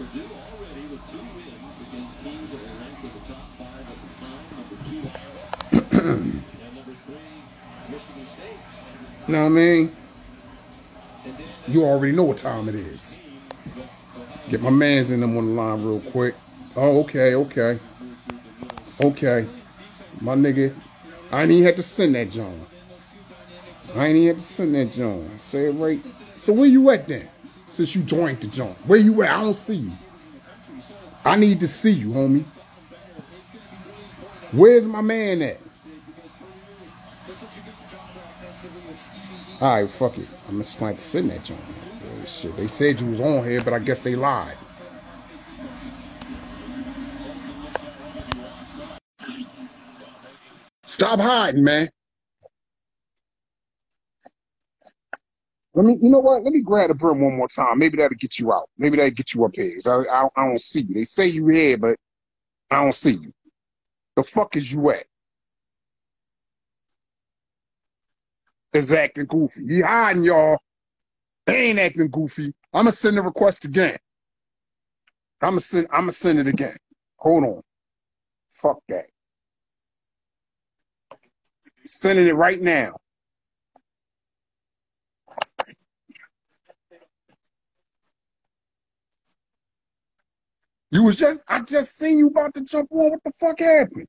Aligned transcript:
Purdue 0.00 0.24
already 0.24 0.86
with 0.90 1.10
two 1.10 1.18
wins 1.18 1.80
against 1.82 2.24
teams 2.24 2.50
that 2.52 2.62
were 2.62 2.80
ranked 2.80 3.04
in 3.04 3.10
the 3.12 3.28
top 3.28 3.44
five 3.60 3.84
at 3.84 3.98
the 4.00 4.16
time. 4.16 4.40
Number 4.56 4.78
two, 4.88 5.98
and 6.08 6.74
number 6.74 6.92
three, 6.92 7.16
Michigan 7.90 8.24
State. 8.24 9.28
know 9.28 9.40
what 9.40 9.46
I 9.46 9.48
mean? 9.50 9.92
You 11.68 11.84
already 11.84 12.12
know 12.12 12.22
what 12.24 12.38
time 12.38 12.70
it 12.70 12.76
is. 12.76 13.22
Get 14.48 14.62
my 14.62 14.70
mans 14.70 15.10
in 15.10 15.20
them 15.20 15.36
on 15.36 15.44
the 15.44 15.52
line 15.52 15.84
real 15.84 16.00
quick. 16.00 16.34
Oh, 16.76 17.00
okay, 17.00 17.34
okay. 17.34 17.78
Okay. 19.02 19.46
My 20.22 20.34
nigga, 20.34 20.74
I 21.30 21.42
ain't 21.42 21.50
even 21.50 21.64
had 21.64 21.76
to 21.76 21.82
send 21.82 22.14
that 22.14 22.30
John. 22.30 22.58
I 23.94 24.06
ain't 24.06 24.16
even 24.16 24.28
had 24.28 24.38
to 24.38 24.44
send 24.44 24.74
that 24.76 24.92
John. 24.92 25.28
Say 25.36 25.66
it 25.66 25.72
right. 25.72 26.00
So 26.36 26.54
where 26.54 26.66
you 26.66 26.88
at 26.88 27.06
then? 27.06 27.28
Since 27.70 27.94
you 27.94 28.02
joined 28.02 28.40
the 28.40 28.48
joint. 28.48 28.76
Where 28.84 28.98
you 28.98 29.22
at? 29.22 29.30
I 29.30 29.42
don't 29.42 29.54
see 29.54 29.76
you. 29.76 29.92
I 31.24 31.36
need 31.36 31.60
to 31.60 31.68
see 31.68 31.92
you, 31.92 32.08
homie. 32.08 32.44
Where's 34.50 34.88
my 34.88 35.00
man 35.00 35.40
at? 35.40 35.58
All 39.60 39.74
right, 39.74 39.88
fuck 39.88 40.18
it. 40.18 40.26
I'm 40.48 40.58
just 40.58 40.80
like 40.82 40.96
to 40.96 41.02
send 41.02 41.30
that. 41.30 41.48
Yeah, 41.48 42.24
shit, 42.24 42.56
they 42.56 42.66
said 42.66 43.00
you 43.00 43.06
was 43.06 43.20
on 43.20 43.44
here, 43.44 43.62
but 43.62 43.72
I 43.72 43.78
guess 43.78 44.00
they 44.00 44.16
lied. 44.16 44.56
Stop 50.82 51.20
hiding, 51.20 51.62
man. 51.62 51.88
Let 55.74 55.86
me, 55.86 55.98
you 56.02 56.10
know 56.10 56.18
what? 56.18 56.42
Let 56.42 56.52
me 56.52 56.62
grab 56.62 56.88
the 56.88 56.94
brim 56.94 57.20
one 57.20 57.36
more 57.36 57.48
time. 57.48 57.78
Maybe 57.78 57.96
that'll 57.96 58.16
get 58.16 58.38
you 58.38 58.52
out. 58.52 58.68
Maybe 58.76 58.96
that'll 58.96 59.12
get 59.12 59.34
you 59.34 59.44
up 59.44 59.52
here. 59.54 59.78
I, 59.86 60.02
I, 60.12 60.28
I 60.36 60.46
don't 60.46 60.60
see 60.60 60.82
you. 60.82 60.94
They 60.94 61.04
say 61.04 61.28
you 61.28 61.46
here, 61.46 61.78
but 61.78 61.96
I 62.70 62.82
don't 62.82 62.94
see 62.94 63.12
you. 63.12 63.32
The 64.16 64.24
fuck 64.24 64.56
is 64.56 64.72
you 64.72 64.90
at? 64.90 65.04
Is 68.72 68.92
acting 68.92 69.26
goofy. 69.26 69.66
He 69.66 69.80
hiding, 69.80 70.24
y'all. 70.24 70.58
They 71.46 71.70
ain't 71.70 71.78
acting 71.78 72.08
goofy. 72.08 72.52
I'ma 72.72 72.90
send 72.90 73.16
the 73.16 73.22
request 73.22 73.64
again. 73.64 73.96
I'ma 75.40 75.58
send 75.58 75.88
I'ma 75.90 76.10
send 76.10 76.38
it 76.38 76.46
again. 76.46 76.76
Hold 77.16 77.44
on. 77.44 77.62
Fuck 78.50 78.78
that. 78.88 79.06
Sending 81.86 82.28
it 82.28 82.36
right 82.36 82.60
now. 82.60 82.96
You 90.92 91.04
was 91.04 91.16
just 91.18 91.44
I 91.48 91.60
just 91.60 91.96
seen 91.98 92.18
you 92.18 92.28
about 92.28 92.54
to 92.54 92.64
jump 92.64 92.90
on. 92.92 93.10
What 93.10 93.24
the 93.24 93.32
fuck 93.32 93.60
happened? 93.60 94.06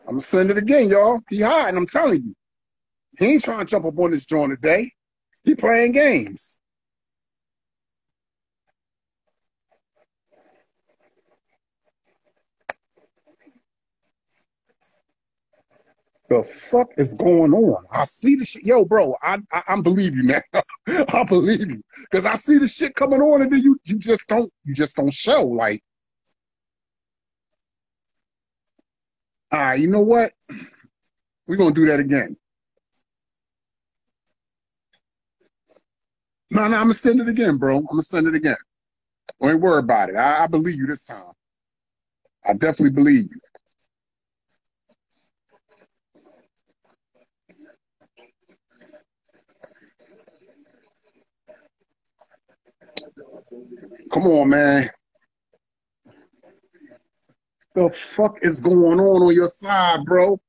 I'm 0.00 0.14
gonna 0.14 0.20
send 0.20 0.50
it 0.50 0.58
again, 0.58 0.88
y'all. 0.88 1.20
He 1.28 1.40
hiding, 1.40 1.76
I'm 1.76 1.86
telling 1.86 2.22
you. 2.22 2.34
He 3.18 3.32
ain't 3.32 3.44
trying 3.44 3.60
to 3.60 3.70
jump 3.70 3.84
up 3.84 3.98
on 3.98 4.10
this 4.10 4.26
joint 4.26 4.50
today. 4.50 4.90
He 5.44 5.54
playing 5.54 5.92
games. 5.92 6.60
The 16.30 16.42
fuck 16.42 16.88
is 16.96 17.14
going 17.14 17.52
on? 17.52 17.84
I 17.92 18.04
see 18.04 18.36
the 18.36 18.44
shit. 18.44 18.64
Yo, 18.64 18.84
bro, 18.84 19.14
I 19.22 19.38
I, 19.52 19.62
I 19.68 19.80
believe 19.80 20.16
you, 20.16 20.24
man. 20.24 20.42
I 21.14 21.24
believe 21.24 21.70
you. 21.70 21.82
Cause 22.10 22.26
I 22.26 22.34
see 22.34 22.58
the 22.58 22.68
shit 22.68 22.94
coming 22.94 23.20
on 23.20 23.42
and 23.42 23.52
then 23.52 23.60
you 23.60 23.78
you 23.84 23.98
just 23.98 24.28
don't 24.28 24.52
you 24.64 24.74
just 24.74 24.96
don't 24.96 25.12
show. 25.12 25.44
Like, 25.44 25.82
all 29.50 29.60
right, 29.60 29.80
you 29.80 29.88
know 29.88 30.00
what? 30.00 30.32
We're 31.46 31.56
gonna 31.56 31.74
do 31.74 31.86
that 31.86 32.00
again. 32.00 32.36
No, 36.50 36.68
no, 36.68 36.76
I'm 36.76 36.82
gonna 36.84 36.94
send 36.94 37.20
it 37.20 37.28
again, 37.28 37.56
bro. 37.56 37.78
I'm 37.78 37.86
gonna 37.86 38.02
send 38.02 38.26
it 38.26 38.34
again. 38.34 38.56
Don't 39.40 39.60
worry 39.60 39.78
about 39.78 40.10
it. 40.10 40.16
I, 40.16 40.44
I 40.44 40.46
believe 40.46 40.76
you 40.76 40.86
this 40.86 41.04
time. 41.04 41.32
I 42.44 42.52
definitely 42.52 42.90
believe 42.90 43.24
you. 43.24 43.51
Come 54.12 54.26
on, 54.26 54.48
man. 54.48 54.90
The 57.74 57.88
fuck 57.88 58.38
is 58.42 58.60
going 58.60 59.00
on 59.00 59.22
on 59.22 59.34
your 59.34 59.46
side, 59.46 60.04
bro? 60.04 60.40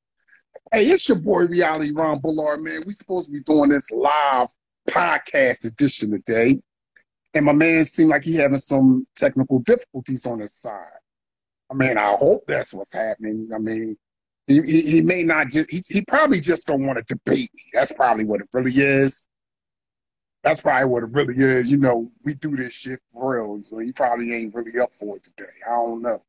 Hey, 0.71 0.89
it's 0.89 1.07
your 1.07 1.19
boy 1.19 1.45
Reality 1.45 1.91
Ron 1.93 2.19
Bullard, 2.19 2.61
man. 2.61 2.83
We 2.85 2.93
supposed 2.93 3.27
to 3.27 3.31
be 3.31 3.41
doing 3.41 3.69
this 3.69 3.91
live 3.91 4.49
podcast 4.89 5.65
edition 5.65 6.11
today. 6.11 6.59
And 7.33 7.45
my 7.45 7.53
man 7.53 7.85
seemed 7.85 8.09
like 8.09 8.23
he 8.23 8.35
having 8.35 8.57
some 8.57 9.07
technical 9.15 9.59
difficulties 9.59 10.25
on 10.25 10.39
his 10.39 10.53
side. 10.53 10.89
I 11.71 11.75
mean, 11.75 11.97
I 11.97 12.15
hope 12.19 12.43
that's 12.47 12.73
what's 12.73 12.93
happening. 12.93 13.49
I 13.53 13.57
mean, 13.57 13.97
he, 14.47 14.61
he, 14.61 14.81
he 14.81 15.01
may 15.01 15.23
not 15.23 15.49
just, 15.49 15.71
he, 15.71 15.81
he 15.87 16.01
probably 16.01 16.39
just 16.39 16.67
don't 16.67 16.85
want 16.85 16.99
to 16.99 17.15
debate 17.15 17.49
me. 17.53 17.63
That's 17.73 17.93
probably 17.93 18.25
what 18.25 18.41
it 18.41 18.47
really 18.53 18.73
is. 18.73 19.25
That's 20.43 20.59
probably 20.59 20.89
what 20.89 21.03
it 21.03 21.11
really 21.11 21.35
is. 21.35 21.71
You 21.71 21.77
know, 21.77 22.11
we 22.23 22.33
do 22.33 22.55
this 22.55 22.73
shit 22.73 22.99
for 23.11 23.35
real. 23.35 23.63
So 23.63 23.77
he 23.79 23.93
probably 23.93 24.33
ain't 24.33 24.53
really 24.53 24.77
up 24.79 24.93
for 24.93 25.15
it 25.15 25.23
today. 25.23 25.51
I 25.65 25.71
don't 25.71 26.01
know. 26.01 26.21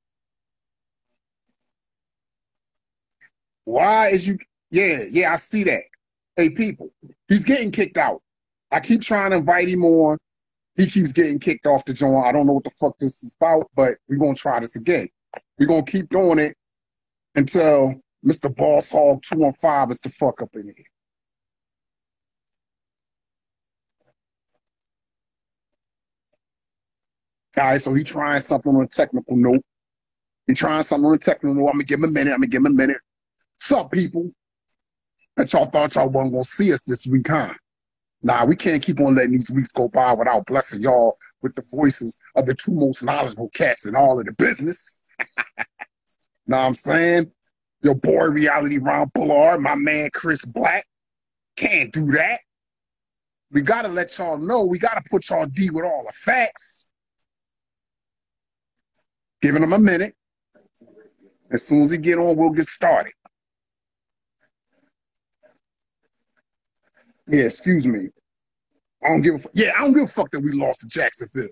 Why 3.65 4.09
is 4.09 4.29
you, 4.29 4.39
yeah, 4.71 5.03
yeah, 5.11 5.33
I 5.33 5.37
see 5.37 5.65
that. 5.65 5.83
Hey, 6.37 6.51
people, 6.51 6.91
he's 7.29 7.45
getting 7.45 7.71
kicked 7.71 7.97
out. 7.97 8.23
I 8.71 8.81
keep 8.81 9.01
trying 9.01 9.31
to 9.31 9.39
invite 9.39 9.69
him 9.69 9.85
on. 9.85 10.19
He 10.77 10.87
keeps 10.87 11.13
getting 11.13 11.39
kicked 11.39 11.67
off 11.67 11.85
the 11.85 11.95
joint. 11.95 12.27
I 12.27 12.33
don't 12.33 12.47
know 12.47 12.55
what 12.55 12.65
the 12.65 12.71
fuck 12.71 12.99
this 12.99 13.23
is 13.23 13.35
about, 13.41 13.71
but 13.75 13.97
we're 14.09 14.19
to 14.35 14.35
try 14.35 14.59
this 14.61 14.77
again. 14.77 15.09
We're 15.59 15.69
to 15.85 15.91
keep 15.91 16.09
doing 16.09 16.39
it 16.39 16.57
until 17.37 17.95
Mr. 18.25 18.55
Boss 18.55 18.91
Hog 18.91 19.23
215 19.23 19.91
is 19.91 20.01
the 20.01 20.09
fuck 20.09 20.43
up 20.43 20.55
in 20.55 20.65
here. 20.65 20.85
All 27.57 27.65
right, 27.65 27.81
so 27.81 27.95
he 27.95 28.03
trying 28.03 28.41
something 28.41 28.75
on 28.75 28.85
a 28.85 28.89
technical 28.89 29.37
note. 29.37 29.63
He 30.47 30.55
trying 30.55 30.83
something 30.83 31.07
on 31.07 31.15
a 31.15 31.19
technical 31.19 31.55
note. 31.55 31.69
I'm 31.69 31.75
gonna 31.75 31.85
give 31.85 32.01
him 32.01 32.11
a 32.11 32.13
minute. 32.13 32.33
I'm 32.33 32.39
gonna 32.39 32.49
give 32.49 32.61
him 32.61 32.67
a 32.67 32.71
minute. 32.71 32.99
Sup, 33.59 33.91
people? 33.93 34.31
That 35.37 35.53
y'all 35.53 35.67
thought 35.67 35.95
y'all 35.95 36.09
wasn't 36.09 36.35
gonna 36.35 36.45
see 36.45 36.73
us 36.73 36.83
this 36.83 37.07
week, 37.07 37.29
huh? 37.29 37.55
Nah, 38.23 38.45
we 38.45 38.57
can't 38.57 38.83
keep 38.83 39.01
on 39.01 39.15
letting 39.15 39.33
these 39.33 39.51
weeks 39.51 39.73
go 39.73 39.89
by 39.89 40.15
without 40.15 40.47
blessing 40.47 40.83
y'all 40.83 41.19
with 41.43 41.55
the 41.55 41.63
voices 41.71 42.17
of 42.35 42.47
the 42.47 42.55
two 42.55 42.73
most 42.73 43.05
knowledgeable 43.05 43.51
cats 43.51 43.87
in 43.87 43.95
all 43.95 44.19
of 44.19 44.27
the 44.27 44.33
business. 44.33 44.97
know 46.47 46.57
what 46.57 46.65
I'm 46.65 46.75
saying? 46.75 47.31
Your 47.83 47.95
boy 47.95 48.25
Reality 48.25 48.79
Ron 48.79 49.11
Bullard, 49.15 49.61
my 49.61 49.75
man 49.75 50.11
Chris 50.13 50.45
Black. 50.47 50.87
Can't 51.57 51.93
do 51.93 52.07
that. 52.13 52.41
We 53.53 53.63
gotta 53.63 53.89
let 53.89 54.17
y'all 54.19 54.39
know. 54.39 54.65
We 54.65 54.79
gotta 54.79 55.03
put 55.11 55.29
y'all 55.31 55.47
D 55.47 55.71
with 55.71 55.85
all 55.85 56.05
the 56.07 56.13
facts. 56.13 56.87
Giving 59.45 59.63
him 59.63 59.75
a 59.75 59.79
minute. 59.79 60.15
As 61.53 61.69
soon 61.69 61.83
as 61.83 61.91
he 61.91 61.99
get 61.99 62.17
on, 62.17 62.35
we'll 62.35 62.49
get 62.49 62.65
started. 62.65 63.13
Yeah, 67.29 67.43
excuse 67.43 67.87
me. 67.87 68.09
I 69.05 69.09
don't 69.09 69.21
give 69.21 69.35
a 69.35 69.39
fuck. 69.39 69.53
Yeah, 69.53 69.73
I 69.77 69.83
don't 69.83 69.93
give 69.93 70.05
a 70.05 70.07
fuck 70.07 70.31
that 70.31 70.41
we 70.41 70.53
lost 70.53 70.81
to 70.81 70.87
Jacksonville. 70.87 71.51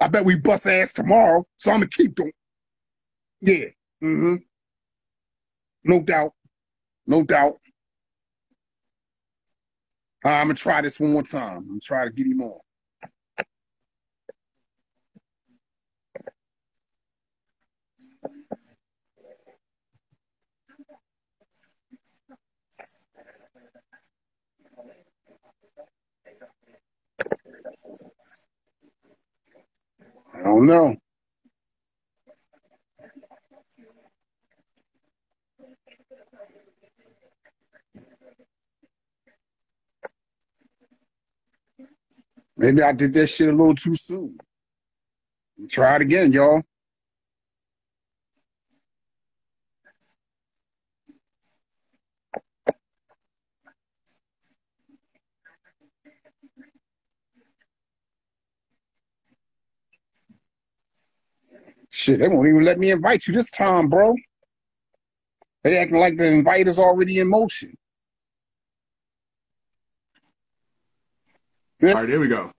I 0.00 0.08
bet 0.08 0.24
we 0.24 0.38
bust 0.38 0.66
ass 0.66 0.92
tomorrow, 0.92 1.44
so 1.56 1.70
I'm 1.70 1.76
gonna 1.76 1.90
keep 1.90 2.16
doing. 2.16 2.32
Yeah. 3.42 3.66
Mm-hmm. 4.02 4.34
No 5.84 6.02
doubt. 6.02 6.32
No 7.06 7.22
doubt. 7.22 7.60
I'm 10.24 10.46
gonna 10.46 10.54
try 10.54 10.80
this 10.80 10.98
one 10.98 11.12
more 11.12 11.22
time. 11.22 11.58
I'm 11.58 11.68
gonna 11.68 11.80
try 11.80 12.06
to 12.06 12.10
get 12.10 12.26
him 12.26 12.42
on. 12.42 12.58
I 30.34 30.42
don't 30.42 30.66
know. 30.66 30.96
Maybe 42.56 42.82
I 42.82 42.92
did 42.92 43.14
that 43.14 43.26
shit 43.28 43.48
a 43.48 43.52
little 43.52 43.74
too 43.74 43.94
soon. 43.94 44.38
Try 45.70 45.96
it 45.96 46.02
again, 46.02 46.32
y'all. 46.32 46.62
Shit, 62.00 62.20
they 62.20 62.28
won't 62.28 62.48
even 62.48 62.62
let 62.62 62.78
me 62.78 62.90
invite 62.92 63.26
you 63.26 63.34
this 63.34 63.50
time, 63.50 63.90
bro. 63.90 64.14
They 65.62 65.76
acting 65.76 65.98
like 65.98 66.16
the 66.16 66.32
invite 66.32 66.66
is 66.66 66.78
already 66.78 67.18
in 67.18 67.28
motion. 67.28 67.74
All 71.82 71.92
right, 71.92 72.08
there 72.08 72.18
we 72.18 72.28
go. 72.28 72.50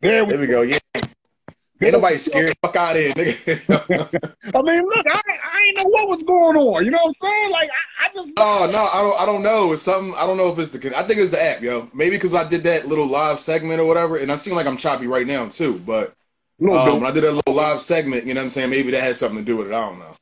There 0.00 0.24
we, 0.24 0.32
There 0.32 0.40
we 0.40 0.46
go. 0.48 0.62
Yeah. 0.62 0.78
Ain't 0.96 1.92
nobody 1.92 2.16
scared. 2.16 2.56
Fuck 2.60 2.74
out 2.74 2.96
of 2.96 3.02
here, 3.02 3.12
nigga. 3.12 4.34
I 4.54 4.62
mean, 4.62 4.82
look, 4.82 5.06
I, 5.06 5.20
I 5.28 5.64
ain't 5.68 5.76
know 5.76 5.90
what 5.90 6.08
was 6.08 6.24
going 6.24 6.56
on. 6.56 6.84
You 6.84 6.90
know 6.90 6.98
what 6.98 7.06
I'm 7.06 7.12
saying? 7.12 7.50
Like, 7.52 7.70
I, 7.70 8.06
I 8.06 8.12
just. 8.12 8.30
oh 8.36 8.68
no, 8.72 8.78
I 8.82 9.00
don't. 9.00 9.20
I 9.20 9.26
don't 9.26 9.42
know. 9.44 9.72
It's 9.72 9.82
something. 9.82 10.12
I 10.16 10.26
don't 10.26 10.36
know 10.36 10.48
if 10.48 10.58
it's 10.58 10.70
the. 10.70 10.98
I 10.98 11.04
think 11.04 11.20
it's 11.20 11.30
the 11.30 11.40
app, 11.40 11.62
yo. 11.62 11.88
Maybe 11.94 12.16
because 12.16 12.34
I 12.34 12.48
did 12.48 12.64
that 12.64 12.88
little 12.88 13.06
live 13.06 13.38
segment 13.38 13.80
or 13.80 13.84
whatever, 13.84 14.16
and 14.16 14.32
I 14.32 14.34
seem 14.34 14.56
like 14.56 14.66
I'm 14.66 14.76
choppy 14.76 15.06
right 15.06 15.26
now 15.26 15.48
too. 15.48 15.80
But 15.86 16.14
No, 16.58 16.76
um, 16.76 17.00
when 17.00 17.10
I 17.10 17.14
did 17.14 17.24
a 17.24 17.32
little 17.32 17.54
live 17.54 17.80
segment, 17.80 18.26
you 18.26 18.34
know 18.34 18.40
what 18.40 18.46
I'm 18.46 18.50
saying? 18.50 18.70
Maybe 18.70 18.90
that 18.90 19.02
has 19.02 19.18
something 19.18 19.38
to 19.38 19.44
do 19.44 19.56
with 19.56 19.68
it. 19.68 19.74
I 19.74 19.88
don't 19.88 19.98
know. 19.98 20.14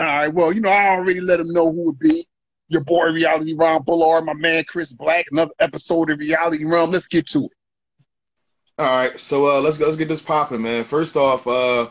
All 0.00 0.06
right, 0.06 0.32
well, 0.32 0.52
you 0.52 0.60
know, 0.60 0.68
I 0.68 0.90
already 0.90 1.20
let 1.20 1.38
them 1.38 1.52
know 1.52 1.72
who 1.72 1.86
would 1.86 1.98
be. 1.98 2.24
Your 2.68 2.82
boy, 2.82 3.06
Reality 3.06 3.54
Ron 3.54 3.82
Bullard, 3.82 4.24
my 4.24 4.34
man, 4.34 4.62
Chris 4.64 4.92
Black. 4.92 5.26
Another 5.32 5.54
episode 5.58 6.10
of 6.10 6.18
Reality 6.18 6.64
Realm. 6.64 6.90
Let's 6.90 7.08
get 7.08 7.26
to 7.30 7.46
it. 7.46 7.52
All 8.78 8.86
right, 8.86 9.18
so 9.18 9.48
uh, 9.48 9.60
let's 9.60 9.80
let's 9.80 9.96
get 9.96 10.06
this 10.06 10.20
popping, 10.20 10.62
man. 10.62 10.84
First 10.84 11.16
off, 11.16 11.48
uh, 11.48 11.88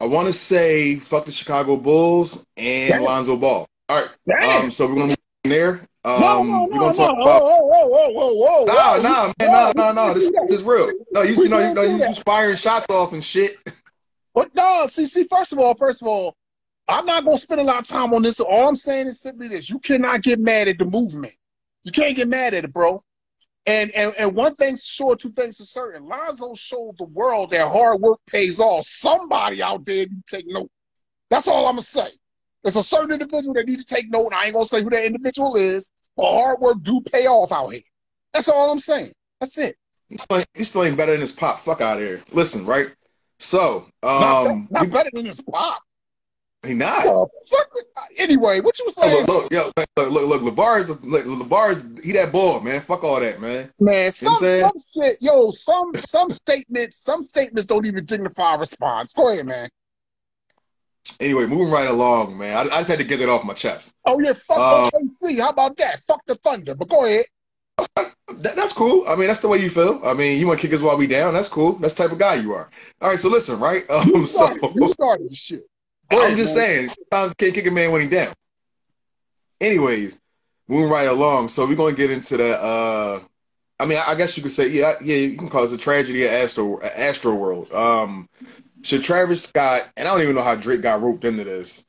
I 0.00 0.06
want 0.06 0.26
to 0.28 0.32
say 0.32 0.96
fuck 0.96 1.26
the 1.26 1.32
Chicago 1.32 1.76
Bulls 1.76 2.46
and 2.56 2.92
Damn. 2.92 3.02
Lonzo 3.02 3.36
Ball. 3.36 3.66
All 3.90 4.06
right, 4.26 4.42
um, 4.42 4.70
so 4.70 4.86
we're 4.86 4.94
gonna 4.94 5.06
move 5.08 5.16
there. 5.44 5.82
Um, 6.04 6.20
no, 6.20 6.42
no, 6.42 6.64
we're 6.64 6.74
no, 6.74 6.80
gonna 6.80 6.94
talk 6.94 7.16
no. 7.16 7.22
about. 7.22 7.42
Whoa, 7.42 7.58
whoa, 7.58 7.86
whoa, 7.86 8.08
whoa, 8.10 8.34
whoa, 8.34 8.34
whoa. 8.34 8.64
Nah, 8.64 8.96
whoa. 8.96 9.02
nah, 9.02 9.32
man, 9.40 9.50
Whoa, 9.50 9.72
nah, 9.76 9.92
nah, 9.92 9.92
nah. 9.92 10.14
This, 10.14 10.24
we 10.24 10.30
can't 10.32 10.48
do 10.48 10.56
this 10.56 10.64
real. 10.64 10.92
No, 11.12 11.22
you, 11.22 11.34
you 11.34 11.48
know, 11.48 11.58
you 11.58 11.74
know, 11.74 11.82
you 11.82 11.98
just 11.98 12.22
firing 12.24 12.56
shots 12.56 12.86
off 12.88 13.12
and 13.12 13.22
shit. 13.22 13.52
But 14.34 14.54
no, 14.54 14.86
see, 14.88 15.06
see, 15.06 15.24
first 15.24 15.52
of 15.52 15.58
all, 15.58 15.74
first 15.74 16.00
of 16.00 16.06
all, 16.06 16.36
I'm 16.86 17.04
not 17.04 17.24
gonna 17.24 17.38
spend 17.38 17.60
a 17.60 17.64
lot 17.64 17.80
of 17.80 17.86
time 17.86 18.14
on 18.14 18.22
this. 18.22 18.38
All 18.38 18.68
I'm 18.68 18.76
saying 18.76 19.08
is 19.08 19.20
simply 19.20 19.48
this: 19.48 19.68
you 19.68 19.78
cannot 19.80 20.22
get 20.22 20.38
mad 20.38 20.68
at 20.68 20.78
the 20.78 20.84
movement. 20.84 21.34
You 21.82 21.92
can't 21.92 22.16
get 22.16 22.28
mad 22.28 22.54
at 22.54 22.64
it, 22.64 22.72
bro. 22.72 23.02
And 23.66 23.90
and 23.90 24.14
and 24.16 24.34
one 24.34 24.54
thing's 24.54 24.84
sure, 24.84 25.16
two 25.16 25.32
things 25.32 25.60
are 25.60 25.64
certain. 25.64 26.06
Lonzo 26.06 26.54
showed 26.54 26.94
the 26.98 27.04
world 27.04 27.50
that 27.50 27.68
hard 27.68 28.00
work 28.00 28.20
pays 28.26 28.60
off. 28.60 28.84
Somebody 28.84 29.62
out 29.62 29.84
there 29.84 30.06
to 30.06 30.12
take 30.26 30.46
note. 30.46 30.70
That's 31.28 31.48
all 31.48 31.66
I'm 31.66 31.72
gonna 31.72 31.82
say. 31.82 32.08
There's 32.62 32.76
a 32.76 32.82
certain 32.82 33.12
individual 33.12 33.54
that 33.54 33.66
need 33.66 33.78
to 33.78 33.84
take 33.84 34.10
note. 34.10 34.26
And 34.26 34.34
I 34.34 34.44
ain't 34.46 34.54
gonna 34.54 34.64
say 34.66 34.82
who 34.82 34.90
that 34.90 35.04
individual 35.04 35.56
is, 35.56 35.88
but 36.16 36.24
hard 36.30 36.60
work 36.60 36.82
do 36.82 37.00
pay 37.12 37.26
off 37.26 37.52
out 37.52 37.72
here. 37.72 37.82
That's 38.32 38.48
all 38.48 38.70
I'm 38.70 38.78
saying. 38.80 39.12
That's 39.40 39.56
it. 39.58 39.76
He 40.08 40.18
still, 40.18 40.38
ain't, 40.38 40.48
he 40.54 40.64
still 40.64 40.84
ain't 40.84 40.96
better 40.96 41.12
than 41.12 41.20
his 41.20 41.32
pop. 41.32 41.60
Fuck 41.60 41.80
out 41.80 41.98
of 41.98 42.02
here. 42.02 42.22
Listen, 42.32 42.64
right? 42.64 42.88
So, 43.38 43.86
Not, 44.02 44.46
um, 44.46 44.68
not 44.70 44.82
we- 44.82 44.86
better 44.88 45.10
than 45.12 45.26
his 45.26 45.40
pop. 45.40 45.80
he 46.66 46.74
not. 46.74 47.04
Fuck. 47.04 47.70
Anyway, 48.18 48.60
what 48.60 48.78
you 48.78 48.86
Oh, 48.88 48.90
saying? 48.90 49.26
look, 49.26 49.52
look, 49.52 49.52
yo, 49.52 49.70
look, 49.96 50.10
look, 50.10 50.42
look, 50.42 50.42
look, 51.04 51.24
Lavar's, 51.24 51.84
he 52.02 52.12
that 52.12 52.32
ball, 52.32 52.60
man. 52.60 52.80
Fuck 52.80 53.04
all 53.04 53.20
that, 53.20 53.40
man. 53.40 53.70
Man, 53.78 53.94
You 53.96 54.00
know 54.00 54.06
some 54.10 54.24
what 54.24 54.30
I'm 54.30 54.38
saying? 54.48 54.62
some 54.62 55.02
shit, 55.04 55.16
yo, 55.22 55.50
some 55.52 55.94
some 55.94 56.30
statements, 56.32 56.96
some 56.96 57.22
statements 57.22 57.66
don't 57.66 57.86
even 57.86 58.04
dignify 58.04 58.54
a 58.54 58.58
response. 58.58 59.12
Go 59.12 59.30
ahead, 59.32 59.46
man. 59.46 59.68
Anyway, 61.20 61.46
moving 61.46 61.70
right 61.70 61.88
along, 61.88 62.36
man. 62.38 62.56
I, 62.56 62.60
I 62.62 62.78
just 62.80 62.88
had 62.88 62.98
to 62.98 63.04
get 63.04 63.20
it 63.20 63.28
off 63.28 63.44
my 63.44 63.54
chest. 63.54 63.94
Oh 64.04 64.18
yeah, 64.20 64.32
fuck 64.34 64.58
Uh, 64.58 64.90
OKC. 64.90 65.40
How 65.40 65.50
about 65.50 65.76
that? 65.78 66.00
Fuck 66.00 66.22
the 66.26 66.34
Thunder. 66.36 66.74
But 66.74 66.88
go 66.88 67.04
ahead. 67.06 67.24
That, 68.40 68.54
that's 68.56 68.74
cool. 68.74 69.04
I 69.08 69.16
mean, 69.16 69.26
that's 69.26 69.40
the 69.40 69.48
way 69.48 69.56
you 69.58 69.70
feel. 69.70 70.00
I 70.04 70.12
mean, 70.12 70.38
you 70.38 70.46
want 70.46 70.60
to 70.60 70.66
kick 70.66 70.74
us 70.74 70.82
while 70.82 70.98
we 70.98 71.06
down. 71.06 71.32
That's 71.32 71.48
cool. 71.48 71.72
That's 71.72 71.94
the 71.94 72.02
type 72.04 72.12
of 72.12 72.18
guy 72.18 72.34
you 72.34 72.52
are. 72.52 72.68
All 73.00 73.08
right, 73.08 73.18
so 73.18 73.30
listen, 73.30 73.58
right? 73.58 73.84
You 73.90 73.96
Um, 74.16 74.26
so 74.26 74.46
started, 74.46 74.70
you 74.76 74.86
started 74.86 75.30
the 75.30 75.34
shit. 75.34 75.62
Go 76.10 76.18
I'm 76.20 76.26
ahead, 76.26 76.36
just 76.36 76.54
man. 76.54 76.66
saying, 76.66 76.88
sometimes 76.90 77.30
you 77.30 77.34
can't 77.36 77.54
kick 77.54 77.66
a 77.66 77.70
man 77.70 77.90
when 77.90 78.02
he 78.02 78.06
down. 78.08 78.34
Anyways, 79.60 80.20
moving 80.68 80.90
right 80.90 81.08
along. 81.08 81.48
So 81.48 81.66
we're 81.66 81.74
gonna 81.74 81.96
get 81.96 82.10
into 82.10 82.36
that. 82.36 82.60
Uh, 82.60 83.20
I 83.80 83.86
mean, 83.86 83.98
I 84.06 84.14
guess 84.14 84.36
you 84.36 84.42
could 84.42 84.52
say, 84.52 84.68
yeah, 84.68 84.94
yeah, 85.02 85.16
you 85.16 85.36
can 85.36 85.48
call 85.48 85.64
it 85.64 85.72
a 85.72 85.78
tragedy 85.78 86.26
at 86.26 86.34
Astro 86.44 86.80
Astro 86.82 87.34
World. 87.34 87.72
Um, 87.72 88.28
should 88.82 89.02
Travis 89.04 89.42
Scott 89.44 89.88
and 89.96 90.06
I 90.06 90.12
don't 90.12 90.22
even 90.22 90.34
know 90.34 90.42
how 90.42 90.54
Drake 90.54 90.82
got 90.82 91.02
roped 91.02 91.24
into 91.24 91.44
this. 91.44 91.84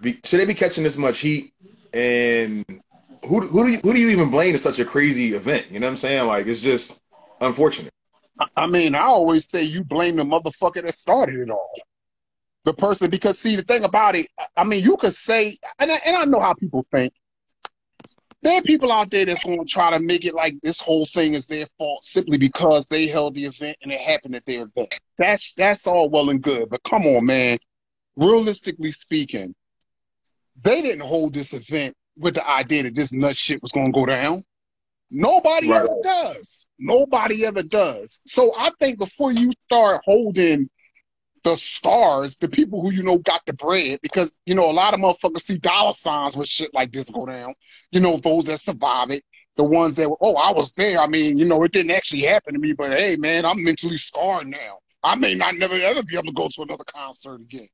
Be, 0.00 0.18
should 0.24 0.40
they 0.40 0.46
be 0.46 0.54
catching 0.54 0.84
this 0.84 0.96
much 0.96 1.18
heat? 1.18 1.52
And 1.92 2.64
who 3.26 3.40
who 3.40 3.64
do 3.66 3.72
you 3.72 3.78
who 3.78 3.92
do 3.92 4.00
you 4.00 4.08
even 4.10 4.30
blame 4.30 4.52
in 4.52 4.58
such 4.58 4.78
a 4.78 4.84
crazy 4.84 5.34
event? 5.34 5.70
You 5.70 5.80
know 5.80 5.86
what 5.86 5.92
I'm 5.92 5.96
saying? 5.98 6.26
Like 6.26 6.46
it's 6.46 6.60
just 6.60 7.00
unfortunate. 7.40 7.92
I- 8.56 8.66
mean, 8.66 8.94
I 8.94 9.02
always 9.02 9.48
say 9.48 9.62
you 9.62 9.84
blame 9.84 10.16
the 10.16 10.22
motherfucker 10.22 10.82
that 10.82 10.94
started 10.94 11.36
it 11.40 11.50
all. 11.50 11.72
The 12.64 12.72
person, 12.74 13.10
because 13.10 13.38
see, 13.38 13.56
the 13.56 13.62
thing 13.62 13.84
about 13.84 14.16
it, 14.16 14.28
I- 14.38 14.46
I 14.58 14.64
mean, 14.64 14.82
you 14.82 14.96
could 14.96 15.12
say, 15.12 15.56
and 15.78 15.92
I, 15.92 16.00
and 16.06 16.16
I 16.16 16.24
know 16.24 16.40
how 16.40 16.54
people 16.54 16.84
think. 16.90 17.12
There 18.42 18.58
are 18.58 18.62
people 18.62 18.90
out 18.90 19.10
there 19.10 19.26
that's 19.26 19.44
going 19.44 19.58
to 19.58 19.70
try 19.70 19.90
to 19.90 20.00
make 20.00 20.24
it 20.24 20.34
like 20.34 20.54
this 20.62 20.80
whole 20.80 21.04
thing 21.06 21.34
is 21.34 21.46
their 21.46 21.66
fault 21.76 22.06
simply 22.06 22.38
because 22.38 22.86
they 22.88 23.06
held 23.06 23.34
the 23.34 23.44
event 23.44 23.76
and 23.82 23.92
it 23.92 24.00
happened 24.00 24.34
at 24.34 24.46
their 24.46 24.62
event. 24.62 24.94
That's 25.18 25.52
that's 25.54 25.86
all 25.86 26.08
well 26.08 26.30
and 26.30 26.42
good, 26.42 26.70
but 26.70 26.82
come 26.82 27.06
on, 27.06 27.26
man. 27.26 27.58
Realistically 28.16 28.92
speaking, 28.92 29.54
they 30.62 30.80
didn't 30.80 31.06
hold 31.06 31.34
this 31.34 31.52
event 31.52 31.94
with 32.16 32.34
the 32.34 32.48
idea 32.48 32.84
that 32.84 32.94
this 32.94 33.12
nut 33.12 33.36
shit 33.36 33.60
was 33.62 33.72
going 33.72 33.86
to 33.86 33.92
go 33.92 34.06
down. 34.06 34.42
Nobody 35.10 35.68
Right. 35.68 35.82
ever 35.82 35.94
does. 36.02 36.66
Nobody 36.78 37.44
ever 37.44 37.62
does. 37.62 38.20
So 38.26 38.54
I 38.56 38.70
think 38.78 38.98
before 38.98 39.32
you 39.32 39.50
start 39.60 40.00
holding 40.04 40.70
the 41.44 41.56
stars, 41.56 42.36
the 42.36 42.48
people 42.48 42.80
who 42.82 42.90
you 42.90 43.02
know 43.02 43.18
got 43.18 43.40
the 43.46 43.52
bread, 43.52 43.98
because 44.02 44.40
you 44.46 44.54
know 44.54 44.70
a 44.70 44.72
lot 44.72 44.94
of 44.94 45.00
motherfuckers 45.00 45.40
see 45.42 45.58
dollar 45.58 45.92
signs 45.92 46.36
when 46.36 46.46
shit 46.46 46.72
like 46.74 46.92
this 46.92 47.10
go 47.10 47.26
down. 47.26 47.54
You 47.90 48.00
know 48.00 48.18
those 48.18 48.46
that 48.46 48.60
survive 48.60 49.10
it, 49.10 49.24
the 49.56 49.64
ones 49.64 49.94
that 49.96 50.08
were, 50.08 50.16
oh, 50.20 50.36
I 50.36 50.52
was 50.52 50.72
there. 50.72 51.00
I 51.00 51.06
mean, 51.06 51.38
you 51.38 51.44
know, 51.44 51.62
it 51.64 51.72
didn't 51.72 51.92
actually 51.92 52.22
happen 52.22 52.54
to 52.54 52.60
me, 52.60 52.72
but 52.72 52.92
hey, 52.92 53.16
man, 53.16 53.44
I'm 53.44 53.62
mentally 53.62 53.96
scarred 53.98 54.48
now. 54.48 54.78
I 55.02 55.14
may 55.14 55.34
not 55.34 55.56
never 55.56 55.74
ever 55.74 56.02
be 56.02 56.14
able 56.14 56.26
to 56.26 56.32
go 56.32 56.48
to 56.48 56.62
another 56.62 56.84
concert 56.84 57.40
again. 57.40 57.68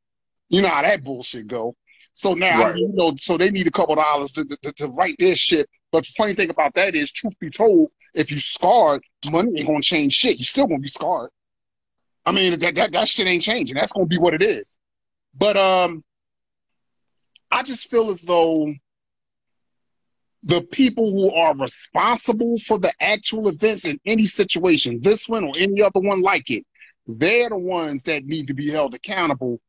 You 0.48 0.62
know 0.62 0.68
how 0.68 0.82
that 0.82 1.02
bullshit 1.02 1.48
go. 1.48 1.74
So 2.12 2.34
now, 2.34 2.64
Right. 2.64 2.76
you 2.76 2.90
know, 2.94 3.14
so 3.18 3.36
they 3.36 3.50
need 3.50 3.66
a 3.66 3.70
couple 3.70 3.94
dollars 3.96 4.32
to, 4.32 4.44
to, 4.62 4.72
to 4.72 4.88
write 4.88 5.16
their 5.18 5.36
shit. 5.36 5.68
But 5.92 6.04
the 6.04 6.12
funny 6.16 6.34
thing 6.34 6.50
about 6.50 6.74
that 6.74 6.94
is, 6.94 7.12
truth 7.12 7.38
be 7.38 7.50
told, 7.50 7.90
if 8.14 8.30
you 8.30 8.40
scarred, 8.40 9.02
money 9.30 9.58
ain't 9.58 9.66
gonna 9.66 9.82
change 9.82 10.14
shit. 10.14 10.38
You 10.38 10.44
still 10.44 10.66
gonna 10.66 10.78
be 10.80 10.88
scarred. 10.88 11.30
I 12.26 12.32
mean, 12.32 12.58
that 12.58 12.74
that, 12.74 12.92
that 12.92 13.08
shit 13.08 13.28
ain't 13.28 13.42
changing. 13.42 13.76
That's 13.76 13.92
gonna 13.92 14.06
be 14.06 14.18
what 14.18 14.34
it 14.34 14.42
is. 14.42 14.76
But 15.38 15.56
um, 15.56 16.02
I 17.52 17.62
just 17.62 17.88
feel 17.88 18.10
as 18.10 18.22
though 18.22 18.74
the 20.42 20.60
people 20.60 21.10
who 21.12 21.32
are 21.32 21.56
responsible 21.56 22.58
for 22.58 22.78
the 22.78 22.92
actual 23.00 23.48
events 23.48 23.84
in 23.84 24.00
any 24.04 24.26
situation, 24.26 25.00
this 25.02 25.28
one 25.28 25.44
or 25.44 25.52
any 25.56 25.80
other 25.80 26.00
one 26.00 26.20
like 26.20 26.50
it, 26.50 26.64
they're 27.06 27.48
the 27.48 27.56
ones 27.56 28.02
that 28.04 28.24
need 28.24 28.48
to 28.48 28.54
be 28.54 28.70
held 28.70 28.94
accountable. 28.94 29.60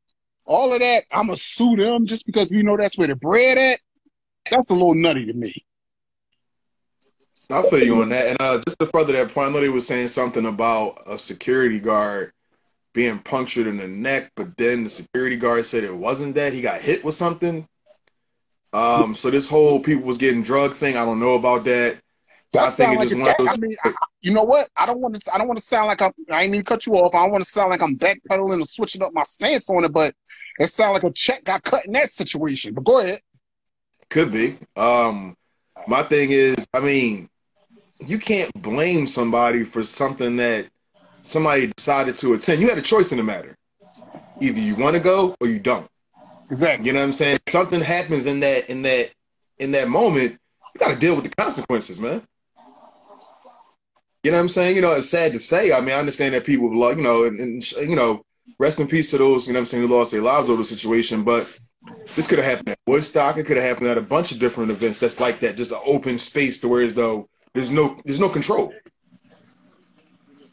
All 0.48 0.74
of 0.74 0.80
that, 0.80 1.04
I'm 1.12 1.28
gonna 1.28 1.38
sue 1.38 1.76
them 1.76 2.08
just 2.08 2.26
because 2.26 2.50
we 2.50 2.64
know 2.64 2.76
that's 2.76 2.98
where 2.98 3.08
the 3.08 3.16
bread 3.16 3.58
at. 3.58 3.80
That's 4.50 4.72
a 4.72 4.74
little 4.74 4.96
nutty 4.96 5.26
to 5.26 5.34
me. 5.34 5.64
I 7.50 7.62
feel 7.64 7.84
you 7.84 8.02
on 8.02 8.10
that. 8.10 8.28
And 8.28 8.42
uh, 8.42 8.62
just 8.66 8.80
to 8.80 8.88
further 8.88 9.14
that 9.14 9.34
point, 9.34 9.50
I 9.50 9.52
know 9.54 9.60
they 9.60 9.70
were 9.70 9.80
saying 9.80 10.08
something 10.10 10.46
about 10.46 11.04
a 11.06 11.18
security 11.18 11.80
guard 11.80 12.34
being 12.98 13.20
punctured 13.20 13.68
in 13.68 13.78
the 13.78 13.88
neck, 13.88 14.32
but 14.36 14.58
then 14.58 14.84
the 14.84 14.90
security 14.90 15.36
guard 15.36 15.64
said 15.68 15.84
it 15.84 15.96
wasn't 15.96 16.34
that. 16.34 16.52
He 16.52 16.62
got 16.62 16.82
hit 16.82 17.06
with 17.06 17.14
something. 17.14 17.68
Um, 18.74 19.14
so 19.14 19.30
this 19.30 19.48
whole 19.48 19.80
people 19.80 20.04
was 20.04 20.18
getting 20.18 20.42
drug 20.42 20.74
thing, 20.74 20.98
I 20.98 21.06
don't 21.06 21.20
know 21.20 21.36
about 21.36 21.64
that. 21.66 22.00
That 22.54 22.64
I 22.64 22.70
think 22.72 22.76
sound 22.76 22.96
it 22.96 23.00
like 23.00 23.10
just 23.10 23.22
one 23.22 23.30
of 23.30 23.38
those- 23.38 23.48
I 23.50 23.58
mean, 23.58 23.76
I, 23.86 23.94
you 24.22 24.34
know 24.34 24.44
what? 24.44 24.68
I 24.76 24.88
don't 24.88 25.00
want 25.00 25.16
to. 25.16 25.32
I 25.32 25.38
don't 25.38 25.48
want 25.48 25.60
to 25.60 25.66
sound 25.66 25.88
like 25.88 26.02
I'm. 26.02 26.12
I 26.32 26.42
ain't 26.44 26.52
mean 26.52 26.62
to 26.62 26.66
cut 26.66 26.88
you 26.88 26.94
off. 26.96 27.14
I 27.14 27.22
don't 27.22 27.32
want 27.32 27.44
to 27.44 27.50
sound 27.50 27.70
like 27.70 27.84
I'm 27.84 27.98
backpedaling 27.98 28.64
or 28.64 28.66
switching 28.66 29.04
up 29.04 29.14
my 29.14 29.24
stance 29.24 29.70
on 29.70 29.84
it. 29.86 29.94
But 29.94 30.16
it 30.58 30.68
sounds 30.68 30.94
like 30.96 31.04
a 31.04 31.12
check 31.14 31.44
got 31.44 31.64
cut 31.64 31.86
in 31.86 31.92
that 31.92 32.10
situation. 32.10 32.74
But 32.74 32.84
go 32.84 33.00
ahead. 33.00 33.20
Could 34.10 34.32
be. 34.32 34.58
Um, 34.76 35.38
my 35.88 36.02
thing 36.02 36.32
is, 36.32 36.66
I 36.74 36.80
mean, 36.80 37.30
you 38.00 38.18
can't 38.18 38.50
blame 38.60 39.06
somebody 39.06 39.64
for 39.64 39.84
something 39.84 40.38
that 40.38 40.68
somebody 41.28 41.68
decided 41.68 42.16
to 42.16 42.34
attend. 42.34 42.62
You 42.62 42.70
had 42.70 42.78
a 42.78 42.82
choice 42.82 43.12
in 43.12 43.18
the 43.18 43.24
matter. 43.24 43.56
Either 44.40 44.60
you 44.60 44.76
want 44.76 44.96
to 44.96 45.00
go 45.00 45.36
or 45.42 45.48
you 45.48 45.60
don't. 45.60 45.88
Exactly. 46.50 46.88
You 46.88 46.94
know 46.94 47.00
what 47.00 47.06
I'm 47.06 47.14
saying? 47.14 47.40
Something 47.48 47.82
happens 47.82 48.26
in 48.26 48.40
that 48.40 48.70
in 48.70 48.82
that 48.84 49.12
in 49.58 49.72
that 49.72 49.90
moment. 49.90 50.40
You 50.74 50.80
got 50.80 50.90
to 50.90 50.96
deal 50.96 51.16
with 51.16 51.24
the 51.24 51.36
consequences, 51.36 52.00
man. 52.00 52.22
You 54.24 54.32
know 54.32 54.38
what 54.38 54.42
I'm 54.42 54.50
saying? 54.50 54.76
You 54.76 54.82
know, 54.82 54.92
it's 54.92 55.10
sad 55.10 55.34
to 55.34 55.40
say. 55.40 55.72
I 55.72 55.80
mean, 55.80 55.92
I 55.92 56.00
understand 56.00 56.34
that 56.34 56.44
people, 56.44 56.76
like, 56.78 56.98
you 56.98 57.04
know, 57.04 57.24
and, 57.24 57.40
and 57.40 57.64
you 57.90 57.96
know, 57.96 58.22
rest 58.60 58.80
in 58.80 58.88
peace 58.88 59.12
to 59.12 59.18
those, 59.18 59.48
you 59.48 59.54
know 59.54 59.60
what 59.60 59.62
I'm 59.62 59.66
saying, 59.68 59.88
who 59.88 59.94
lost 59.94 60.12
their 60.12 60.22
lives 60.22 60.50
over 60.50 60.62
the 60.62 60.68
situation. 60.68 61.24
But 61.24 61.48
this 62.16 62.28
could 62.28 62.40
have 62.40 62.46
happened 62.46 62.70
at 62.70 62.80
Woodstock. 62.88 63.38
It 63.38 63.46
could 63.46 63.58
have 63.58 63.66
happened 63.66 63.88
at 63.88 63.98
a 63.98 64.02
bunch 64.02 64.32
of 64.32 64.40
different 64.40 64.72
events 64.72 64.98
that's 65.00 65.20
like 65.20 65.40
that, 65.40 65.56
just 65.58 65.72
an 65.72 65.80
open 65.86 66.18
space 66.18 66.60
to 66.60 66.68
where 66.68 66.82
as 66.82 66.94
though 66.94 67.28
there's 67.54 67.72
no 67.72 68.00
there's 68.06 68.20
no 68.20 68.30
control. 68.30 68.74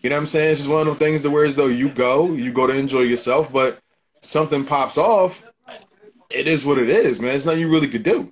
You 0.04 0.10
know 0.10 0.16
what 0.16 0.20
I'm 0.20 0.26
saying? 0.26 0.50
It's 0.50 0.60
just 0.60 0.70
one 0.70 0.82
of 0.82 0.86
those 0.86 0.98
things 0.98 1.22
to 1.22 1.30
where 1.30 1.46
as 1.46 1.54
though 1.54 1.64
you 1.64 1.88
go, 1.88 2.32
you 2.32 2.52
go 2.52 2.66
to 2.66 2.74
enjoy 2.74 3.00
yourself, 3.00 3.50
but 3.50 3.78
something 4.20 4.62
pops 4.62 4.98
off. 4.98 5.50
It 6.28 6.46
is 6.46 6.62
what 6.62 6.76
it 6.76 6.90
is, 6.90 7.20
man. 7.20 7.34
It's 7.34 7.46
nothing 7.46 7.62
you 7.62 7.70
really 7.70 7.88
could 7.88 8.02
do, 8.02 8.30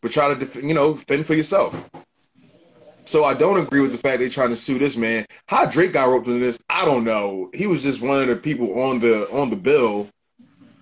but 0.00 0.10
try 0.10 0.34
to, 0.34 0.66
you 0.66 0.74
know, 0.74 0.96
fend 0.96 1.24
for 1.24 1.34
yourself. 1.34 1.80
So 3.04 3.22
I 3.22 3.34
don't 3.34 3.60
agree 3.60 3.78
with 3.78 3.92
the 3.92 3.98
fact 3.98 4.18
they're 4.18 4.28
trying 4.30 4.48
to 4.48 4.56
sue 4.56 4.80
this 4.80 4.96
man. 4.96 5.24
How 5.46 5.64
Drake 5.64 5.92
got 5.92 6.08
roped 6.08 6.26
into 6.26 6.44
this, 6.44 6.58
I 6.68 6.84
don't 6.84 7.04
know. 7.04 7.50
He 7.54 7.68
was 7.68 7.84
just 7.84 8.02
one 8.02 8.20
of 8.20 8.26
the 8.26 8.34
people 8.34 8.82
on 8.82 8.98
the 8.98 9.30
on 9.30 9.48
the 9.48 9.54
bill, 9.54 10.08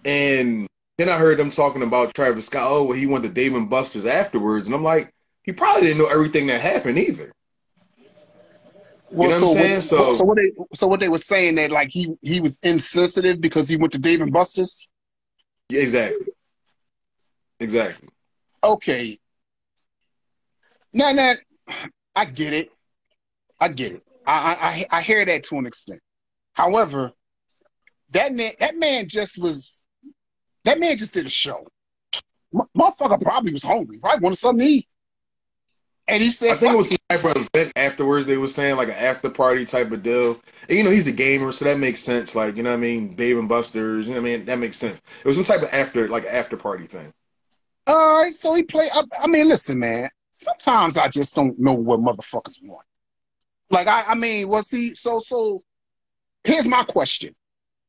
and 0.07 0.67
then 0.97 1.11
I 1.11 1.19
heard 1.19 1.39
them 1.39 1.51
talking 1.51 1.83
about 1.83 2.15
Travis 2.15 2.47
Scott. 2.47 2.67
Oh, 2.67 2.85
well, 2.85 2.97
he 2.97 3.07
went 3.07 3.25
to 3.25 3.31
Dave 3.31 3.55
and 3.55 3.69
Buster's 3.69 4.07
afterwards, 4.07 4.65
and 4.65 4.75
I'm 4.75 4.85
like, 4.85 5.13
he 5.43 5.53
probably 5.53 5.83
didn't 5.83 5.99
know 5.99 6.09
everything 6.09 6.47
that 6.47 6.63
happened 6.63 6.99
either. 6.99 7.31
Well, 9.13 9.29
know 9.31 9.35
what 9.37 9.43
I'm 9.43 9.49
so 9.49 9.55
saying? 9.55 9.75
What, 9.75 9.85
So- 9.85 10.17
so 10.19 10.25
what 10.25 10.37
they 10.37 10.53
so 10.75 10.87
what 10.87 11.01
they 11.01 11.09
were 11.09 11.19
saying 11.19 11.57
that 11.57 11.71
like 11.71 11.89
he 11.91 12.09
he 12.23 12.41
was 12.41 12.59
insensitive 12.63 13.41
because 13.41 13.69
he 13.69 13.77
went 13.77 13.93
to 13.93 13.99
Dave 13.99 14.21
and 14.21 14.33
Buster's. 14.33 14.89
Yeah, 15.69 15.81
exactly, 15.83 16.27
exactly. 17.59 18.09
Okay. 18.63 19.19
Now, 20.93 21.13
now, 21.13 21.35
I 22.17 22.25
get 22.25 22.53
it. 22.53 22.71
I 23.61 23.69
get 23.69 23.93
it. 23.93 24.03
I, 24.27 24.33
I 24.33 24.69
I 24.69 24.99
I 24.99 25.03
hear 25.03 25.25
that 25.25 25.45
to 25.45 25.59
an 25.59 25.67
extent. 25.67 26.01
However, 26.53 27.13
that 28.11 28.35
man 28.35 28.53
that 28.61 28.77
man 28.77 29.09
just 29.09 29.41
was 29.41 29.83
that 30.65 30.79
man 30.81 30.99
just 30.99 31.15
did 31.15 31.27
a 31.27 31.31
show. 31.31 31.65
M- 32.55 32.67
motherfucker 32.77 33.21
probably 33.23 33.53
was 33.53 33.63
hungry. 33.63 33.99
Probably 34.01 34.23
wanted 34.23 34.37
something 34.37 34.67
to 34.67 34.73
eat. 34.73 34.89
And 36.09 36.23
he 36.23 36.31
said, 36.31 36.53
I 36.53 36.57
think 36.57 36.73
it 36.73 36.77
was 36.77 36.91
of 37.11 37.49
event 37.55 37.73
afterwards. 37.77 38.27
They 38.27 38.37
were 38.37 38.49
saying 38.49 38.77
like 38.77 38.89
an 38.89 38.95
after 38.95 39.31
party 39.31 39.65
type 39.65 39.91
of 39.91 40.03
deal. 40.03 40.41
And, 40.69 40.79
you 40.79 40.85
know, 40.85 40.91
he's 40.91 41.07
a 41.07 41.13
gamer, 41.13 41.53
so 41.53 41.65
that 41.65 41.79
makes 41.79 42.01
sense. 42.01 42.35
Like, 42.35 42.57
you 42.57 42.63
know 42.63 42.71
what 42.71 42.77
I 42.77 42.81
mean? 42.81 43.15
Dave 43.15 43.39
and 43.39 43.49
Buster's, 43.49 44.07
you 44.07 44.15
know 44.15 44.21
what 44.21 44.29
I 44.29 44.37
mean? 44.37 44.45
That 44.47 44.59
makes 44.59 44.77
sense. 44.77 45.01
It 45.21 45.27
was 45.27 45.37
some 45.37 45.45
type 45.45 45.63
of 45.63 45.69
after, 45.73 46.09
like 46.09 46.25
after 46.27 46.57
party 46.57 46.87
thing. 46.87 47.13
All 47.87 48.23
right, 48.23 48.35
so 48.35 48.55
he 48.55 48.63
played. 48.63 48.91
I, 48.95 49.03
I 49.23 49.27
mean, 49.27 49.49
listen, 49.49 49.79
man. 49.79 50.09
Sometimes 50.33 50.97
I 50.97 51.09
just 51.09 51.35
don't 51.35 51.59
know 51.59 51.75
what 51.75 52.01
motherfuckers 52.01 52.63
want. 52.63 52.87
Like, 53.71 53.87
I, 53.87 54.03
I 54.03 54.15
mean, 54.15 54.49
was 54.49 54.71
he 54.71 54.95
so? 54.95 55.19
So, 55.19 55.63
here's 56.45 56.69
my 56.69 56.85
question: 56.85 57.33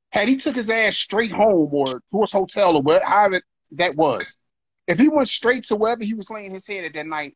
Had 0.10 0.28
he 0.28 0.38
took 0.38 0.56
his 0.56 0.70
ass 0.70 0.96
straight 0.96 1.32
home 1.32 1.70
or 1.72 1.86
to 1.86 2.22
his 2.22 2.32
hotel 2.32 2.78
or 2.78 2.82
where, 2.82 3.06
however 3.06 3.42
that 3.74 3.96
was, 3.96 4.38
if 4.88 4.98
he 4.98 5.08
went 5.08 5.28
straight 5.28 5.66
to 5.66 5.76
wherever 5.76 6.04
he 6.04 6.14
was 6.14 6.30
laying 6.30 6.54
his 6.54 6.66
head 6.68 6.86
at 6.86 6.94
that 6.94 7.06
night, 7.06 7.36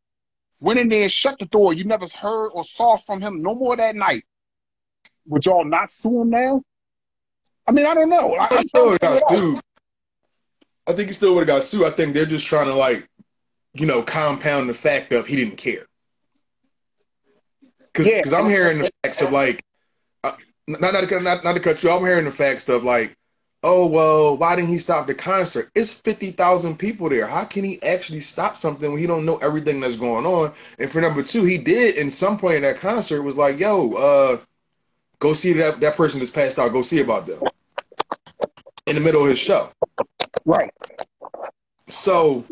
went 0.61 0.79
in 0.79 0.89
there, 0.89 1.09
shut 1.09 1.37
the 1.39 1.45
door, 1.45 1.73
you 1.73 1.83
never 1.83 2.05
heard 2.13 2.49
or 2.49 2.63
saw 2.63 2.97
from 2.97 3.21
him 3.21 3.41
no 3.41 3.55
more 3.55 3.75
that 3.75 3.95
night, 3.95 4.23
would 5.27 5.45
y'all 5.45 5.65
not 5.65 5.91
sue 5.91 6.21
him 6.21 6.29
now? 6.29 6.61
I 7.67 7.71
mean, 7.71 7.85
I 7.85 7.93
don't 7.93 8.09
know. 8.09 8.35
I, 8.35 8.47
I 8.57 8.63
still 8.63 8.89
would 8.91 8.99
got 8.99 9.21
sued. 9.29 9.59
I 10.87 10.93
think 10.93 11.07
he 11.07 11.13
still 11.13 11.33
would 11.33 11.41
have 11.41 11.47
got 11.47 11.63
sued. 11.63 11.85
I 11.85 11.89
think 11.89 12.13
they're 12.13 12.25
just 12.25 12.45
trying 12.45 12.67
to 12.67 12.75
like, 12.75 13.07
you 13.73 13.85
know, 13.85 14.03
compound 14.03 14.69
the 14.69 14.73
fact 14.73 15.11
of 15.11 15.25
he 15.25 15.35
didn't 15.35 15.57
care. 15.57 15.85
Because 17.91 18.31
Yeah. 18.31 18.37
I'm 18.37 18.49
hearing 18.49 18.79
the 18.79 18.91
facts 19.03 19.21
of 19.21 19.31
like, 19.31 19.63
uh, 20.23 20.33
not, 20.67 20.93
not, 20.93 21.09
to, 21.09 21.19
not, 21.21 21.43
not 21.43 21.53
to 21.53 21.59
cut 21.59 21.81
you, 21.81 21.89
I'm 21.89 22.03
hearing 22.03 22.25
the 22.25 22.31
facts 22.31 22.69
of 22.69 22.83
like, 22.83 23.17
oh, 23.65 23.87
well, 23.87 24.37
why 24.37 24.55
didn't 24.55 24.69
he 24.69 24.77
stop 24.77 25.07
the 25.07 25.15
concert? 25.15 25.71
It's 25.73 25.91
50,000 25.91 26.77
people 26.77 27.09
there. 27.09 27.25
How 27.25 27.43
can 27.43 27.63
he 27.63 27.81
actually 27.81 28.19
stop 28.19 28.55
something 28.55 28.91
when 28.91 29.01
he 29.01 29.07
don't 29.07 29.25
know 29.25 29.37
everything 29.37 29.79
that's 29.79 29.95
going 29.95 30.25
on? 30.25 30.53
And 30.77 30.89
for 30.89 31.01
number 31.01 31.23
two, 31.23 31.43
he 31.43 31.57
did 31.57 31.95
in 31.95 32.11
some 32.11 32.37
point 32.37 32.57
in 32.57 32.61
that 32.61 32.77
concert 32.77 33.23
was 33.23 33.37
like, 33.37 33.59
yo, 33.59 33.93
uh, 33.93 34.37
go 35.17 35.33
see 35.33 35.51
that, 35.53 35.79
that 35.79 35.97
person 35.97 36.19
that's 36.19 36.31
passed 36.31 36.59
out. 36.59 36.73
Go 36.73 36.83
see 36.83 37.01
about 37.01 37.25
them. 37.25 37.41
In 38.85 38.93
the 38.93 39.01
middle 39.01 39.23
of 39.23 39.29
his 39.29 39.39
show. 39.39 39.71
Right. 40.45 40.71
So 41.89 42.45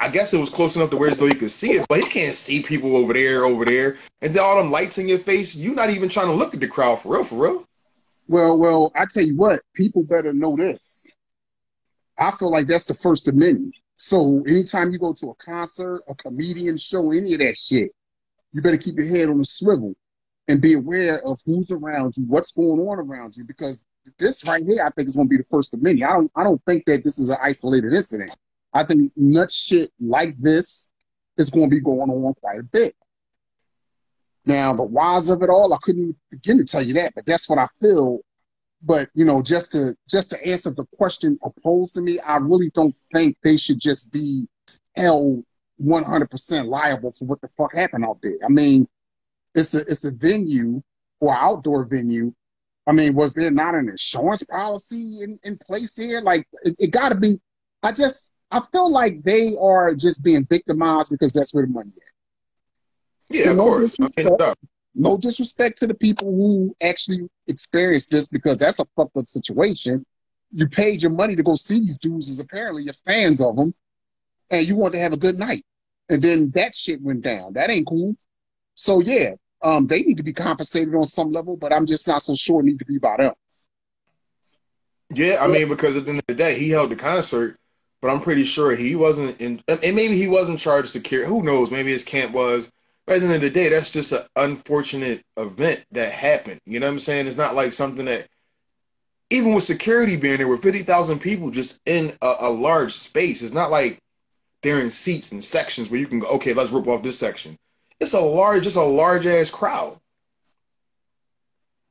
I 0.00 0.08
guess 0.08 0.32
it 0.32 0.40
was 0.40 0.48
close 0.48 0.76
enough 0.76 0.88
to 0.90 0.96
where 0.96 1.10
as 1.10 1.18
though 1.18 1.26
he 1.26 1.34
could 1.34 1.50
see 1.50 1.72
it, 1.72 1.86
but 1.90 2.00
he 2.00 2.06
can't 2.06 2.34
see 2.34 2.62
people 2.62 2.96
over 2.96 3.12
there, 3.12 3.44
over 3.44 3.66
there, 3.66 3.98
and 4.22 4.32
then 4.32 4.42
all 4.42 4.56
them 4.56 4.70
lights 4.70 4.96
in 4.96 5.08
your 5.08 5.18
face. 5.18 5.54
You're 5.54 5.74
not 5.74 5.90
even 5.90 6.08
trying 6.08 6.28
to 6.28 6.32
look 6.32 6.54
at 6.54 6.60
the 6.60 6.68
crowd 6.68 7.02
for 7.02 7.16
real, 7.16 7.24
for 7.24 7.34
real. 7.34 7.66
Well, 8.28 8.56
well, 8.56 8.92
I 8.94 9.06
tell 9.06 9.22
you 9.22 9.36
what, 9.36 9.60
people 9.74 10.02
better 10.02 10.32
know 10.32 10.56
this. 10.56 11.06
I 12.18 12.30
feel 12.30 12.50
like 12.50 12.66
that's 12.66 12.86
the 12.86 12.94
first 12.94 13.28
of 13.28 13.34
many. 13.34 13.70
So 13.94 14.42
anytime 14.46 14.92
you 14.92 14.98
go 14.98 15.12
to 15.12 15.30
a 15.30 15.34
concert, 15.34 16.02
a 16.08 16.14
comedian 16.14 16.76
show, 16.76 17.10
any 17.12 17.34
of 17.34 17.40
that 17.40 17.56
shit, 17.56 17.90
you 18.52 18.62
better 18.62 18.76
keep 18.76 18.98
your 18.98 19.08
head 19.08 19.28
on 19.28 19.38
the 19.38 19.44
swivel 19.44 19.94
and 20.48 20.60
be 20.60 20.74
aware 20.74 21.24
of 21.26 21.40
who's 21.44 21.70
around 21.70 22.16
you, 22.16 22.24
what's 22.26 22.52
going 22.52 22.80
on 22.80 22.98
around 22.98 23.36
you, 23.36 23.44
because 23.44 23.82
this 24.18 24.46
right 24.46 24.64
here, 24.64 24.84
I 24.84 24.90
think 24.90 25.08
is 25.08 25.16
going 25.16 25.28
to 25.28 25.30
be 25.30 25.38
the 25.38 25.44
first 25.44 25.74
of 25.74 25.82
many. 25.82 26.04
I 26.04 26.12
don't, 26.12 26.30
I 26.36 26.44
don't 26.44 26.62
think 26.64 26.84
that 26.86 27.04
this 27.04 27.18
is 27.18 27.30
an 27.30 27.38
isolated 27.42 27.92
incident. 27.92 28.36
I 28.72 28.84
think 28.84 29.12
nuts 29.16 29.54
shit 29.54 29.92
like 30.00 30.36
this 30.38 30.90
is 31.36 31.50
going 31.50 31.70
to 31.70 31.76
be 31.76 31.80
going 31.80 32.10
on 32.10 32.34
quite 32.34 32.58
a 32.58 32.62
bit. 32.62 32.94
Now, 34.46 34.72
the 34.72 34.82
whys 34.84 35.30
of 35.30 35.42
it 35.42 35.48
all, 35.48 35.72
I 35.72 35.78
couldn't 35.82 36.02
even 36.02 36.16
begin 36.30 36.58
to 36.58 36.64
tell 36.64 36.82
you 36.82 36.94
that, 36.94 37.14
but 37.14 37.24
that's 37.26 37.48
what 37.48 37.58
I 37.58 37.66
feel. 37.80 38.20
But 38.82 39.08
you 39.14 39.24
know, 39.24 39.40
just 39.40 39.72
to 39.72 39.96
just 40.08 40.30
to 40.30 40.46
answer 40.46 40.70
the 40.70 40.84
question 40.96 41.38
opposed 41.42 41.94
to 41.94 42.02
me, 42.02 42.18
I 42.20 42.36
really 42.36 42.70
don't 42.70 42.94
think 43.12 43.38
they 43.42 43.56
should 43.56 43.80
just 43.80 44.12
be 44.12 44.46
held 44.94 45.44
100% 45.82 46.66
liable 46.66 47.10
for 47.10 47.24
what 47.24 47.40
the 47.40 47.48
fuck 47.48 47.74
happened 47.74 48.04
out 48.04 48.18
there. 48.22 48.36
I 48.44 48.48
mean, 48.48 48.86
it's 49.54 49.74
a 49.74 49.80
it's 49.80 50.04
a 50.04 50.10
venue 50.10 50.82
or 51.20 51.34
outdoor 51.34 51.84
venue. 51.84 52.34
I 52.86 52.92
mean, 52.92 53.14
was 53.14 53.32
there 53.32 53.50
not 53.50 53.74
an 53.74 53.88
insurance 53.88 54.42
policy 54.42 55.22
in, 55.22 55.38
in 55.42 55.58
place 55.66 55.96
here? 55.96 56.20
Like, 56.20 56.46
it, 56.62 56.74
it 56.78 56.90
got 56.90 57.08
to 57.08 57.14
be. 57.14 57.40
I 57.82 57.92
just 57.92 58.28
I 58.50 58.60
feel 58.70 58.90
like 58.90 59.22
they 59.22 59.56
are 59.60 59.94
just 59.94 60.22
being 60.22 60.44
victimized 60.44 61.10
because 61.10 61.32
that's 61.32 61.54
where 61.54 61.64
the 61.64 61.72
money 61.72 61.90
is. 61.96 62.13
Yeah, 63.30 63.50
of 63.50 63.56
No 63.56 63.64
course. 63.64 63.98
I 64.00 64.02
mean, 64.02 64.08
disrespect. 64.16 64.38
no. 64.38 64.54
No 64.96 65.18
disrespect 65.18 65.78
to 65.78 65.86
the 65.88 65.94
people 65.94 66.30
who 66.30 66.74
actually 66.80 67.28
experienced 67.48 68.10
this 68.10 68.28
because 68.28 68.58
that's 68.58 68.78
a 68.78 68.84
fucked 68.94 69.16
up 69.16 69.28
situation. 69.28 70.06
You 70.52 70.68
paid 70.68 71.02
your 71.02 71.10
money 71.10 71.34
to 71.34 71.42
go 71.42 71.54
see 71.56 71.80
these 71.80 71.98
dudes, 71.98 72.28
as 72.30 72.38
apparently 72.38 72.84
you're 72.84 72.94
fans 72.94 73.40
of 73.40 73.56
them, 73.56 73.74
and 74.50 74.64
you 74.66 74.76
want 74.76 74.94
to 74.94 75.00
have 75.00 75.12
a 75.12 75.16
good 75.16 75.36
night. 75.36 75.64
And 76.08 76.22
then 76.22 76.50
that 76.50 76.76
shit 76.76 77.02
went 77.02 77.22
down. 77.22 77.54
That 77.54 77.70
ain't 77.70 77.88
cool. 77.88 78.14
So 78.76 79.00
yeah, 79.00 79.32
um, 79.62 79.88
they 79.88 80.02
need 80.02 80.18
to 80.18 80.22
be 80.22 80.32
compensated 80.32 80.94
on 80.94 81.04
some 81.04 81.32
level, 81.32 81.56
but 81.56 81.72
I'm 81.72 81.86
just 81.86 82.06
not 82.06 82.22
so 82.22 82.36
sure 82.36 82.60
it 82.60 82.64
need 82.66 82.78
to 82.78 82.84
be 82.84 82.98
by 82.98 83.16
them. 83.16 83.32
Yeah, 85.12 85.38
I 85.42 85.46
mean, 85.48 85.68
because 85.68 85.96
at 85.96 86.04
the 86.04 86.10
end 86.10 86.18
of 86.20 86.26
the 86.26 86.34
day, 86.34 86.58
he 86.58 86.70
held 86.70 86.90
the 86.90 86.96
concert, 86.96 87.58
but 88.00 88.10
I'm 88.10 88.20
pretty 88.20 88.44
sure 88.44 88.74
he 88.76 88.94
wasn't 88.96 89.40
in, 89.40 89.62
and 89.68 89.80
maybe 89.82 90.16
he 90.16 90.28
wasn't 90.28 90.60
charged 90.60 90.88
security. 90.88 91.28
Who 91.28 91.42
knows? 91.42 91.70
Maybe 91.70 91.90
his 91.90 92.04
camp 92.04 92.32
was. 92.32 92.70
But 93.06 93.16
at 93.16 93.20
the 93.20 93.26
end 93.26 93.34
of 93.36 93.40
the 93.42 93.50
day, 93.50 93.68
that's 93.68 93.90
just 93.90 94.12
an 94.12 94.22
unfortunate 94.36 95.22
event 95.36 95.84
that 95.92 96.12
happened. 96.12 96.60
You 96.64 96.80
know 96.80 96.86
what 96.86 96.92
I'm 96.92 96.98
saying? 96.98 97.26
It's 97.26 97.36
not 97.36 97.54
like 97.54 97.72
something 97.72 98.06
that, 98.06 98.28
even 99.30 99.54
with 99.54 99.64
security 99.64 100.16
being 100.16 100.38
there, 100.38 100.48
with 100.48 100.62
50,000 100.62 101.18
people 101.18 101.50
just 101.50 101.80
in 101.86 102.16
a, 102.22 102.34
a 102.40 102.50
large 102.50 102.92
space, 102.92 103.42
it's 103.42 103.52
not 103.52 103.70
like 103.70 103.98
they're 104.62 104.80
in 104.80 104.90
seats 104.90 105.32
and 105.32 105.44
sections 105.44 105.90
where 105.90 106.00
you 106.00 106.06
can 106.06 106.20
go, 106.20 106.28
okay, 106.28 106.54
let's 106.54 106.70
rip 106.70 106.88
off 106.88 107.02
this 107.02 107.18
section. 107.18 107.58
It's 108.00 108.14
a 108.14 108.20
large, 108.20 108.64
just 108.64 108.76
a 108.76 108.82
large 108.82 109.26
ass 109.26 109.50
crowd. 109.50 109.98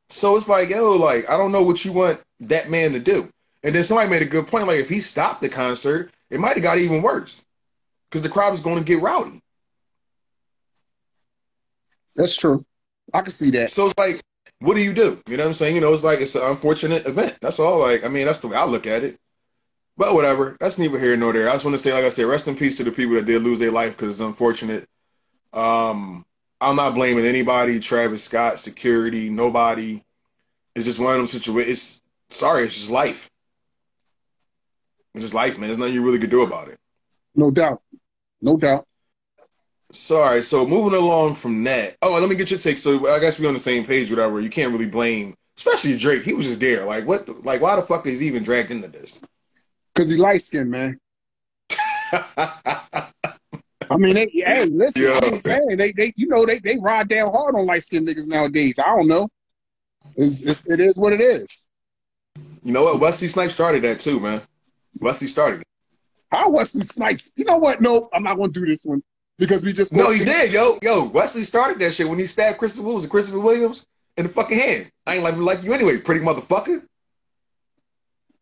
So 0.09 0.35
it's 0.35 0.49
like, 0.49 0.69
yo, 0.69 0.91
like, 0.91 1.29
I 1.29 1.37
don't 1.37 1.51
know 1.51 1.63
what 1.63 1.85
you 1.85 1.91
want 1.91 2.21
that 2.41 2.69
man 2.69 2.93
to 2.93 2.99
do. 2.99 3.29
And 3.63 3.73
then 3.73 3.83
somebody 3.83 4.09
made 4.09 4.21
a 4.21 4.25
good 4.25 4.47
point. 4.47 4.67
Like, 4.67 4.79
if 4.79 4.89
he 4.89 4.99
stopped 4.99 5.41
the 5.41 5.49
concert, 5.49 6.11
it 6.29 6.39
might 6.39 6.55
have 6.55 6.63
got 6.63 6.77
even 6.77 7.01
worse 7.01 7.45
because 8.09 8.21
the 8.21 8.29
crowd 8.29 8.53
is 8.53 8.59
going 8.59 8.77
to 8.77 8.83
get 8.83 9.01
rowdy. 9.01 9.42
That's 12.15 12.35
true. 12.35 12.65
I 13.13 13.21
can 13.21 13.31
see 13.31 13.51
that. 13.51 13.71
So 13.71 13.87
it's 13.87 13.97
like, 13.97 14.21
what 14.59 14.75
do 14.75 14.81
you 14.81 14.93
do? 14.93 15.21
You 15.27 15.37
know 15.37 15.43
what 15.43 15.49
I'm 15.49 15.53
saying? 15.53 15.75
You 15.75 15.81
know, 15.81 15.93
it's 15.93 16.03
like 16.03 16.21
it's 16.21 16.35
an 16.35 16.43
unfortunate 16.43 17.05
event. 17.05 17.37
That's 17.41 17.59
all. 17.59 17.79
Like, 17.79 18.05
I 18.05 18.07
mean, 18.07 18.25
that's 18.25 18.39
the 18.39 18.47
way 18.47 18.57
I 18.57 18.65
look 18.65 18.87
at 18.87 19.03
it. 19.03 19.19
But 19.97 20.15
whatever. 20.15 20.57
That's 20.59 20.77
neither 20.77 20.99
here 20.99 21.15
nor 21.17 21.33
there. 21.33 21.49
I 21.49 21.53
just 21.53 21.65
want 21.65 21.75
to 21.75 21.83
say, 21.83 21.93
like 21.93 22.05
I 22.05 22.09
said, 22.09 22.25
rest 22.25 22.47
in 22.47 22.55
peace 22.55 22.77
to 22.77 22.83
the 22.83 22.91
people 22.91 23.15
that 23.15 23.25
did 23.25 23.43
lose 23.43 23.59
their 23.59 23.71
life 23.71 23.95
because 23.95 24.13
it's 24.13 24.25
unfortunate. 24.25 24.87
Um, 25.51 26.25
I'm 26.61 26.75
not 26.75 26.95
blaming 26.95 27.25
anybody, 27.25 27.79
Travis 27.79 28.23
Scott, 28.23 28.59
security, 28.59 29.29
nobody. 29.29 30.01
It's 30.75 30.85
just 30.85 30.99
one 30.99 31.13
of 31.13 31.17
them 31.17 31.27
situations. 31.27 32.01
Sorry, 32.29 32.63
it's 32.63 32.75
just 32.75 32.89
life. 32.89 33.29
It's 35.13 35.23
just 35.23 35.33
life, 35.35 35.59
man. 35.59 35.67
There's 35.67 35.77
nothing 35.77 35.93
you 35.93 36.03
really 36.03 36.19
could 36.19 36.31
do 36.31 36.41
about 36.41 36.69
it. 36.69 36.79
No 37.35 37.51
doubt. 37.51 37.81
No 38.41 38.57
doubt. 38.57 38.87
Sorry. 39.93 40.41
So 40.43 40.65
moving 40.65 40.97
along 40.97 41.35
from 41.35 41.63
that. 41.65 41.95
Oh, 42.01 42.19
let 42.19 42.27
me 42.29 42.35
get 42.35 42.49
your 42.49 42.59
take. 42.59 42.77
So 42.77 43.07
I 43.09 43.19
guess 43.19 43.39
we're 43.39 43.47
on 43.47 43.53
the 43.53 43.59
same 43.59 43.85
page. 43.85 44.09
Whatever. 44.09 44.39
You 44.41 44.49
can't 44.49 44.71
really 44.71 44.87
blame, 44.87 45.35
especially 45.57 45.97
Drake. 45.97 46.23
He 46.23 46.33
was 46.33 46.47
just 46.47 46.59
there. 46.59 46.83
Like 46.85 47.05
what? 47.07 47.25
the- 47.25 47.33
Like 47.33 47.61
why 47.61 47.75
the 47.75 47.83
fuck 47.83 48.05
is 48.07 48.19
he 48.19 48.27
even 48.27 48.43
dragged 48.43 48.71
into 48.71 48.87
this? 48.87 49.21
Cause 49.95 50.09
he 50.09 50.17
light 50.17 50.41
skinned, 50.41 50.71
man. 50.71 50.99
I 53.89 53.97
mean, 53.97 54.15
they, 54.15 54.27
hey, 54.33 54.65
listen, 54.65 55.03
Yeah. 55.03 55.19
I'm 55.21 55.35
saying 55.35 55.77
they, 55.77 55.91
they, 55.91 56.13
you 56.15 56.27
know, 56.27 56.45
they, 56.45 56.57
they 56.59 56.77
ride 56.79 57.09
down 57.09 57.31
hard 57.31 57.55
on 57.55 57.65
light 57.67 57.83
skinned 57.83 58.07
niggas 58.07 58.25
nowadays. 58.27 58.79
I 58.79 58.85
don't 58.95 59.07
know. 59.07 59.27
It's, 60.15 60.41
it's, 60.41 60.65
it 60.67 60.79
is 60.79 60.97
what 60.97 61.13
it 61.13 61.21
is. 61.21 61.67
you 62.63 62.71
know 62.71 62.83
what? 62.83 62.99
Wesley 62.99 63.27
Snipes 63.27 63.53
started 63.53 63.83
that 63.83 63.99
too, 63.99 64.19
man. 64.19 64.41
Wesley 64.99 65.27
started 65.27 65.61
it. 65.61 65.67
How 66.31 66.49
Wesley 66.49 66.83
Snipes? 66.85 67.33
You 67.35 67.45
know 67.45 67.57
what? 67.57 67.81
No, 67.81 68.09
I'm 68.13 68.23
not 68.23 68.35
going 68.37 68.51
to 68.51 68.59
do 68.59 68.65
this 68.65 68.83
one 68.85 69.03
because 69.43 69.61
we 69.61 69.73
just 69.73 69.91
No, 69.93 70.09
he 70.09 70.23
did, 70.23 70.53
yo, 70.53 70.79
yo. 70.81 71.03
Wesley 71.03 71.43
started 71.43 71.77
that 71.79 71.93
shit 71.93 72.07
when 72.07 72.17
he 72.17 72.25
stabbed 72.25 72.57
Christopher 72.59 72.87
was 72.87 73.03
it 73.03 73.09
Christopher 73.09 73.39
Williams 73.39 73.85
in 74.15 74.25
the 74.25 74.31
fucking 74.31 74.57
hand. 74.57 74.89
I 75.05 75.15
ain't 75.15 75.23
like 75.23 75.35
like 75.35 75.63
you 75.63 75.73
anyway, 75.73 75.97
pretty 75.97 76.23
motherfucker. 76.23 76.81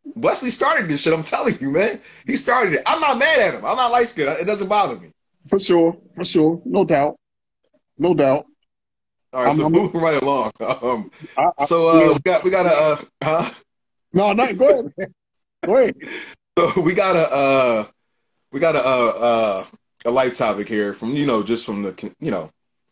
Wesley 0.03 0.51
started 0.51 0.87
this 0.87 1.01
shit. 1.01 1.13
I'm 1.13 1.23
telling 1.23 1.57
you, 1.59 1.71
man. 1.71 1.99
He 2.27 2.37
started 2.37 2.73
it. 2.73 2.81
I'm 2.85 2.99
not 3.01 3.17
mad 3.17 3.39
at 3.39 3.53
him. 3.55 3.65
I'm 3.65 3.77
not 3.77 3.91
light 3.91 4.07
skinned. 4.09 4.29
It 4.39 4.45
doesn't 4.45 4.67
bother 4.67 4.95
me. 4.99 5.11
for 5.47 5.59
sure, 5.59 5.97
for 6.15 6.23
sure, 6.23 6.61
no 6.65 6.83
doubt, 6.85 7.15
no 7.97 8.13
doubt. 8.13 8.45
All 9.33 9.45
right, 9.45 9.53
so 9.55 9.63
I'm- 9.63 9.73
I'm- 9.75 9.83
moving 9.83 10.01
right 10.01 10.21
along. 10.21 10.51
Um, 10.61 11.09
I, 11.35 11.45
I, 11.57 11.65
so 11.65 11.87
uh, 11.87 12.13
we 12.13 12.19
got 12.19 12.43
we 12.43 12.51
got 12.51 12.65
a 12.67 12.69
uh, 12.75 13.01
huh? 13.23 13.51
no, 14.13 14.33
no, 14.33 14.53
go 14.53 14.69
ahead, 14.69 14.93
man. 14.97 15.13
go 15.65 15.77
ahead. 15.77 15.95
So 16.59 16.81
we 16.81 16.93
got 16.93 17.15
a 17.15 17.31
uh, 17.33 17.85
we 18.51 18.59
got 18.59 18.75
a 18.75 18.79
uh, 18.85 19.13
uh, 19.29 19.65
a 20.05 20.11
light 20.11 20.35
topic 20.35 20.67
here 20.67 20.93
from 20.93 21.11
you 21.11 21.25
know 21.25 21.43
just 21.43 21.65
from 21.65 21.83
the 21.83 22.13
you 22.19 22.31
know 22.31 22.49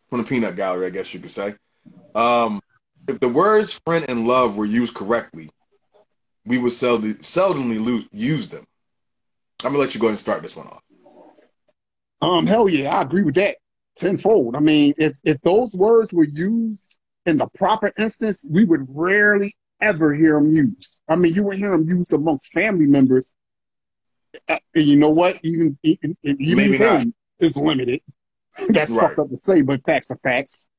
from 0.10 0.20
the 0.20 0.28
peanut 0.28 0.56
gallery, 0.56 0.88
I 0.88 0.90
guess 0.90 1.14
you 1.14 1.20
could 1.20 1.32
say. 1.32 1.56
Um, 2.16 2.62
if 3.08 3.20
the 3.20 3.30
words 3.30 3.74
"friend" 3.86 4.06
and 4.08 4.28
"love" 4.28 4.58
were 4.58 4.66
used 4.66 4.94
correctly, 4.94 5.50
we 6.46 6.58
would 6.58 6.74
seldom 6.74 7.16
seldomly 7.16 7.84
lo- 7.84 8.06
use 8.12 8.50
them. 8.50 8.66
I'm 9.64 9.72
gonna 9.72 9.80
let 9.80 9.94
you 9.94 10.00
go 10.00 10.08
ahead 10.08 10.14
and 10.14 10.20
start 10.20 10.42
this 10.42 10.56
one 10.56 10.68
off. 10.68 10.82
Um, 12.22 12.46
hell 12.46 12.70
yeah, 12.70 12.96
I 12.98 13.02
agree 13.02 13.24
with 13.24 13.36
that 13.36 13.58
tenfold. 13.96 14.56
I 14.56 14.60
mean, 14.60 14.94
if 14.98 15.18
if 15.24 15.40
those 15.42 15.76
words 15.76 16.14
were 16.14 16.26
used 16.26 16.96
in 17.26 17.38
the 17.38 17.48
proper 17.56 17.92
instance, 17.98 18.48
we 18.50 18.66
would 18.66 18.86
rarely 18.90 19.54
ever 19.82 20.14
hear 20.14 20.36
them 20.36 20.52
used. 20.52 21.02
I 21.08 21.16
mean, 21.16 21.34
you 21.34 21.44
would 21.44 21.58
hear 21.58 21.72
them 21.72 21.88
used 21.88 22.14
amongst 22.14 22.52
family 22.52 22.88
members. 22.88 23.36
Uh, 24.48 24.58
And 24.76 24.86
you 24.86 24.98
know 24.98 25.10
what? 25.10 25.40
Even 25.44 25.78
even, 25.84 26.18
even 26.24 26.58
Maybe 26.58 26.78
not. 26.78 27.02
then, 27.02 27.14
it's 27.40 27.58
limited. 27.58 28.02
That's 28.70 28.96
Right. 28.96 29.10
fucked 29.10 29.20
up 29.20 29.30
to 29.30 29.36
say, 29.38 29.62
but 29.62 29.84
facts 29.86 30.12
are 30.12 30.16
facts. 30.18 30.70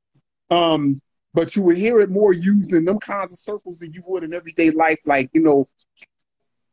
Um, 0.50 1.00
but 1.34 1.54
you 1.56 1.62
would 1.62 1.76
hear 1.76 2.00
it 2.00 2.10
more 2.10 2.32
used 2.32 2.72
in 2.72 2.84
them 2.84 2.98
kinds 2.98 3.32
of 3.32 3.38
circles 3.38 3.78
than 3.78 3.92
you 3.92 4.02
would 4.06 4.24
in 4.24 4.34
everyday 4.34 4.70
life, 4.70 5.00
like 5.06 5.30
you 5.32 5.42
know. 5.42 5.66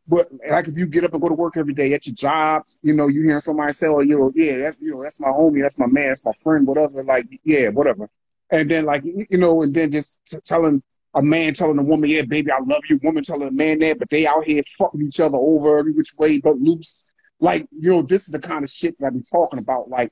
But 0.08 0.28
like 0.50 0.68
if 0.68 0.78
you 0.78 0.88
get 0.90 1.04
up 1.04 1.14
and 1.14 1.22
go 1.22 1.28
to 1.30 1.36
work 1.36 1.58
every 1.58 1.74
day 1.74 1.94
at 1.94 2.06
your 2.08 2.16
job, 2.16 2.64
you 2.82 2.94
know, 2.96 3.08
you 3.08 3.24
hear 3.24 3.40
somebody 3.40 3.74
say, 3.74 3.88
"Oh, 3.88 4.00
you 4.02 4.18
know, 4.18 4.32
yeah, 4.36 4.58
that's 4.58 4.80
you 4.82 4.92
know, 4.92 5.04
that's 5.04 5.20
my 5.20 5.30
homie, 5.30 5.62
that's 5.62 5.80
my 5.80 5.88
man, 5.88 6.08
that's 6.08 6.24
my 6.26 6.32
friend, 6.44 6.66
whatever." 6.66 7.04
Like, 7.04 7.26
yeah, 7.44 7.70
whatever. 7.70 8.10
And 8.50 8.70
then 8.70 8.86
like 8.86 9.04
you 9.04 9.26
you 9.30 9.38
know, 9.38 9.62
and 9.64 9.74
then 9.74 9.92
just 9.92 10.22
t- 10.26 10.38
telling 10.44 10.82
a 11.18 11.22
man 11.22 11.54
telling 11.54 11.80
a 11.80 11.84
woman, 11.84 12.10
"Yeah, 12.10 12.22
baby, 12.22 12.52
I 12.52 12.60
love 12.64 12.84
you." 12.88 13.00
Woman 13.02 13.24
telling 13.24 13.48
a 13.48 13.52
man 13.52 13.80
that, 13.80 13.98
but 13.98 14.10
they 14.10 14.28
out 14.28 14.46
here 14.46 14.62
fucking 14.78 15.02
each 15.02 15.20
other 15.20 15.38
over 15.38 15.80
every 15.80 15.92
which 15.92 16.14
way 16.18 16.40
but 16.40 16.60
loose. 16.60 17.12
Like, 17.40 17.68
you 17.72 17.90
know, 17.90 18.02
this 18.04 18.24
is 18.24 18.30
the 18.30 18.40
kind 18.40 18.64
of 18.64 18.70
shit 18.70 18.96
that 19.00 19.08
I 19.08 19.10
be 19.10 19.22
talking 19.22 19.60
about. 19.60 19.90
Like, 19.90 20.12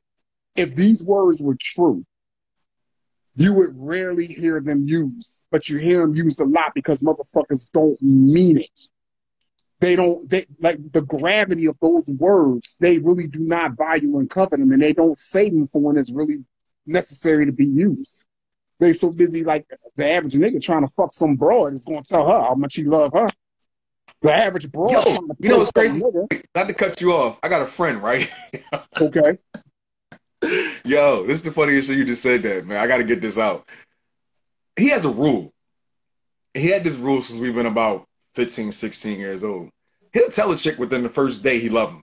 if 0.55 0.75
these 0.75 1.03
words 1.03 1.41
were 1.41 1.57
true, 1.59 2.03
you 3.35 3.53
would 3.53 3.71
rarely 3.75 4.25
hear 4.25 4.61
them 4.61 4.87
used, 4.87 5.45
but 5.51 5.69
you 5.69 5.77
hear 5.77 6.01
them 6.01 6.15
used 6.15 6.39
a 6.39 6.45
lot 6.45 6.71
because 6.73 7.03
motherfuckers 7.03 7.69
don't 7.71 8.01
mean 8.01 8.57
it. 8.57 8.81
They 9.79 9.95
don't, 9.95 10.27
they 10.27 10.47
like 10.59 10.79
the 10.91 11.01
gravity 11.01 11.67
of 11.67 11.77
those 11.81 12.09
words, 12.09 12.77
they 12.79 12.97
really 12.97 13.27
do 13.27 13.41
not 13.41 13.77
value 13.77 14.17
and 14.17 14.29
cover 14.29 14.57
them, 14.57 14.71
and 14.71 14.81
they 14.81 14.93
don't 14.93 15.17
say 15.17 15.49
them 15.49 15.67
for 15.67 15.81
when 15.81 15.97
it's 15.97 16.11
really 16.11 16.43
necessary 16.87 17.45
to 17.45 17.51
be 17.51 17.65
used. 17.65 18.25
They 18.79 18.93
so 18.93 19.09
busy 19.11 19.43
like 19.43 19.65
the 19.95 20.09
average 20.09 20.33
nigga 20.33 20.61
trying 20.61 20.81
to 20.81 20.87
fuck 20.87 21.11
some 21.11 21.35
broad 21.35 21.73
is 21.73 21.83
gonna 21.83 22.03
tell 22.03 22.27
her 22.27 22.41
how 22.41 22.55
much 22.55 22.75
he 22.75 22.83
love 22.83 23.13
her. 23.13 23.27
The 24.21 24.33
average 24.33 24.71
broad 24.71 24.91
Yo, 24.91 25.27
you 25.39 25.49
know 25.49 25.59
what's 25.59 25.71
crazy? 25.71 26.01
nigga, 26.01 26.43
Not 26.53 26.67
to 26.67 26.73
cut 26.73 26.99
you 26.99 27.13
off, 27.13 27.39
I 27.43 27.49
got 27.49 27.61
a 27.61 27.67
friend, 27.67 28.01
right? 28.01 28.31
okay. 28.99 29.37
Yo, 30.83 31.25
this 31.25 31.35
is 31.35 31.41
the 31.43 31.51
funniest 31.51 31.87
shit 31.87 31.97
you 31.97 32.05
just 32.05 32.21
said 32.21 32.43
that, 32.43 32.65
man. 32.65 32.77
I 32.77 32.87
got 32.87 32.97
to 32.97 33.03
get 33.03 33.21
this 33.21 33.37
out. 33.37 33.67
He 34.75 34.89
has 34.89 35.05
a 35.05 35.09
rule. 35.09 35.53
He 36.53 36.67
had 36.67 36.83
this 36.83 36.97
rule 36.97 37.21
since 37.21 37.39
we've 37.39 37.55
been 37.55 37.65
about 37.65 38.05
15, 38.35 38.71
16 38.71 39.19
years 39.19 39.43
old. 39.43 39.69
He'll 40.13 40.29
tell 40.29 40.51
a 40.51 40.55
chick 40.55 40.77
within 40.77 41.03
the 41.03 41.09
first 41.09 41.43
day 41.43 41.59
he 41.59 41.69
love 41.69 41.89
him. 41.91 42.01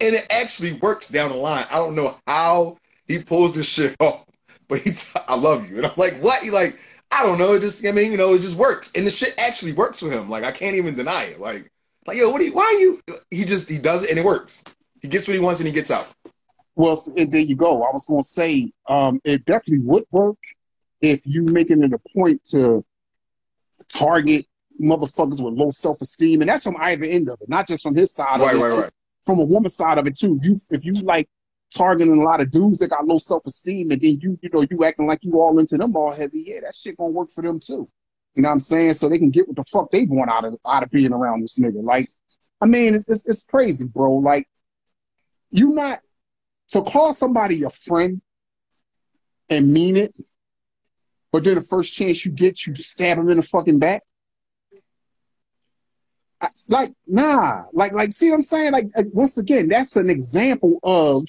And 0.00 0.14
it 0.14 0.26
actually 0.30 0.74
works 0.74 1.08
down 1.08 1.30
the 1.30 1.36
line. 1.36 1.66
I 1.70 1.76
don't 1.76 1.94
know 1.94 2.18
how 2.26 2.76
he 3.08 3.18
pulls 3.20 3.54
this 3.54 3.68
shit 3.68 3.96
off, 4.00 4.25
but 4.68 4.80
he 4.80 4.92
t- 4.92 5.20
I 5.28 5.34
love 5.36 5.68
you. 5.70 5.78
And 5.78 5.86
I'm 5.86 5.92
like, 5.96 6.18
what? 6.18 6.42
He 6.42 6.50
like, 6.50 6.76
I 7.10 7.22
don't 7.24 7.38
know. 7.38 7.54
It 7.54 7.60
just, 7.60 7.86
I 7.86 7.92
mean, 7.92 8.10
you 8.10 8.16
know, 8.16 8.34
it 8.34 8.40
just 8.40 8.56
works. 8.56 8.92
And 8.94 9.06
the 9.06 9.10
shit 9.10 9.34
actually 9.38 9.72
works 9.72 10.00
for 10.00 10.10
him. 10.10 10.28
Like, 10.28 10.44
I 10.44 10.52
can't 10.52 10.76
even 10.76 10.96
deny 10.96 11.24
it. 11.24 11.40
Like, 11.40 11.70
like, 12.06 12.16
yo, 12.18 12.30
what 12.30 12.40
are 12.40 12.44
you, 12.44 12.52
why 12.52 12.64
are 12.64 12.72
you? 12.80 13.00
He 13.30 13.44
just, 13.44 13.68
he 13.68 13.78
does 13.78 14.04
it 14.04 14.10
and 14.10 14.18
it 14.18 14.24
works. 14.24 14.62
He 15.02 15.08
gets 15.08 15.26
what 15.28 15.34
he 15.34 15.40
wants 15.40 15.60
and 15.60 15.66
he 15.66 15.72
gets 15.74 15.90
out. 15.90 16.08
Well, 16.74 17.00
there 17.16 17.40
you 17.40 17.56
go. 17.56 17.82
I 17.84 17.90
was 17.92 18.04
going 18.06 18.20
to 18.20 18.28
say, 18.28 18.70
um, 18.88 19.20
it 19.24 19.44
definitely 19.44 19.84
would 19.86 20.04
work 20.10 20.36
if 21.00 21.22
you 21.26 21.42
making 21.42 21.82
it 21.82 21.92
a 21.92 21.98
point 22.14 22.44
to 22.50 22.84
target 23.88 24.46
motherfuckers 24.80 25.42
with 25.42 25.54
low 25.54 25.70
self 25.70 26.00
esteem, 26.00 26.42
and 26.42 26.48
that's 26.48 26.64
from 26.64 26.76
either 26.78 27.04
end 27.04 27.28
of 27.28 27.40
it, 27.40 27.48
not 27.48 27.66
just 27.66 27.82
from 27.82 27.94
his 27.94 28.14
side 28.14 28.40
Right, 28.40 28.54
of 28.54 28.60
it, 28.60 28.62
right, 28.62 28.78
right. 28.82 28.90
from 29.24 29.38
a 29.38 29.44
woman's 29.44 29.74
side 29.76 29.98
of 29.98 30.06
it 30.06 30.18
too. 30.18 30.36
If 30.36 30.44
you 30.44 30.56
if 30.70 30.84
you 30.84 30.92
like 31.02 31.28
targeting 31.74 32.20
a 32.20 32.24
lot 32.24 32.40
of 32.40 32.50
dudes 32.50 32.78
that 32.78 32.88
got 32.88 33.06
low 33.06 33.18
self 33.18 33.42
esteem, 33.46 33.90
and 33.90 34.00
then 34.00 34.18
you 34.20 34.38
you 34.42 34.50
know 34.52 34.66
you 34.70 34.84
acting 34.84 35.06
like 35.06 35.20
you 35.22 35.40
all 35.40 35.58
into 35.58 35.76
them 35.76 35.94
all 35.96 36.12
heavy, 36.12 36.44
yeah, 36.46 36.60
that 36.60 36.74
shit 36.74 36.96
gonna 36.96 37.12
work 37.12 37.30
for 37.34 37.42
them 37.42 37.60
too. 37.60 37.88
You 38.34 38.42
know 38.42 38.48
what 38.48 38.54
I'm 38.54 38.60
saying? 38.60 38.94
So 38.94 39.08
they 39.08 39.18
can 39.18 39.30
get 39.30 39.46
what 39.48 39.56
the 39.56 39.64
fuck 39.64 39.90
they 39.90 40.04
want 40.04 40.30
out 40.30 40.44
of 40.44 40.56
out 40.66 40.82
of 40.82 40.90
being 40.90 41.12
around 41.12 41.40
this 41.40 41.58
nigga. 41.58 41.82
Like, 41.82 42.08
I 42.60 42.66
mean, 42.66 42.94
it's 42.94 43.08
it's, 43.08 43.26
it's 43.26 43.44
crazy, 43.44 43.86
bro. 43.86 44.14
Like, 44.14 44.46
you 45.50 45.70
not 45.70 46.00
to 46.68 46.82
call 46.82 47.12
somebody 47.12 47.62
a 47.62 47.70
friend 47.70 48.20
and 49.48 49.72
mean 49.72 49.96
it, 49.96 50.14
but 51.32 51.44
then 51.44 51.54
the 51.54 51.62
first 51.62 51.94
chance 51.94 52.24
you 52.24 52.32
get, 52.32 52.66
you 52.66 52.74
stab 52.74 53.18
him 53.18 53.28
in 53.28 53.36
the 53.36 53.42
fucking 53.42 53.78
back. 53.78 54.02
I- 56.40 56.50
Like, 56.68 56.92
nah, 57.06 57.64
like, 57.72 57.92
like, 57.92 58.12
see 58.12 58.30
what 58.30 58.36
I'm 58.36 58.42
saying? 58.42 58.72
Like, 58.72 58.86
uh, 58.96 59.04
once 59.12 59.38
again, 59.38 59.68
that's 59.68 59.96
an 59.96 60.10
example 60.10 60.78
of 60.82 61.26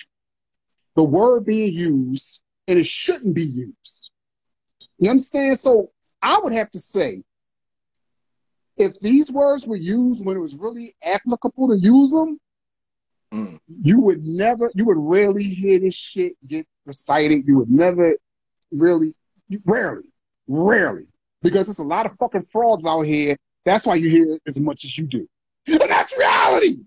the 0.98 1.04
word 1.04 1.46
being 1.46 1.74
used 1.74 2.42
and 2.68 2.78
it 2.78 2.86
shouldn't 2.86 3.36
be 3.36 3.46
used. 3.46 4.12
You 5.00 5.12
understand? 5.12 5.58
So 5.58 5.92
I 6.22 6.40
would 6.44 6.54
have 6.54 6.70
to 6.72 6.80
say, 6.80 7.24
if 8.76 9.00
these 9.00 9.32
words 9.32 9.66
were 9.66 9.78
used 9.78 10.26
when 10.26 10.36
it 10.36 10.40
was 10.42 10.56
really 10.56 10.96
applicable 11.02 11.70
to 11.70 11.78
use 11.80 12.12
them, 12.12 12.38
Mm. 13.34 13.60
you 13.82 14.00
would 14.00 14.24
never, 14.24 14.72
you 14.74 14.86
would 14.86 14.98
rarely 14.98 15.44
hear 15.44 15.80
this 15.82 15.96
shit 15.98 16.34
get 16.48 16.66
recited. 16.86 17.46
You 17.46 17.58
would 17.58 17.70
never 17.70 18.16
really, 18.72 19.14
rarely, 19.66 20.06
rarely, 20.48 21.08
because 21.42 21.68
there's 21.68 21.80
a 21.80 21.84
lot 21.84 22.06
of 22.06 22.14
fucking 22.14 22.44
frauds 22.44 22.86
out 22.86 23.02
here. 23.02 23.36
That's 23.66 23.86
why 23.86 23.96
you 23.96 24.10
hear 24.10 24.36
it 24.36 24.42
as 24.48 24.62
much 24.62 24.86
as 24.86 24.98
you 24.98 25.08
do. 25.08 25.28
And 25.68 25.82
that's 25.82 26.18
reality. 26.18 26.78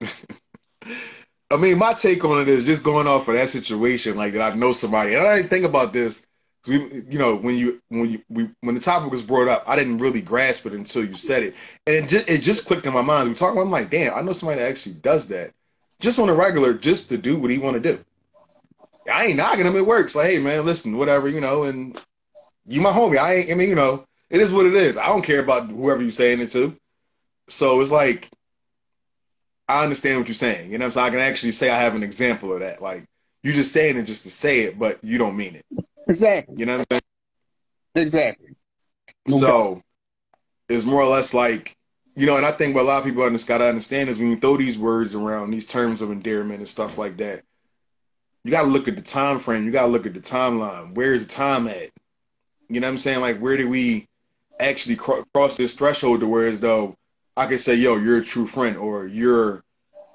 I 1.50 1.56
mean, 1.56 1.78
my 1.78 1.94
take 1.94 2.24
on 2.24 2.40
it 2.40 2.48
is 2.48 2.64
just 2.64 2.84
going 2.84 3.08
off 3.08 3.26
of 3.26 3.34
that 3.34 3.48
situation, 3.48 4.16
like 4.16 4.32
that 4.34 4.52
I 4.52 4.56
know 4.56 4.72
somebody, 4.72 5.14
and 5.14 5.26
I 5.26 5.36
didn't 5.36 5.48
think 5.48 5.64
about 5.64 5.92
this. 5.92 6.26
We, 6.68 7.02
you 7.08 7.18
know, 7.18 7.36
when 7.36 7.56
you 7.56 7.80
when 7.88 8.10
you 8.10 8.22
we, 8.28 8.48
when 8.60 8.74
the 8.74 8.80
topic 8.80 9.10
was 9.10 9.22
brought 9.22 9.48
up, 9.48 9.64
I 9.66 9.76
didn't 9.76 9.98
really 9.98 10.20
grasp 10.20 10.66
it 10.66 10.74
until 10.74 11.04
you 11.04 11.16
said 11.16 11.42
it, 11.42 11.54
and 11.86 11.96
it 11.96 12.08
just 12.08 12.28
it 12.28 12.42
just 12.42 12.66
clicked 12.66 12.86
in 12.86 12.92
my 12.92 13.00
mind. 13.02 13.28
We 13.28 13.34
talking, 13.34 13.56
about, 13.56 13.64
I'm 13.64 13.70
like, 13.70 13.90
damn, 13.90 14.14
I 14.14 14.20
know 14.20 14.32
somebody 14.32 14.60
that 14.60 14.68
actually 14.68 14.96
does 14.96 15.26
that, 15.28 15.52
just 15.98 16.18
on 16.18 16.28
a 16.28 16.34
regular, 16.34 16.74
just 16.74 17.08
to 17.08 17.18
do 17.18 17.38
what 17.38 17.50
he 17.50 17.58
want 17.58 17.82
to 17.82 17.96
do. 17.96 18.04
I 19.12 19.26
ain't 19.26 19.36
knocking 19.36 19.66
him. 19.66 19.74
It 19.74 19.86
works. 19.86 20.14
Like, 20.14 20.30
hey 20.30 20.38
man, 20.38 20.64
listen, 20.64 20.96
whatever, 20.96 21.28
you 21.28 21.40
know, 21.40 21.64
and 21.64 22.00
you 22.66 22.80
my 22.80 22.92
homie. 22.92 23.18
I 23.18 23.36
ain't. 23.36 23.50
I 23.50 23.54
mean, 23.54 23.70
you 23.70 23.74
know, 23.74 24.06
it 24.28 24.40
is 24.40 24.52
what 24.52 24.66
it 24.66 24.74
is. 24.74 24.96
I 24.96 25.06
don't 25.06 25.22
care 25.22 25.40
about 25.40 25.68
whoever 25.68 26.02
you 26.02 26.12
saying 26.12 26.40
it 26.40 26.50
to. 26.50 26.76
So 27.48 27.80
it's 27.80 27.90
like 27.90 28.28
I 29.70 29.84
understand 29.84 30.18
what 30.18 30.28
you're 30.28 30.34
saying. 30.34 30.70
You 30.70 30.78
know 30.78 30.84
what 30.84 30.86
I'm 30.86 30.92
saying? 30.92 31.06
I 31.06 31.10
can 31.10 31.20
actually 31.20 31.52
say 31.52 31.70
I 31.70 31.78
have 31.78 31.94
an 31.94 32.02
example 32.02 32.52
of 32.52 32.60
that. 32.60 32.82
Like 32.82 33.04
you're 33.42 33.54
just 33.54 33.72
saying 33.72 33.96
it 33.96 34.02
just 34.02 34.24
to 34.24 34.30
say 34.30 34.60
it, 34.60 34.78
but 34.78 35.02
you 35.02 35.16
don't 35.16 35.36
mean 35.36 35.54
it. 35.54 35.64
Exactly. 36.08 36.56
You 36.58 36.66
know 36.66 36.78
what 36.78 36.86
I'm 36.92 37.00
Exactly. 37.94 38.46
saying? 38.46 38.56
No 39.28 39.38
so 39.38 39.82
it's 40.68 40.84
more 40.84 41.00
or 41.00 41.06
less 41.06 41.34
like, 41.34 41.76
you 42.16 42.26
know, 42.26 42.36
and 42.36 42.46
I 42.46 42.52
think 42.52 42.74
what 42.74 42.82
a 42.84 42.88
lot 42.88 42.98
of 42.98 43.04
people 43.04 43.28
got 43.28 43.58
to 43.58 43.66
understand 43.68 44.08
is 44.08 44.18
when 44.18 44.30
you 44.30 44.36
throw 44.36 44.56
these 44.56 44.78
words 44.78 45.14
around, 45.14 45.50
these 45.50 45.66
terms 45.66 46.02
of 46.02 46.10
endearment 46.10 46.58
and 46.58 46.68
stuff 46.68 46.98
like 46.98 47.16
that, 47.18 47.42
you 48.44 48.50
got 48.50 48.62
to 48.62 48.68
look 48.68 48.88
at 48.88 48.96
the 48.96 49.02
time 49.02 49.38
frame. 49.38 49.64
You 49.64 49.70
got 49.70 49.82
to 49.82 49.88
look 49.88 50.06
at 50.06 50.14
the 50.14 50.20
timeline. 50.20 50.94
Where's 50.94 51.26
the 51.26 51.32
time 51.32 51.68
at? 51.68 51.90
You 52.68 52.80
know 52.80 52.86
what 52.86 52.92
I'm 52.92 52.98
saying? 52.98 53.20
Like, 53.20 53.38
where 53.38 53.56
did 53.56 53.68
we 53.68 54.08
actually 54.58 54.96
cr- 54.96 55.22
cross 55.34 55.56
this 55.56 55.74
threshold 55.74 56.20
to 56.20 56.26
where 56.26 56.46
as 56.46 56.60
though 56.60 56.96
I 57.36 57.46
could 57.46 57.60
say, 57.60 57.74
yo, 57.74 57.96
you're 57.96 58.18
a 58.18 58.24
true 58.24 58.46
friend 58.46 58.76
or 58.76 59.06
you're 59.06 59.64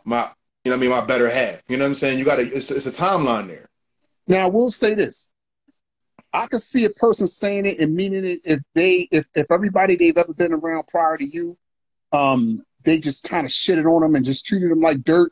my, 0.04 0.30
you 0.63 0.71
know 0.71 0.78
what 0.78 0.78
I 0.78 0.82
mean, 0.82 0.89
my 0.89 1.01
better 1.01 1.30
half. 1.30 1.62
You 1.67 1.78
know 1.78 1.84
what 1.84 1.89
I'm 1.89 1.95
saying? 1.95 2.19
You 2.19 2.25
got 2.25 2.38
to, 2.38 2.43
it's, 2.43 2.71
it's 2.71 2.86
a 2.86 2.91
timeline 2.91 3.47
there. 3.47 3.69
Now, 4.28 4.45
I 4.45 4.49
will 4.49 4.69
say 4.69 4.95
this. 4.95 5.32
I 6.34 6.47
could 6.47 6.62
see 6.62 6.86
a 6.86 6.89
person 6.89 7.28
saying 7.28 7.65
it 7.65 7.80
and 7.80 7.95
meaning 7.95 8.25
it 8.25 8.39
if 8.43 8.60
they, 8.73 9.08
if, 9.12 9.28
if 9.36 9.49
everybody 9.51 9.95
they've 9.95 10.17
ever 10.17 10.34
been 10.34 10.54
around 10.54 10.88
prior 10.88 11.17
to 11.17 11.25
you, 11.25 11.58
um, 12.12 12.63
they 12.84 12.99
just 12.99 13.23
kind 13.23 13.45
of 13.45 13.51
shitted 13.51 13.89
on 13.89 14.01
them 14.01 14.15
and 14.15 14.25
just 14.25 14.45
treated 14.45 14.69
them 14.69 14.82
like 14.82 15.04
dirt. 15.04 15.30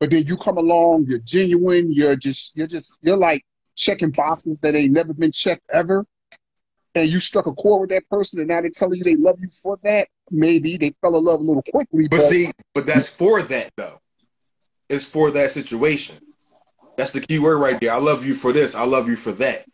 But 0.00 0.10
then 0.10 0.26
you 0.26 0.36
come 0.36 0.58
along, 0.58 1.06
you're 1.08 1.18
genuine, 1.18 1.92
you're 1.92 2.16
just, 2.16 2.56
you're 2.56 2.66
just, 2.66 2.94
you're 3.02 3.16
like 3.16 3.44
checking 3.74 4.10
boxes 4.10 4.60
that 4.60 4.74
ain't 4.74 4.92
never 4.92 5.12
been 5.12 5.32
checked 5.32 5.64
ever. 5.72 6.04
And 6.94 7.08
you 7.08 7.18
struck 7.20 7.46
a 7.46 7.52
chord 7.52 7.80
with 7.82 7.90
that 7.90 8.08
person, 8.08 8.38
and 8.38 8.48
now 8.48 8.60
they're 8.60 8.70
telling 8.70 8.98
you 8.98 9.04
they 9.04 9.16
love 9.16 9.38
you 9.40 9.48
for 9.48 9.76
that. 9.82 10.08
Maybe 10.30 10.76
they 10.76 10.92
fell 11.00 11.16
in 11.16 11.24
love 11.24 11.40
a 11.40 11.42
little 11.42 11.62
quickly, 11.70 12.08
But 12.08 12.18
but, 12.18 12.22
see, 12.22 12.50
but 12.74 12.86
that's 12.86 13.08
for 13.08 13.42
that 13.42 13.70
though. 13.76 14.00
It's 14.88 15.04
for 15.04 15.30
that 15.32 15.50
situation. 15.50 16.16
That's 16.96 17.10
the 17.10 17.20
key 17.20 17.38
word 17.38 17.58
right 17.58 17.80
there. 17.80 17.92
I 17.92 17.98
love 17.98 18.24
you 18.24 18.34
for 18.34 18.52
this. 18.52 18.74
I 18.74 18.84
love 18.84 19.08
you 19.08 19.16
for 19.16 19.32
that. 19.32 19.64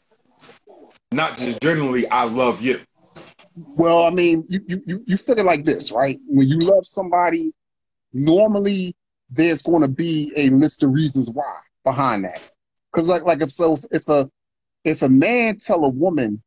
Not 1.12 1.36
just 1.36 1.60
generally, 1.60 2.08
I 2.08 2.24
love 2.24 2.62
you. 2.62 2.80
Well, 3.76 4.04
I 4.04 4.10
mean, 4.10 4.44
you, 4.48 4.60
you, 4.66 4.82
you, 4.86 5.00
you 5.06 5.16
figure 5.16 5.44
like 5.44 5.64
this, 5.64 5.92
right? 5.92 6.18
When 6.26 6.48
you 6.48 6.58
love 6.58 6.86
somebody, 6.86 7.52
normally 8.12 8.94
there's 9.28 9.62
going 9.62 9.82
to 9.82 9.88
be 9.88 10.32
a 10.36 10.50
list 10.50 10.82
of 10.82 10.92
reasons 10.92 11.30
why 11.30 11.58
behind 11.84 12.24
that. 12.24 12.40
Because 12.92 13.08
like 13.08 13.22
like 13.22 13.42
if 13.42 13.52
so 13.52 13.78
if 13.90 14.08
a 14.08 14.30
if 14.84 15.02
a 15.02 15.08
man 15.08 15.56
tell 15.56 15.84
a 15.84 15.88
woman, 15.88 16.42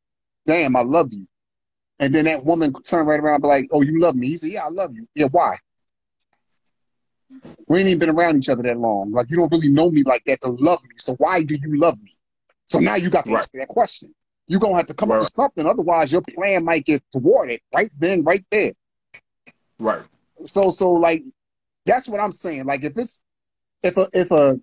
"Damn, 0.46 0.76
I 0.76 0.82
love 0.82 1.14
you," 1.14 1.28
and 2.00 2.14
then 2.14 2.26
that 2.26 2.44
woman 2.44 2.74
turn 2.84 3.06
right 3.06 3.20
around 3.20 3.36
and 3.36 3.44
be 3.44 3.48
like, 3.48 3.68
"Oh, 3.72 3.82
you 3.82 4.00
love 4.00 4.16
me?" 4.16 4.28
He 4.28 4.38
said, 4.38 4.52
"Yeah, 4.52 4.66
I 4.66 4.70
love 4.70 4.96
you." 4.96 5.08
Yeah, 5.16 5.28
why? 5.28 5.58
We 7.68 7.80
ain't 7.80 7.88
even 7.88 8.00
been 8.00 8.10
around 8.10 8.38
each 8.38 8.50
other 8.50 8.64
that 8.64 8.78
long. 8.78 9.12
Like 9.12 9.30
you 9.30 9.38
don't 9.38 9.52
really 9.52 9.70
know 9.70 9.90
me 9.90 10.04
like 10.04 10.24
that 10.26 10.42
to 10.42 10.50
love 10.50 10.84
me. 10.84 10.96
So 10.98 11.16
why 11.16 11.44
do 11.44 11.56
you 11.56 11.78
love 11.80 12.02
me? 12.02 12.12
So 12.66 12.80
now 12.80 12.96
you 12.96 13.10
got 13.10 13.26
to 13.26 13.32
Right. 13.32 13.42
answer 13.42 13.60
that 13.60 13.68
question. 13.68 14.14
You're 14.48 14.60
gonna 14.60 14.76
have 14.76 14.88
to 14.88 14.94
come 14.94 15.10
Right. 15.10 15.18
up 15.18 15.22
with 15.24 15.32
something, 15.32 15.66
otherwise 15.66 16.12
your 16.12 16.22
plan 16.22 16.66
might 16.66 16.86
get 16.86 17.02
thwarted 17.14 17.62
right 17.74 17.90
then, 17.98 18.24
right 18.24 18.46
there. 18.52 18.74
Right. 19.80 20.04
So 20.44 20.70
so 20.70 20.92
like 20.94 21.24
that's 21.86 22.10
what 22.10 22.20
I'm 22.20 22.32
saying. 22.32 22.66
Like 22.66 22.84
if 22.84 22.98
it's 22.98 23.22
if 23.82 23.98
a 23.98 24.10
if 24.14 24.32
a 24.32 24.60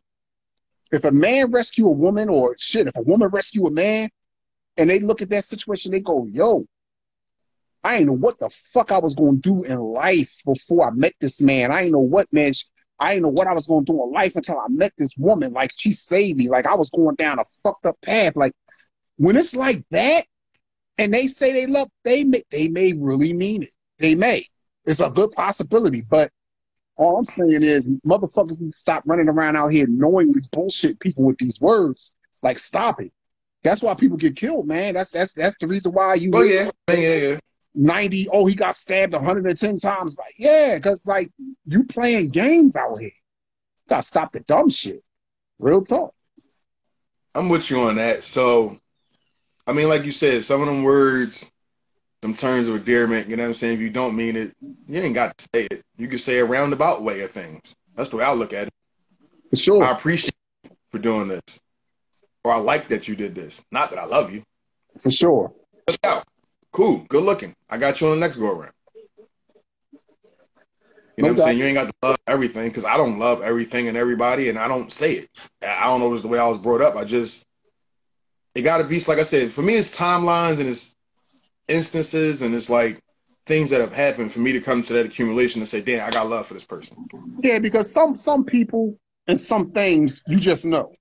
if 0.92 1.04
a 1.04 1.10
man 1.10 1.50
rescue 1.50 1.86
a 1.86 1.92
woman 1.92 2.28
or 2.28 2.56
shit, 2.58 2.88
if 2.88 2.96
a 2.96 3.02
woman 3.02 3.28
rescue 3.28 3.66
a 3.66 3.70
man 3.70 4.10
and 4.76 4.90
they 4.90 4.98
look 4.98 5.22
at 5.22 5.30
that 5.30 5.44
situation, 5.44 5.92
they 5.92 6.00
go, 6.00 6.26
yo, 6.26 6.66
I 7.82 7.96
ain't 7.96 8.06
know 8.06 8.16
what 8.16 8.38
the 8.38 8.50
fuck 8.72 8.92
I 8.92 8.98
was 8.98 9.14
gonna 9.14 9.38
do 9.38 9.62
in 9.62 9.78
life 9.78 10.42
before 10.44 10.86
I 10.86 10.90
met 10.90 11.14
this 11.20 11.40
man. 11.40 11.72
I 11.72 11.82
ain't 11.82 11.92
know 11.92 11.98
what 11.98 12.32
man 12.32 12.52
I 12.98 13.14
ain't 13.14 13.22
know 13.22 13.28
what 13.28 13.46
I 13.46 13.54
was 13.54 13.66
gonna 13.66 13.84
do 13.84 14.02
in 14.04 14.12
life 14.12 14.36
until 14.36 14.58
I 14.58 14.68
met 14.68 14.92
this 14.98 15.16
woman. 15.16 15.52
Like 15.54 15.70
she 15.76 15.94
saved 15.94 16.38
me. 16.38 16.48
Like 16.48 16.66
I 16.66 16.74
was 16.74 16.90
going 16.90 17.16
down 17.16 17.38
a 17.38 17.44
fucked 17.62 17.86
up 17.86 17.96
path. 18.02 18.36
Like 18.36 18.52
when 19.16 19.36
it's 19.36 19.56
like 19.56 19.82
that, 19.90 20.26
and 20.98 21.14
they 21.14 21.26
say 21.26 21.52
they 21.52 21.66
love, 21.66 21.88
they 22.04 22.24
may 22.24 22.42
they 22.50 22.68
may 22.68 22.92
really 22.92 23.32
mean 23.32 23.62
it. 23.62 23.70
They 23.98 24.14
may. 24.14 24.44
It's 24.84 25.00
a 25.00 25.08
good 25.08 25.30
possibility, 25.32 26.02
but 26.02 26.30
all 26.96 27.16
I'm 27.16 27.24
saying 27.24 27.62
is 27.62 27.88
motherfuckers 28.06 28.60
need 28.60 28.72
to 28.72 28.78
stop 28.78 29.04
running 29.06 29.28
around 29.28 29.56
out 29.56 29.72
here 29.72 29.86
knowingly 29.88 30.42
bullshit 30.52 31.00
people 31.00 31.24
with 31.24 31.38
these 31.38 31.58
words. 31.58 32.14
Like 32.42 32.58
stop 32.58 33.00
it. 33.00 33.12
That's 33.64 33.82
why 33.82 33.94
people 33.94 34.18
get 34.18 34.36
killed, 34.36 34.66
man. 34.66 34.94
That's 34.94 35.10
that's 35.10 35.32
that's 35.32 35.56
the 35.58 35.66
reason 35.66 35.92
why 35.92 36.14
you 36.14 36.32
Oh 36.34 36.42
yeah. 36.42 36.70
Yeah, 36.88 36.94
yeah, 36.94 37.14
yeah. 37.14 37.38
90, 37.74 38.28
oh, 38.32 38.46
he 38.46 38.54
got 38.54 38.74
stabbed 38.74 39.12
110 39.12 39.76
times. 39.78 40.16
Like, 40.18 40.34
yeah, 40.38 40.76
because 40.76 41.06
like 41.06 41.30
you 41.66 41.84
playing 41.84 42.30
games 42.30 42.76
out 42.76 42.98
here. 42.98 43.08
You 43.08 43.88
gotta 43.88 44.02
stop 44.02 44.32
the 44.32 44.40
dumb 44.40 44.70
shit. 44.70 45.02
Real 45.58 45.84
talk. 45.84 46.14
I'm 47.34 47.48
with 47.48 47.70
you 47.70 47.80
on 47.80 47.96
that. 47.96 48.24
So, 48.24 48.76
I 49.66 49.72
mean, 49.72 49.88
like 49.88 50.04
you 50.04 50.12
said, 50.12 50.44
some 50.44 50.60
of 50.60 50.66
them 50.66 50.82
words, 50.82 51.50
them 52.22 52.34
terms 52.34 52.66
of 52.66 52.76
endearment, 52.76 53.28
you 53.28 53.36
know 53.36 53.44
what 53.44 53.48
I'm 53.48 53.54
saying? 53.54 53.74
If 53.74 53.80
you 53.80 53.90
don't 53.90 54.16
mean 54.16 54.36
it, 54.36 54.54
you 54.60 55.00
ain't 55.00 55.14
got 55.14 55.36
to 55.36 55.48
say 55.54 55.68
it. 55.70 55.82
You 55.96 56.08
can 56.08 56.18
say 56.18 56.38
a 56.38 56.44
roundabout 56.44 57.02
way 57.02 57.20
of 57.20 57.30
things. 57.30 57.74
That's 57.94 58.10
the 58.10 58.16
way 58.16 58.24
I 58.24 58.32
look 58.32 58.52
at 58.52 58.66
it. 58.66 58.74
For 59.50 59.56
sure. 59.56 59.84
I 59.84 59.92
appreciate 59.92 60.34
you 60.64 60.70
for 60.90 60.98
doing 60.98 61.28
this. 61.28 61.60
Or 62.42 62.52
I 62.52 62.58
like 62.58 62.88
that 62.88 63.06
you 63.06 63.14
did 63.14 63.34
this. 63.34 63.62
Not 63.70 63.90
that 63.90 63.98
I 63.98 64.06
love 64.06 64.32
you. 64.32 64.42
For 64.98 65.10
sure. 65.10 65.52
Look 65.86 65.98
out. 66.04 66.24
Cool. 66.72 67.04
Good 67.08 67.22
looking. 67.22 67.54
I 67.68 67.78
got 67.78 68.00
you 68.00 68.08
on 68.08 68.14
the 68.14 68.20
next 68.20 68.36
go 68.36 68.50
around. 68.50 68.72
You 71.16 71.24
know 71.24 71.32
what 71.32 71.40
I'm 71.40 71.44
saying? 71.44 71.58
You 71.58 71.64
ain't 71.66 71.74
got 71.74 71.88
to 71.88 71.94
love 72.02 72.16
everything 72.26 72.68
because 72.68 72.84
I 72.84 72.96
don't 72.96 73.18
love 73.18 73.42
everything 73.42 73.88
and 73.88 73.96
everybody, 73.96 74.48
and 74.48 74.58
I 74.58 74.68
don't 74.68 74.90
say 74.90 75.12
it. 75.14 75.30
I 75.60 75.84
don't 75.84 76.00
know 76.00 76.08
if 76.08 76.14
it's 76.14 76.22
the 76.22 76.28
way 76.28 76.38
I 76.38 76.46
was 76.46 76.56
brought 76.56 76.80
up. 76.80 76.96
I 76.96 77.04
just, 77.04 77.46
it 78.54 78.62
got 78.62 78.78
to 78.78 78.84
be, 78.84 78.98
like 79.00 79.18
I 79.18 79.24
said, 79.24 79.52
for 79.52 79.60
me, 79.60 79.74
it's 79.74 79.96
timelines 79.96 80.60
and 80.60 80.68
it's 80.68 80.96
instances 81.68 82.42
and 82.42 82.54
it's 82.54 82.70
like 82.70 83.00
things 83.46 83.70
that 83.70 83.80
have 83.80 83.92
happened 83.92 84.32
for 84.32 84.40
me 84.40 84.52
to 84.52 84.60
come 84.60 84.82
to 84.82 84.92
that 84.94 85.06
accumulation 85.06 85.60
and 85.60 85.68
say, 85.68 85.80
damn, 85.80 86.06
I 86.06 86.10
got 86.10 86.28
love 86.28 86.46
for 86.46 86.54
this 86.54 86.64
person. 86.64 86.96
Yeah, 87.42 87.58
because 87.58 87.92
some 87.92 88.16
some 88.16 88.44
people 88.44 88.98
and 89.26 89.38
some 89.38 89.72
things 89.72 90.22
you 90.26 90.38
just 90.38 90.64
know. 90.64 90.92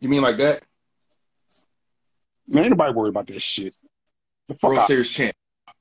You 0.00 0.08
mean 0.08 0.22
like 0.22 0.38
that? 0.38 0.60
Man, 2.50 2.64
ain't 2.64 2.70
nobody 2.70 2.92
worried 2.92 3.10
about 3.10 3.28
this 3.28 3.42
shit. 3.42 3.74
The 4.48 4.54
fuck 4.54 4.70
World 4.70 4.80
out. 4.80 4.86
Series 4.86 5.10
champ. 5.10 5.34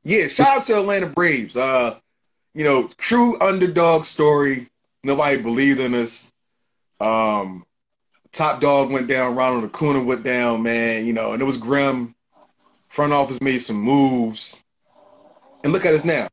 Yeah, 0.04 0.28
shout 0.28 0.58
out 0.58 0.64
to 0.64 0.80
Atlanta 0.80 1.08
Braves. 1.08 1.58
Uh, 1.58 1.98
you 2.54 2.64
know, 2.64 2.90
true 2.98 3.40
underdog 3.42 4.06
story. 4.06 4.70
Nobody 5.04 5.42
believed 5.42 5.80
in 5.80 5.96
us. 5.96 6.32
Um, 7.02 7.66
top 8.32 8.62
dog 8.62 8.92
went 8.92 9.08
down. 9.08 9.36
Ronald 9.36 9.66
Acuna 9.66 10.04
went 10.04 10.24
down. 10.24 10.62
Man, 10.62 11.08
you 11.08 11.14
know, 11.14 11.34
and 11.34 11.42
it 11.42 11.46
was 11.46 11.58
grim. 11.58 12.14
Front 12.90 13.14
office 13.14 13.42
made 13.42 13.60
some 13.60 13.78
moves, 13.78 14.64
and 15.64 15.74
look 15.74 15.86
at 15.86 15.94
us 15.94 16.06
now. 16.06 16.28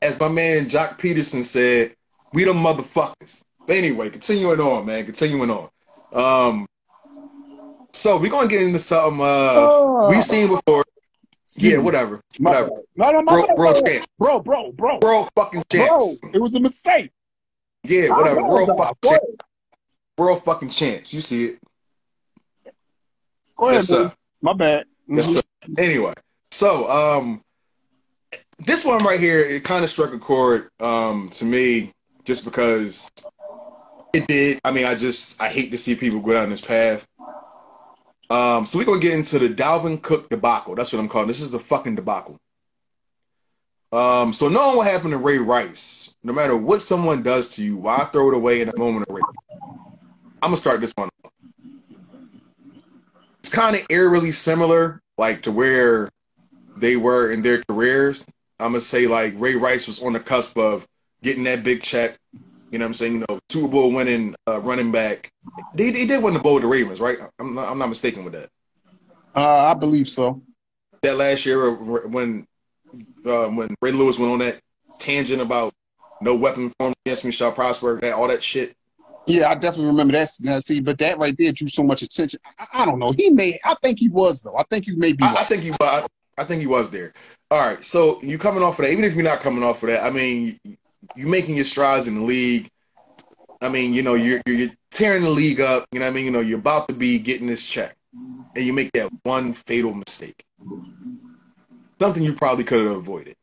As 0.00 0.18
my 0.18 0.28
man 0.28 0.66
Joc 0.66 0.98
Pederson 0.98 1.44
said, 1.44 1.94
we 2.32 2.44
the 2.44 2.52
motherfuckers. 2.52 3.42
But 3.66 3.76
anyway, 3.76 4.10
continuing 4.10 4.60
on, 4.60 4.86
man. 4.86 5.04
Continuing 5.04 5.50
on. 5.50 5.68
Um, 6.12 6.66
so 7.98 8.16
we're 8.16 8.30
gonna 8.30 8.48
get 8.48 8.62
into 8.62 8.78
something 8.78 9.20
uh 9.20 9.24
Oh. 9.24 10.08
we've 10.08 10.24
seen 10.24 10.48
before. 10.48 10.84
Excuse 11.44 11.72
Yeah, 11.72 11.78
whatever. 11.78 12.20
My 12.38 12.50
Whatever. 12.50 12.70
bad. 12.70 12.84
No, 12.96 13.10
no, 13.12 13.22
my 13.22 13.32
Bro, 13.32 13.46
bad, 13.46 13.56
bro, 13.56 13.72
bro, 13.72 13.82
champ. 13.82 14.06
bro, 14.18 14.40
bro, 14.40 14.72
bro, 14.72 14.98
World 15.00 15.30
fucking 15.34 15.64
bro. 15.70 16.12
It 16.32 16.40
was 16.40 16.54
a 16.54 16.60
mistake. 16.60 17.10
Yeah, 17.84 18.10
whatever. 18.10 18.40
Apologize. 18.40 18.76
fucking 18.76 19.10
champs. 19.10 19.44
ahead. 20.18 20.42
Fucking 20.44 20.68
champs. 20.68 21.12
You 21.14 21.20
see 21.22 21.44
it. 21.46 21.58
Go 23.56 23.64
ahead, 23.68 23.74
Yes, 23.76 23.88
sir. 23.88 24.12
My 24.42 24.52
bad. 24.52 24.84
Yes, 25.08 25.34
sir. 25.34 25.42
Anyway, 25.78 26.12
so 26.50 26.88
um, 26.90 27.42
this 28.58 28.84
one 28.84 29.02
right 29.04 29.18
here, 29.18 29.40
it 29.40 29.64
kind 29.64 29.82
of 29.82 29.90
struck 29.90 30.12
a 30.12 30.18
chord 30.18 30.68
um 30.80 31.30
to 31.30 31.44
me 31.46 31.92
just 32.24 32.44
because 32.44 33.10
it 34.12 34.26
did. 34.26 34.60
I 34.64 34.70
mean, 34.70 34.84
I 34.84 34.94
just 34.94 35.40
I 35.40 35.48
hate 35.48 35.70
to 35.70 35.78
see 35.78 35.94
people 35.94 36.20
go 36.20 36.34
down 36.34 36.50
this 36.50 36.60
path. 36.60 37.06
Um, 38.30 38.66
so 38.66 38.78
we're 38.78 38.84
gonna 38.84 39.00
get 39.00 39.14
into 39.14 39.38
the 39.38 39.48
Dalvin 39.48 40.02
Cook 40.02 40.28
debacle. 40.28 40.74
That's 40.74 40.92
what 40.92 40.98
I'm 40.98 41.08
calling. 41.08 41.28
This 41.28 41.40
is 41.40 41.50
the 41.50 41.58
fucking 41.58 41.94
debacle. 41.94 42.38
Um, 43.90 44.34
so 44.34 44.48
knowing 44.48 44.76
what 44.76 44.86
happened 44.86 45.12
to 45.12 45.18
Ray 45.18 45.38
Rice, 45.38 46.14
no 46.22 46.32
matter 46.32 46.56
what 46.56 46.82
someone 46.82 47.22
does 47.22 47.54
to 47.56 47.62
you, 47.62 47.78
why 47.78 48.04
throw 48.04 48.28
it 48.28 48.34
away 48.34 48.60
in 48.60 48.68
a 48.68 48.76
moment 48.76 49.06
of 49.08 49.14
rage? 49.14 49.24
I'm 50.42 50.50
gonna 50.50 50.58
start 50.58 50.80
this 50.80 50.92
one. 50.96 51.08
off. 51.24 51.32
It's 53.38 53.48
kind 53.48 53.74
of 53.74 53.86
eerily 53.88 54.32
similar, 54.32 55.00
like 55.16 55.42
to 55.44 55.52
where 55.52 56.10
they 56.76 56.96
were 56.96 57.30
in 57.30 57.40
their 57.40 57.62
careers. 57.64 58.26
I'm 58.60 58.72
gonna 58.72 58.82
say 58.82 59.06
like 59.06 59.32
Ray 59.38 59.54
Rice 59.54 59.86
was 59.86 60.02
on 60.02 60.12
the 60.12 60.20
cusp 60.20 60.58
of 60.58 60.86
getting 61.22 61.44
that 61.44 61.64
big 61.64 61.82
check. 61.82 62.18
You 62.70 62.78
know 62.78 62.84
what 62.84 62.88
I'm 62.88 62.94
saying? 62.94 63.12
You 63.14 63.24
know, 63.28 63.40
Super 63.48 63.68
Bowl 63.68 63.90
winning 63.92 64.34
uh, 64.46 64.60
running 64.60 64.92
back. 64.92 65.30
They, 65.74 65.90
they 65.90 66.06
did 66.06 66.22
win 66.22 66.34
the 66.34 66.40
bowl 66.40 66.54
with 66.54 66.62
the 66.62 66.68
Ravens, 66.68 67.00
right? 67.00 67.18
I'm 67.38 67.54
not, 67.54 67.70
I'm 67.70 67.78
not 67.78 67.88
mistaken 67.88 68.24
with 68.24 68.34
that. 68.34 68.50
Uh, 69.34 69.70
I 69.70 69.74
believe 69.74 70.08
so. 70.08 70.42
That 71.02 71.16
last 71.16 71.46
year 71.46 71.72
when 71.72 72.46
uh, 73.24 73.46
when 73.46 73.74
Ray 73.80 73.92
Lewis 73.92 74.18
went 74.18 74.32
on 74.32 74.38
that 74.40 74.60
tangent 74.98 75.40
about 75.40 75.72
no 76.20 76.34
weapon 76.34 76.72
formed 76.78 76.96
against 77.06 77.24
me 77.24 77.30
shall 77.30 77.52
prosper, 77.52 77.98
that 78.00 78.12
all 78.12 78.28
that 78.28 78.42
shit. 78.42 78.74
Yeah, 79.26 79.50
I 79.50 79.54
definitely 79.54 79.86
remember 79.86 80.12
that. 80.12 80.28
Now, 80.40 80.58
see, 80.58 80.80
but 80.80 80.98
that 80.98 81.18
right 81.18 81.34
there 81.38 81.52
drew 81.52 81.68
so 81.68 81.82
much 81.82 82.02
attention. 82.02 82.40
I, 82.58 82.66
I 82.72 82.84
don't 82.84 82.98
know. 82.98 83.12
He 83.12 83.30
may. 83.30 83.58
I 83.64 83.76
think 83.82 83.98
he 83.98 84.08
was 84.08 84.40
though. 84.40 84.56
I 84.56 84.62
think 84.70 84.86
you 84.86 84.98
may 84.98 85.12
be. 85.12 85.24
I, 85.24 85.36
I 85.36 85.44
think 85.44 85.62
he 85.62 85.70
was. 85.70 86.08
I 86.36 86.44
think 86.44 86.60
he 86.60 86.66
was 86.66 86.90
there. 86.90 87.12
All 87.50 87.60
right, 87.60 87.82
so 87.84 88.20
you 88.22 88.38
coming 88.38 88.62
off 88.62 88.78
of 88.78 88.84
that? 88.84 88.92
Even 88.92 89.04
if 89.04 89.14
you're 89.14 89.24
not 89.24 89.40
coming 89.40 89.62
off 89.62 89.82
of 89.82 89.88
that, 89.88 90.04
I 90.04 90.10
mean, 90.10 90.58
you 91.16 91.26
making 91.26 91.56
your 91.56 91.64
strides 91.64 92.06
in 92.06 92.14
the 92.14 92.22
league. 92.22 92.68
I 93.60 93.68
mean, 93.68 93.92
you 93.92 94.02
know, 94.02 94.14
you're, 94.14 94.40
you're 94.46 94.70
tearing 94.90 95.22
the 95.24 95.30
league 95.30 95.60
up. 95.60 95.86
You 95.92 95.98
know 95.98 96.06
what 96.06 96.12
I 96.12 96.14
mean? 96.14 96.24
You 96.24 96.30
know, 96.30 96.40
you're 96.40 96.58
about 96.58 96.88
to 96.88 96.94
be 96.94 97.18
getting 97.18 97.46
this 97.46 97.66
check, 97.66 97.96
and 98.12 98.64
you 98.64 98.72
make 98.72 98.92
that 98.92 99.10
one 99.24 99.52
fatal 99.52 99.92
mistake. 99.92 100.44
Something 102.00 102.22
you 102.22 102.34
probably 102.34 102.64
could 102.64 102.86
have 102.86 102.96
avoided. 102.96 103.34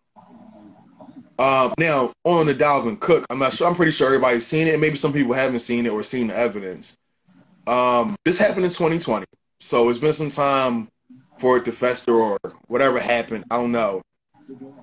Uh, 1.38 1.74
now 1.78 2.14
on 2.24 2.46
the 2.46 2.56
Dalvin 2.56 3.00
Cook, 3.00 3.26
I'm 3.30 3.40
not 3.40 3.54
sure. 3.54 3.68
I'm 3.68 3.76
pretty 3.76 3.92
sure 3.92 4.08
everybody's 4.08 4.48
seen 4.48 4.68
it. 4.68 4.80
Maybe 4.80 4.96
some 4.96 5.12
people 5.12 5.34
haven't 5.34 5.60
seen 5.60 5.86
it 5.86 5.90
or 5.90 6.02
seen 6.02 6.28
the 6.28 6.36
evidence. 6.36 6.96
Um, 7.68 8.16
this 8.24 8.40
happened 8.40 8.64
in 8.64 8.72
2020, 8.72 9.26
so 9.60 9.90
it's 9.90 10.00
been 10.00 10.14
some 10.14 10.30
time 10.30 10.88
for 11.40 11.58
it 11.58 11.66
to 11.66 11.72
fester 11.72 12.14
or 12.14 12.38
whatever 12.68 13.00
happened. 13.00 13.44
I 13.52 13.58
don't 13.58 13.72
know. 13.72 14.02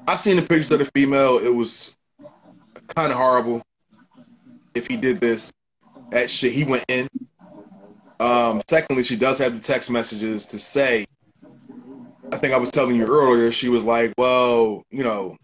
I 0.07 0.17
seen 0.17 0.37
the 0.37 0.43
pictures 0.43 0.71
of 0.73 0.81
the 0.81 0.91
female. 0.95 1.39
It 1.39 1.55
was 1.55 1.97
kind 2.95 3.13
of 3.13 3.19
horrible. 3.19 3.63
If 4.75 4.87
he 4.87 4.97
did 4.97 5.21
this, 5.21 5.53
that 6.11 6.31
shit, 6.31 6.53
he 6.53 6.65
went 6.65 6.85
in. 6.89 7.09
Um, 8.21 8.61
secondly, 8.69 9.03
she 9.03 9.17
does 9.17 9.39
have 9.39 9.55
the 9.55 9.63
text 9.63 9.91
messages 9.91 10.47
to 10.47 10.59
say. 10.59 11.05
I 12.33 12.37
think 12.37 12.55
I 12.55 12.57
was 12.57 12.71
telling 12.71 12.97
you 12.97 13.07
earlier. 13.07 13.53
She 13.53 13.69
was 13.69 13.85
like, 13.85 14.15
"Well, 14.17 14.85
you 14.91 15.03
know, 15.03 15.37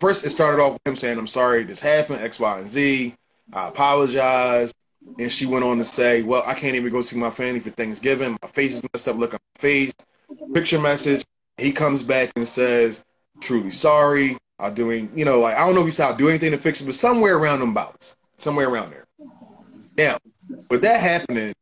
first 0.00 0.24
it 0.24 0.30
started 0.30 0.60
off 0.60 0.72
with 0.72 0.86
him 0.86 0.96
saying, 0.96 1.18
"I'm 1.18 1.26
sorry 1.26 1.62
this 1.62 1.78
happened, 1.80 2.22
X, 2.22 2.40
Y, 2.40 2.58
and 2.58 2.68
Z. 2.68 3.14
I 3.52 3.68
apologize." 3.68 4.72
And 5.18 5.30
she 5.30 5.46
went 5.46 5.64
on 5.64 5.78
to 5.78 5.84
say, 5.84 6.22
"Well, 6.22 6.42
I 6.46 6.54
can't 6.54 6.74
even 6.74 6.90
go 6.90 7.00
see 7.00 7.16
my 7.18 7.30
family 7.30 7.60
for 7.60 7.70
Thanksgiving. 7.70 8.36
My 8.42 8.48
face 8.48 8.76
is 8.76 8.82
messed 8.92 9.08
up. 9.08 9.16
Look 9.16 9.34
at 9.34 9.40
my 9.56 9.60
face." 9.60 9.92
Picture 10.54 10.80
message. 10.80 11.24
He 11.58 11.70
comes 11.70 12.02
back 12.02 12.32
and 12.36 12.46
says, 12.46 13.04
"Truly 13.40 13.70
sorry. 13.70 14.36
I'll 14.58 14.72
doing, 14.72 15.10
you 15.14 15.24
know, 15.24 15.40
like 15.40 15.56
I 15.56 15.66
don't 15.66 15.74
know 15.74 15.82
if 15.82 15.86
he 15.86 15.90
said 15.90 16.06
I'll 16.06 16.16
do 16.16 16.28
anything 16.28 16.52
to 16.52 16.58
fix 16.58 16.80
it, 16.80 16.86
but 16.86 16.94
somewhere 16.94 17.36
around 17.36 17.60
them 17.60 17.74
bouts, 17.74 18.16
somewhere 18.38 18.68
around 18.68 18.90
there." 18.90 19.04
Now, 19.96 20.18
with 20.70 20.82
that 20.82 21.00
happening, 21.00 21.54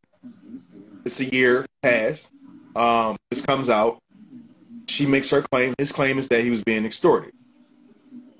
it's 1.04 1.20
a 1.20 1.24
year 1.26 1.66
past. 1.82 2.32
Um, 2.76 3.16
this 3.30 3.40
comes 3.40 3.68
out. 3.68 3.98
She 4.88 5.06
makes 5.06 5.30
her 5.30 5.42
claim. 5.42 5.74
His 5.78 5.92
claim 5.92 6.18
is 6.18 6.28
that 6.28 6.42
he 6.42 6.50
was 6.50 6.62
being 6.62 6.84
extorted 6.84 7.32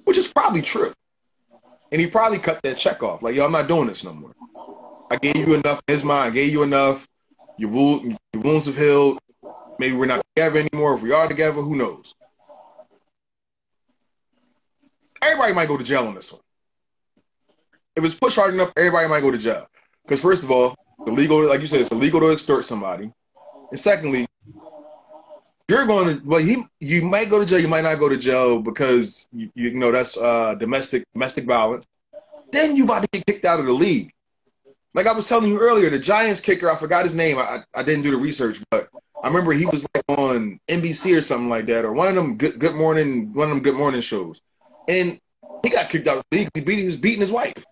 which 0.05 0.19
is 0.19 0.29
probably 0.29 0.62
true. 0.62 0.93
And 1.90 2.01
he 2.01 2.07
probably 2.07 2.38
cut 2.38 2.62
that 2.62 2.77
check 2.77 3.03
off. 3.03 3.23
Like, 3.23 3.35
yo, 3.35 3.45
I'm 3.45 3.53
not 3.53 3.69
doing 3.69 3.87
this 3.87 4.05
no 4.05 4.12
more. 4.12 4.33
I 5.11 5.17
gave 5.17 5.37
you 5.37 5.55
enough 5.55 5.83
in 5.87 5.95
his 5.95 6.05
mind. 6.05 6.33
I 6.33 6.35
gave 6.35 6.53
you 6.53 6.62
enough. 6.62 7.07
Your, 7.59 7.71
wound, 7.71 8.17
your 8.33 8.43
wounds 8.43 8.67
have 8.67 8.77
healed. 8.77 9.19
Maybe 9.79 9.95
we're 9.95 10.07
not 10.07 10.25
together 10.35 10.61
anymore. 10.61 10.95
If 10.95 11.03
we 11.03 11.12
are 11.12 11.29
together, 11.29 11.61
who 11.61 11.77
knows? 11.77 12.14
Everybody 15.25 15.55
might 15.55 15.69
go 15.69 15.77
to 15.77 15.85
jail 15.85 16.07
on 16.07 16.15
this 16.15 16.31
one. 16.31 16.43
If 17.97 18.05
it's 18.05 18.15
pushed 18.15 18.37
hard 18.37 18.53
enough, 18.53 18.73
everybody 18.77 19.09
might 19.09 19.21
go 19.21 19.31
to 19.31 19.39
jail. 19.39 19.67
Because 20.05 20.21
first 20.21 20.43
of 20.43 20.51
all, 20.51 20.77
it's 20.99 21.09
illegal, 21.09 21.47
like 21.47 21.61
you 21.61 21.67
said, 21.67 21.81
it's 21.81 21.91
illegal 21.91 22.21
to 22.21 22.31
extort 22.31 22.65
somebody. 22.65 23.11
And 23.71 23.81
secondly, 23.81 24.27
you're 25.69 25.87
going 25.87 26.19
to 26.19 26.25
well 26.27 26.41
you 26.41 26.69
you 26.81 27.03
might 27.03 27.31
go 27.31 27.39
to 27.39 27.47
jail 27.47 27.59
you 27.59 27.69
might 27.69 27.85
not 27.85 27.99
go 27.99 28.09
to 28.09 28.17
jail 28.17 28.61
because 28.61 29.27
you, 29.33 29.51
you 29.55 29.73
know 29.73 29.91
that's 29.91 30.17
uh, 30.17 30.55
domestic 30.57 31.05
domestic 31.15 31.47
violence 31.47 31.87
then 32.53 32.77
you 32.77 32.85
about 32.85 33.03
to 33.03 33.09
get 33.13 33.27
kicked 33.27 33.45
out 33.45 33.61
of 33.61 33.67
the 33.67 33.73
league 33.73 34.13
like 34.93 35.07
i 35.07 35.13
was 35.13 35.27
telling 35.27 35.51
you 35.51 35.59
earlier 35.59 35.89
the 35.89 35.99
giants 35.99 36.41
kicker 36.41 36.71
i 36.71 36.77
forgot 36.77 37.05
his 37.05 37.15
name 37.15 37.39
i, 37.39 37.61
I 37.73 37.83
didn't 37.83 38.03
do 38.03 38.11
the 38.11 38.17
research 38.17 38.63
but 38.71 38.89
i 39.23 39.27
remember 39.27 39.53
he 39.53 39.65
was 39.65 39.87
like 39.95 40.05
on 40.19 40.61
nbc 40.69 41.17
or 41.17 41.23
something 41.23 41.49
like 41.49 41.67
that 41.67 41.85
or 41.85 41.93
one 41.93 42.09
of 42.09 42.15
them 42.15 42.37
good, 42.37 42.59
good 42.59 42.75
morning 42.75 43.33
one 43.33 43.49
of 43.49 43.55
them 43.55 43.63
good 43.63 43.75
morning 43.75 44.03
shows 44.03 44.43
and 44.88 45.18
he 45.62 45.70
got 45.70 45.88
kicked 45.88 46.07
out 46.07 46.18
of 46.18 46.25
the 46.31 46.38
league 46.38 46.49
he, 46.55 46.61
beat, 46.61 46.79
he 46.79 46.85
was 46.85 46.97
beating 46.97 47.20
his 47.20 47.33
wife 47.33 47.64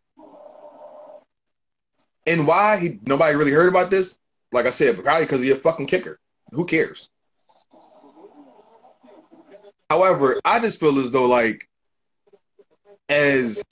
and 2.27 2.47
why 2.47 2.77
he 2.77 2.99
nobody 3.07 3.37
really 3.37 3.53
heard 3.53 3.69
about 3.69 3.91
this 3.91 4.19
like 4.53 4.67
i 4.67 4.71
said 4.71 5.03
probably 5.03 5.25
because 5.25 5.41
he's 5.41 5.53
a 5.53 5.57
fucking 5.57 5.87
kicker 5.87 6.19
who 6.53 6.65
cares 6.65 7.09
However, 9.93 10.41
I 10.43 10.59
just 10.59 10.81
feel 10.81 10.99
as 10.99 11.11
though 11.11 11.27
like 11.27 11.69
as 13.11 13.63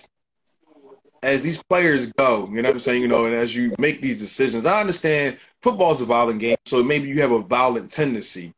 as 1.23 1.41
these 1.41 1.63
players 1.63 2.13
go, 2.13 2.47
you 2.53 2.61
know 2.61 2.69
what 2.69 2.75
I'm 2.75 2.79
saying, 2.79 3.01
you 3.01 3.09
know, 3.09 3.25
and 3.25 3.35
as 3.35 3.57
you 3.57 3.75
make 3.79 4.03
these 4.03 4.21
decisions, 4.21 4.67
I 4.67 4.83
understand 4.83 5.39
football 5.63 5.93
is 5.93 6.03
a 6.03 6.05
violent 6.05 6.41
game, 6.41 6.59
so 6.67 6.83
maybe 6.83 7.09
you 7.09 7.23
have 7.23 7.31
a 7.31 7.39
violent 7.39 7.91
tendency. 7.91 8.53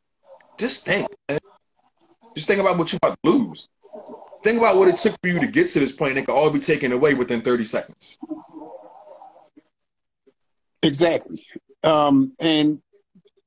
Just 0.59 0.85
think, 0.87 1.07
man. 1.29 1.39
Just 2.35 2.49
think 2.49 2.59
about 2.59 2.79
what 2.79 2.91
you're 2.91 2.99
about 3.01 3.17
to 3.23 3.31
lose. 3.31 3.69
Think 4.43 4.59
about 4.59 4.77
what 4.77 4.89
it 4.89 4.97
took 4.97 5.15
for 5.23 5.29
you 5.29 5.39
to 5.39 5.47
get 5.47 5.71
to 5.71 5.81
this 5.81 5.93
point. 5.93 6.19
It 6.19 6.27
could 6.27 6.35
all 6.35 6.51
be 6.51 6.59
taken 6.59 6.93
away 6.93 7.15
within 7.15 7.43
30 7.43 7.65
seconds. 7.65 8.19
Exactly. 10.83 11.47
Um, 11.85 12.33
and 12.41 12.81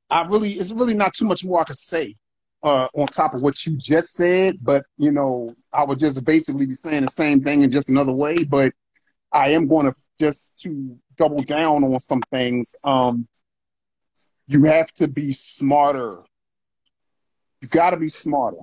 I 0.10 0.25
really, 0.27 0.51
it's 0.51 0.71
really 0.71 0.93
not 0.93 1.13
too 1.13 1.25
much 1.25 1.43
more 1.43 1.60
I 1.60 1.63
could 1.65 1.75
say 1.75 2.15
uh, 2.63 2.88
on 2.93 3.08
top 3.08 3.34
of 3.34 3.41
what 3.41 3.65
you 3.65 3.77
just 3.77 4.13
said, 4.13 4.58
but 4.62 4.86
you 4.97 5.12
know, 5.12 5.53
I 5.73 5.84
would 5.84 5.99
just 5.99 6.25
basically 6.25 6.65
be 6.65 6.75
saying 6.75 7.03
the 7.03 7.12
same 7.12 7.41
thing 7.41 7.62
in 7.62 7.71
just 7.71 7.89
another 7.89 8.13
way. 8.13 8.43
But 8.43 8.73
I 9.31 9.49
am 9.49 9.67
going 9.67 9.86
to 9.86 9.93
just 10.17 10.60
to 10.63 10.97
double 11.17 11.43
down 11.43 11.84
on 11.84 11.99
some 11.99 12.21
things. 12.31 12.75
Um, 12.84 13.27
you 14.47 14.63
have 14.63 14.88
to 14.93 15.08
be 15.08 15.31
smarter. 15.31 16.19
You've 17.62 17.71
got 17.71 17.91
to 17.91 17.97
be 17.97 18.10
smarter. 18.10 18.58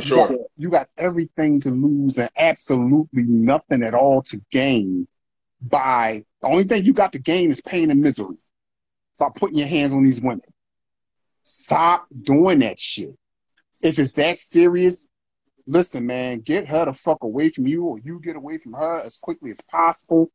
Sure. 0.00 0.36
You 0.56 0.70
got, 0.70 0.88
everything 0.96 1.60
to 1.60 1.70
lose 1.70 2.18
and 2.18 2.30
absolutely 2.36 3.24
nothing 3.24 3.82
at 3.82 3.94
all 3.94 4.22
to 4.22 4.40
gain 4.50 5.06
by 5.60 6.24
the 6.42 6.48
only 6.48 6.64
thing 6.64 6.84
you 6.84 6.92
got 6.92 7.12
to 7.12 7.18
gain 7.18 7.50
is 7.50 7.60
pain 7.60 7.90
and 7.90 8.00
misery 8.00 8.36
by 9.18 9.28
putting 9.34 9.58
your 9.58 9.68
hands 9.68 9.92
on 9.92 10.04
these 10.04 10.20
women. 10.20 10.42
Stop 11.42 12.06
doing 12.22 12.60
that 12.60 12.78
shit. 12.78 13.16
If 13.82 13.98
it's 13.98 14.12
that 14.14 14.38
serious, 14.38 15.08
listen, 15.66 16.06
man, 16.06 16.40
get 16.40 16.66
her 16.68 16.84
the 16.84 16.92
fuck 16.92 17.22
away 17.22 17.50
from 17.50 17.66
you 17.66 17.84
or 17.84 17.98
you 17.98 18.20
get 18.20 18.36
away 18.36 18.58
from 18.58 18.72
her 18.74 19.00
as 19.00 19.16
quickly 19.16 19.50
as 19.50 19.60
possible. 19.70 20.30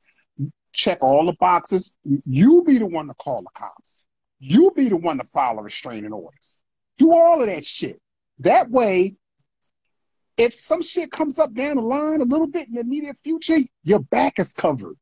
Check 0.72 1.00
all 1.02 1.26
the 1.26 1.34
boxes. 1.40 1.98
You 2.04 2.64
be 2.66 2.78
the 2.78 2.86
one 2.86 3.08
to 3.08 3.14
call 3.16 3.42
the 3.42 3.50
cops. 3.56 4.04
You 4.40 4.72
be 4.76 4.88
the 4.88 4.98
one 4.98 5.18
to 5.18 5.24
file 5.24 5.56
restraining 5.56 6.14
orders. 6.14 6.62
Do 6.98 7.12
all 7.12 7.42
of 7.42 7.48
that 7.48 7.64
shit. 7.64 8.00
That 8.40 8.70
way, 8.70 9.16
if 10.40 10.54
some 10.54 10.82
shit 10.82 11.12
comes 11.12 11.38
up 11.38 11.54
down 11.54 11.76
the 11.76 11.82
line 11.82 12.22
a 12.22 12.24
little 12.24 12.48
bit 12.48 12.70
in 12.70 12.76
the 12.76 12.80
immediate 12.80 13.18
future, 13.18 13.58
your 13.84 14.00
back 14.00 14.40
is 14.40 14.54
covered. 14.54 14.96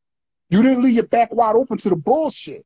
You 0.49 0.63
didn't 0.63 0.81
leave 0.83 0.95
your 0.95 1.07
back 1.07 1.31
wide 1.31 1.55
open 1.55 1.77
to 1.77 1.89
the 1.89 1.95
bullshit. 1.95 2.65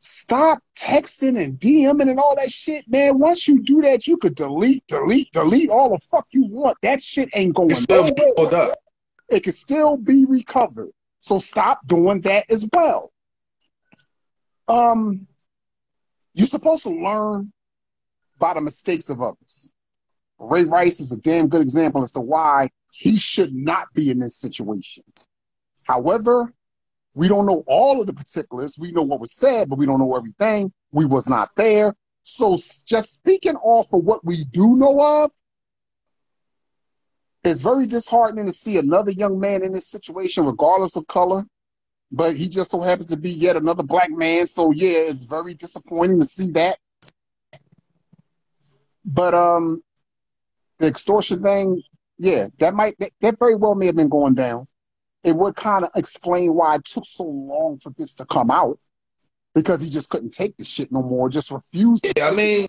Stop 0.00 0.58
texting 0.76 1.40
and 1.40 1.56
DMing 1.60 2.10
and 2.10 2.18
all 2.18 2.34
that 2.34 2.50
shit, 2.50 2.86
man. 2.88 3.20
Once 3.20 3.46
you 3.46 3.62
do 3.62 3.80
that, 3.82 4.08
you 4.08 4.16
could 4.16 4.34
delete, 4.34 4.84
delete, 4.88 5.30
delete 5.30 5.70
all 5.70 5.90
the 5.90 5.98
fuck 5.98 6.26
you 6.32 6.44
want. 6.46 6.76
That 6.82 7.00
shit 7.00 7.28
ain't 7.34 7.54
going 7.54 7.76
still 7.76 8.04
nowhere. 8.04 8.70
Up. 8.70 8.78
It 9.28 9.44
can 9.44 9.52
still 9.52 9.96
be 9.96 10.24
recovered. 10.24 10.90
So 11.20 11.38
stop 11.38 11.86
doing 11.86 12.20
that 12.22 12.50
as 12.50 12.68
well. 12.72 13.12
Um, 14.66 15.28
you're 16.34 16.48
supposed 16.48 16.82
to 16.82 16.90
learn 16.90 17.52
by 18.40 18.54
the 18.54 18.60
mistakes 18.60 19.08
of 19.08 19.22
others. 19.22 19.73
Ray 20.38 20.64
Rice 20.64 21.00
is 21.00 21.12
a 21.12 21.20
damn 21.20 21.48
good 21.48 21.62
example 21.62 22.02
as 22.02 22.12
to 22.12 22.20
why 22.20 22.70
he 22.92 23.16
should 23.16 23.54
not 23.54 23.86
be 23.94 24.10
in 24.10 24.18
this 24.18 24.36
situation. 24.36 25.04
However, 25.86 26.52
we 27.14 27.28
don't 27.28 27.46
know 27.46 27.62
all 27.66 28.00
of 28.00 28.06
the 28.06 28.12
particulars. 28.12 28.76
We 28.78 28.92
know 28.92 29.02
what 29.02 29.20
was 29.20 29.32
said, 29.32 29.68
but 29.68 29.78
we 29.78 29.86
don't 29.86 30.00
know 30.00 30.16
everything. 30.16 30.72
We 30.90 31.04
was 31.04 31.28
not 31.28 31.48
there. 31.56 31.94
So 32.22 32.56
just 32.56 33.14
speaking 33.14 33.56
off 33.56 33.92
of 33.92 34.04
what 34.04 34.24
we 34.24 34.44
do 34.44 34.76
know 34.76 35.24
of, 35.24 35.30
it's 37.44 37.60
very 37.60 37.86
disheartening 37.86 38.46
to 38.46 38.52
see 38.52 38.78
another 38.78 39.10
young 39.10 39.38
man 39.38 39.62
in 39.62 39.72
this 39.72 39.88
situation, 39.88 40.46
regardless 40.46 40.96
of 40.96 41.06
color. 41.06 41.44
But 42.10 42.36
he 42.36 42.48
just 42.48 42.70
so 42.70 42.80
happens 42.80 43.08
to 43.08 43.16
be 43.16 43.30
yet 43.30 43.56
another 43.56 43.82
black 43.82 44.10
man. 44.10 44.46
So 44.46 44.70
yeah, 44.70 45.10
it's 45.10 45.24
very 45.24 45.54
disappointing 45.54 46.20
to 46.20 46.26
see 46.26 46.50
that. 46.52 46.78
But 49.04 49.34
um 49.34 49.83
the 50.78 50.86
extortion 50.86 51.42
thing, 51.42 51.82
yeah, 52.18 52.48
that 52.58 52.74
might 52.74 52.98
that, 52.98 53.12
that 53.20 53.38
very 53.38 53.54
well 53.54 53.74
may 53.74 53.86
have 53.86 53.96
been 53.96 54.08
going 54.08 54.34
down 54.34 54.66
it 55.24 55.34
would 55.34 55.56
kind 55.56 55.84
of 55.84 55.90
explain 55.96 56.54
why 56.54 56.76
it 56.76 56.84
took 56.84 57.04
so 57.04 57.24
long 57.24 57.78
for 57.82 57.90
this 57.96 58.12
to 58.14 58.26
come 58.26 58.50
out 58.50 58.78
because 59.54 59.80
he 59.80 59.88
just 59.88 60.10
couldn't 60.10 60.34
take 60.34 60.56
the 60.56 60.64
shit 60.64 60.92
no 60.92 61.02
more, 61.02 61.28
just 61.28 61.50
refused. 61.50 62.06
Yeah, 62.16 62.28
I 62.28 62.30
mean, 62.32 62.66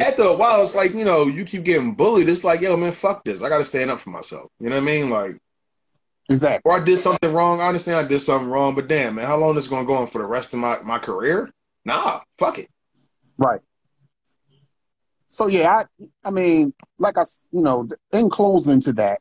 after 0.00 0.22
a 0.22 0.34
while, 0.34 0.62
it's 0.62 0.74
like 0.74 0.92
you 0.94 1.04
know, 1.04 1.26
you 1.26 1.44
keep 1.44 1.62
getting 1.62 1.94
bullied. 1.94 2.28
It's 2.28 2.42
like, 2.42 2.60
yo, 2.60 2.76
man, 2.76 2.92
fuck 2.92 3.24
this. 3.24 3.42
I 3.42 3.48
got 3.48 3.58
to 3.58 3.64
stand 3.64 3.90
up 3.90 4.00
for 4.00 4.10
myself. 4.10 4.50
You 4.58 4.68
know 4.68 4.76
what 4.76 4.82
I 4.82 4.86
mean? 4.86 5.10
Like, 5.10 5.38
exactly. 6.28 6.68
Or 6.68 6.80
I 6.80 6.84
did 6.84 6.98
something 6.98 7.32
wrong. 7.32 7.60
I 7.60 7.68
understand 7.68 8.04
I 8.04 8.08
did 8.08 8.20
something 8.20 8.50
wrong, 8.50 8.74
but 8.74 8.88
damn, 8.88 9.14
man, 9.14 9.26
how 9.26 9.36
long 9.36 9.56
is 9.56 9.66
it 9.66 9.70
going 9.70 9.84
to 9.84 9.86
go 9.86 9.94
on 9.94 10.08
for 10.08 10.18
the 10.18 10.26
rest 10.26 10.52
of 10.52 10.58
my 10.58 10.80
my 10.82 10.98
career? 10.98 11.50
Nah, 11.84 12.20
fuck 12.38 12.58
it. 12.58 12.68
Right. 13.38 13.60
So 15.32 15.46
yeah, 15.46 15.70
I 15.70 16.06
I 16.24 16.30
mean, 16.30 16.74
like 16.98 17.16
I 17.16 17.22
you 17.52 17.62
know, 17.62 17.88
in 18.12 18.28
closing 18.28 18.80
to 18.82 18.92
that, 18.92 19.18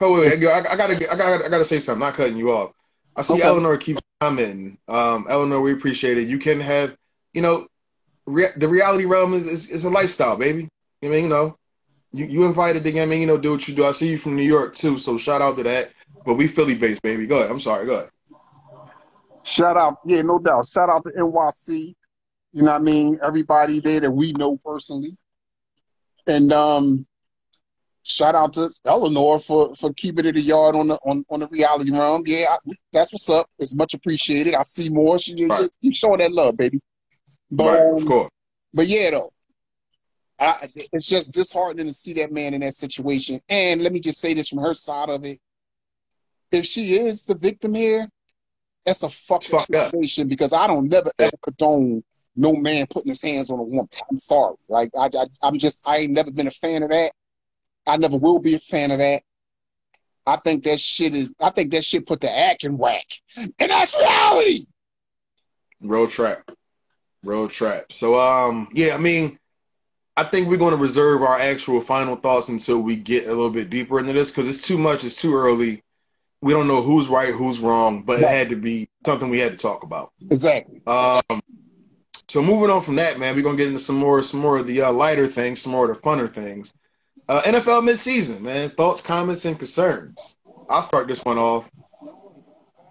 Oh 0.00 0.14
wait, 0.14 0.36
wait 0.40 0.48
I, 0.48 0.72
I, 0.72 0.76
gotta, 0.76 0.94
I 1.12 1.16
gotta, 1.16 1.44
I 1.44 1.48
gotta 1.48 1.64
say 1.64 1.78
something. 1.78 2.00
Not 2.00 2.14
cutting 2.14 2.36
you 2.36 2.50
off. 2.50 2.72
I 3.14 3.22
see 3.22 3.34
Okay. 3.34 3.42
Eleanor 3.42 3.76
keeps 3.76 4.02
commenting. 4.20 4.78
Um, 4.88 5.28
Eleanor, 5.30 5.60
we 5.60 5.72
appreciate 5.72 6.18
it. 6.18 6.26
You 6.26 6.38
can 6.38 6.60
have, 6.60 6.96
you 7.34 7.40
know, 7.40 7.68
rea- 8.26 8.50
the 8.56 8.66
reality 8.66 9.04
realm 9.04 9.32
is, 9.32 9.46
is 9.46 9.70
is 9.70 9.84
a 9.84 9.90
lifestyle, 9.90 10.36
baby. 10.36 10.68
I 11.04 11.06
mean, 11.06 11.22
you 11.22 11.28
know, 11.28 11.56
you 12.12 12.24
you 12.24 12.44
invited 12.44 12.82
to, 12.82 13.00
I 13.00 13.06
mean, 13.06 13.20
you 13.20 13.28
know, 13.28 13.38
do 13.38 13.52
what 13.52 13.68
you 13.68 13.76
do. 13.76 13.84
I 13.84 13.92
see 13.92 14.08
you 14.08 14.18
from 14.18 14.34
New 14.34 14.42
York 14.42 14.74
too, 14.74 14.98
so 14.98 15.18
shout 15.18 15.40
out 15.40 15.56
to 15.58 15.62
that. 15.62 15.92
But 16.26 16.34
we 16.34 16.48
Philly 16.48 16.74
based, 16.74 17.00
baby. 17.02 17.28
Go 17.28 17.36
ahead. 17.36 17.50
I'm 17.52 17.60
sorry. 17.60 17.86
Go 17.86 17.92
ahead. 17.92 18.10
Shout 19.44 19.76
out, 19.76 19.98
yeah, 20.04 20.22
no 20.22 20.40
doubt. 20.40 20.66
Shout 20.66 20.90
out 20.90 21.04
to 21.04 21.10
NYC. 21.16 21.94
You 22.52 22.62
know 22.62 22.72
what 22.72 22.80
I 22.80 22.84
mean? 22.84 23.18
Everybody 23.22 23.80
there 23.80 24.00
that 24.00 24.10
we 24.10 24.32
know 24.32 24.58
personally. 24.58 25.10
And 26.26 26.52
um 26.52 27.06
shout 28.04 28.34
out 28.34 28.52
to 28.54 28.68
Eleanor 28.84 29.38
for 29.38 29.74
for 29.74 29.92
keeping 29.94 30.26
it 30.26 30.36
a 30.36 30.40
yard 30.40 30.76
on 30.76 30.88
the 30.88 30.96
on, 31.04 31.24
on 31.30 31.40
the 31.40 31.48
reality 31.48 31.90
realm. 31.90 32.22
Yeah, 32.26 32.46
I, 32.50 32.72
that's 32.92 33.12
what's 33.12 33.28
up. 33.30 33.48
It's 33.58 33.74
much 33.74 33.94
appreciated. 33.94 34.54
I 34.54 34.62
see 34.62 34.88
more. 34.88 35.18
She 35.18 35.34
just 35.34 35.50
Right. 35.50 35.70
keep 35.82 35.96
showing 35.96 36.18
that 36.18 36.32
love, 36.32 36.56
baby. 36.56 36.80
But 37.50 37.78
right, 37.78 37.86
um, 37.86 37.96
of 37.98 38.06
course. 38.06 38.30
but 38.74 38.86
yeah, 38.88 39.10
though, 39.10 39.32
I, 40.38 40.68
it's 40.92 41.06
just 41.06 41.32
disheartening 41.34 41.86
to 41.86 41.92
see 41.92 42.14
that 42.14 42.32
man 42.32 42.54
in 42.54 42.60
that 42.62 42.74
situation. 42.74 43.40
And 43.48 43.82
let 43.82 43.92
me 43.92 44.00
just 44.00 44.20
say 44.20 44.34
this 44.34 44.48
from 44.48 44.58
her 44.58 44.72
side 44.72 45.08
of 45.10 45.24
it: 45.24 45.38
if 46.50 46.64
she 46.66 46.94
is 46.94 47.24
the 47.24 47.34
victim 47.34 47.74
here, 47.74 48.08
that's 48.84 49.02
a 49.02 49.08
fucked 49.08 49.46
up 49.46 49.60
fucked 49.60 49.74
up. 49.74 49.90
situation 49.90 50.28
because 50.28 50.52
I 50.52 50.66
don't 50.66 50.88
never 50.88 51.10
ever 51.18 51.36
condone 51.42 52.02
no 52.36 52.54
man 52.54 52.86
putting 52.88 53.10
his 53.10 53.22
hands 53.22 53.50
on 53.50 53.58
a 53.58 53.62
woman. 53.62 53.88
I'm 54.10 54.16
sorry, 54.16 54.56
like 54.68 54.90
I, 54.98 55.06
I 55.06 55.26
I'm 55.42 55.58
just 55.58 55.86
I 55.86 55.98
ain't 55.98 56.12
never 56.12 56.30
been 56.30 56.46
a 56.46 56.52
fan 56.52 56.82
of 56.82 56.90
that. 56.90 57.12
I 57.86 57.96
never 57.96 58.16
will 58.16 58.38
be 58.38 58.54
a 58.54 58.58
fan 58.58 58.90
of 58.90 58.98
that. 58.98 59.22
I 60.26 60.36
think 60.36 60.64
that 60.64 60.78
shit 60.78 61.14
is. 61.14 61.32
I 61.40 61.50
think 61.50 61.72
that 61.72 61.84
shit 61.84 62.06
put 62.06 62.20
the 62.20 62.30
act 62.30 62.64
in 62.64 62.78
whack, 62.78 63.06
and 63.36 63.52
that's 63.58 63.96
reality. 63.96 64.66
Road 65.80 66.10
trap. 66.10 66.48
Road 67.24 67.50
trap. 67.50 67.92
So 67.92 68.18
um 68.18 68.68
yeah, 68.72 68.94
I 68.94 68.98
mean, 68.98 69.38
I 70.16 70.24
think 70.24 70.48
we're 70.48 70.58
gonna 70.58 70.76
reserve 70.76 71.22
our 71.22 71.38
actual 71.38 71.80
final 71.80 72.16
thoughts 72.16 72.48
until 72.48 72.80
we 72.80 72.96
get 72.96 73.26
a 73.26 73.30
little 73.30 73.50
bit 73.50 73.70
deeper 73.70 73.98
into 73.98 74.12
this 74.12 74.30
because 74.30 74.48
it's 74.48 74.66
too 74.66 74.78
much, 74.78 75.04
it's 75.04 75.20
too 75.20 75.34
early. 75.34 75.82
We 76.40 76.52
don't 76.52 76.66
know 76.66 76.82
who's 76.82 77.08
right, 77.08 77.32
who's 77.34 77.60
wrong, 77.60 78.02
but 78.02 78.20
it 78.20 78.28
had 78.28 78.50
to 78.50 78.56
be 78.56 78.88
something 79.06 79.30
we 79.30 79.38
had 79.38 79.52
to 79.52 79.58
talk 79.58 79.84
about. 79.84 80.12
Exactly. 80.30 80.80
Um 80.86 81.42
so 82.32 82.40
moving 82.40 82.70
on 82.70 82.80
from 82.80 82.96
that, 82.96 83.18
man, 83.18 83.36
we're 83.36 83.42
gonna 83.42 83.58
get 83.58 83.66
into 83.66 83.78
some 83.78 83.98
more 83.98 84.22
some 84.22 84.40
more 84.40 84.56
of 84.56 84.66
the 84.66 84.80
uh, 84.80 84.90
lighter 84.90 85.26
things, 85.26 85.60
some 85.60 85.70
more 85.70 85.90
of 85.90 85.94
the 85.94 86.02
funner 86.02 86.32
things. 86.32 86.72
Uh, 87.28 87.42
NFL 87.42 87.86
midseason, 87.86 88.40
man. 88.40 88.70
Thoughts, 88.70 89.02
comments, 89.02 89.44
and 89.44 89.58
concerns. 89.58 90.34
I'll 90.70 90.82
start 90.82 91.08
this 91.08 91.22
one 91.26 91.36
off. 91.36 91.70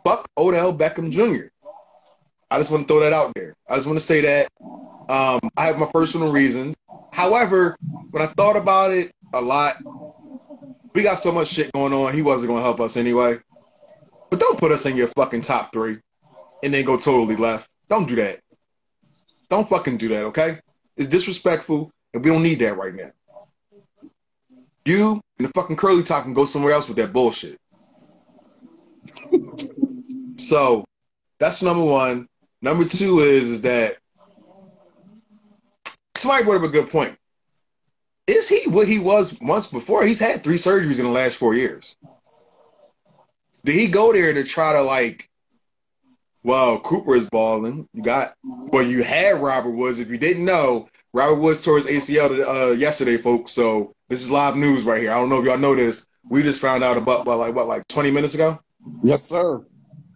Fuck 0.06 0.30
Odell 0.38 0.78
Beckham 0.78 1.10
Jr. 1.10 1.48
I 2.52 2.60
just 2.60 2.70
want 2.70 2.88
to 2.88 2.94
throw 2.94 3.00
that 3.00 3.14
out 3.14 3.34
there. 3.34 3.56
I 3.68 3.78
just 3.78 3.88
want 3.88 3.98
to 3.98 4.06
say 4.06 4.22
that 4.22 4.48
um, 5.10 5.40
I 5.58 5.66
have 5.66 5.80
my 5.80 5.90
personal 5.92 6.32
reasons. 6.32 6.76
However, 7.12 7.76
when 8.12 8.22
I 8.22 8.28
thought 8.28 8.56
about 8.56 8.92
it 8.92 9.12
a 9.34 9.42
lot, 9.42 9.78
we 10.94 11.02
got 11.02 11.16
so 11.16 11.32
much 11.32 11.48
shit 11.48 11.72
going 11.72 11.94
on. 11.94 12.14
He 12.14 12.22
wasn't 12.22 12.50
going 12.50 12.60
to 12.60 12.64
help 12.64 12.80
us 12.80 12.96
anyway. 12.96 13.40
But 14.30 14.40
don't 14.40 14.60
put 14.60 14.72
us 14.72 14.86
in 14.86 14.96
your 14.96 15.08
fucking 15.08 15.42
top 15.42 15.74
three 15.74 15.98
and 16.62 16.72
then 16.72 16.86
go 16.86 16.96
totally 16.96 17.38
left. 17.38 17.68
Don't 17.90 18.08
do 18.08 18.16
that. 18.18 18.41
Don't 19.52 19.68
fucking 19.68 19.98
do 19.98 20.08
that, 20.08 20.24
okay? 20.28 20.60
It's 20.96 21.10
disrespectful, 21.10 21.92
and 22.14 22.24
we 22.24 22.32
don't 22.32 22.42
need 22.42 22.60
that 22.60 22.78
right 22.78 22.96
now. 22.96 23.12
You 24.86 25.22
and 25.38 25.48
the 25.48 25.52
fucking 25.54 25.76
curly 25.76 26.04
top 26.04 26.24
can 26.24 26.34
go 26.34 26.46
somewhere 26.46 26.72
else 26.72 26.88
with 26.88 26.96
that 26.98 27.12
bullshit. 27.12 27.60
so 30.38 30.86
that's 31.38 31.62
number 31.62 31.84
one. 31.84 32.28
Number 32.62 32.86
two 32.86 33.20
is 33.20 33.50
is 33.50 33.62
that 33.64 33.98
somebody 36.16 36.46
brought 36.46 36.58
up 36.58 36.64
a 36.64 36.70
good 36.70 36.90
point. 36.90 37.18
Is 38.28 38.48
he 38.48 38.70
what 38.70 38.88
he 38.88 39.00
was 39.00 39.38
once 39.42 39.68
before? 39.68 40.06
He's 40.06 40.20
had 40.22 40.46
three 40.46 40.56
surgeries 40.56 41.00
in 41.00 41.06
the 41.06 41.12
last 41.12 41.36
four 41.36 41.56
years. 41.56 41.98
Did 43.66 43.76
he 43.76 43.90
go 43.90 44.14
there 44.14 44.34
to 44.34 44.46
try 44.46 44.72
to 44.72 44.82
like? 44.82 45.28
Well, 46.44 46.80
Cooper 46.80 47.16
is 47.16 47.30
balling. 47.30 47.88
You 47.94 48.02
got 48.02 48.34
well, 48.44 48.84
you 48.84 49.04
had 49.04 49.42
Robert 49.42 49.72
Woods. 49.72 50.00
If 50.00 50.10
you 50.10 50.18
didn't 50.18 50.46
know, 50.46 50.90
Robert 51.14 51.36
Woods 51.36 51.64
tore 51.64 51.78
his 51.78 51.86
ACL 51.86 52.46
uh, 52.46 52.72
yesterday, 52.72 53.18
folks. 53.18 53.52
So 53.52 53.94
this 54.10 54.22
is 54.22 54.32
live 54.32 54.56
news 54.56 54.84
right 54.84 55.02
here. 55.02 55.12
I 55.12 55.16
don't 55.16 55.30
know 55.30 55.40
if 55.40 55.46
y'all 55.46 55.58
know 55.58 55.76
this. 55.76 56.08
We 56.30 56.44
just 56.44 56.62
found 56.62 56.84
out 56.84 56.98
about, 56.98 57.22
about 57.22 57.40
like 57.40 57.56
what, 57.56 57.68
like 57.68 57.88
20 57.88 58.12
minutes 58.12 58.34
ago. 58.34 58.60
Yes, 59.04 59.24
sir. 59.24 59.64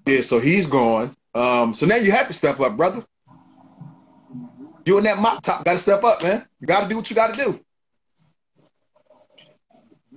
Yeah, 0.06 0.22
so 0.22 0.40
he's 0.40 0.68
gone. 0.68 1.16
Um, 1.34 1.74
so 1.74 1.86
now 1.86 1.96
you 1.96 2.12
have 2.12 2.28
to 2.28 2.34
step 2.34 2.60
up, 2.60 2.78
brother. 2.78 3.04
You 4.86 4.98
and 4.98 5.06
that 5.06 5.18
mop 5.18 5.42
top 5.42 5.66
got 5.66 5.74
to 5.74 5.80
step 5.80 6.04
up, 6.04 6.22
man. 6.22 6.46
You 6.60 6.68
got 6.68 6.84
to 6.84 6.90
do 6.90 6.96
what 6.96 7.10
you 7.10 7.16
got 7.16 7.34
to 7.34 7.44
do. 7.44 7.60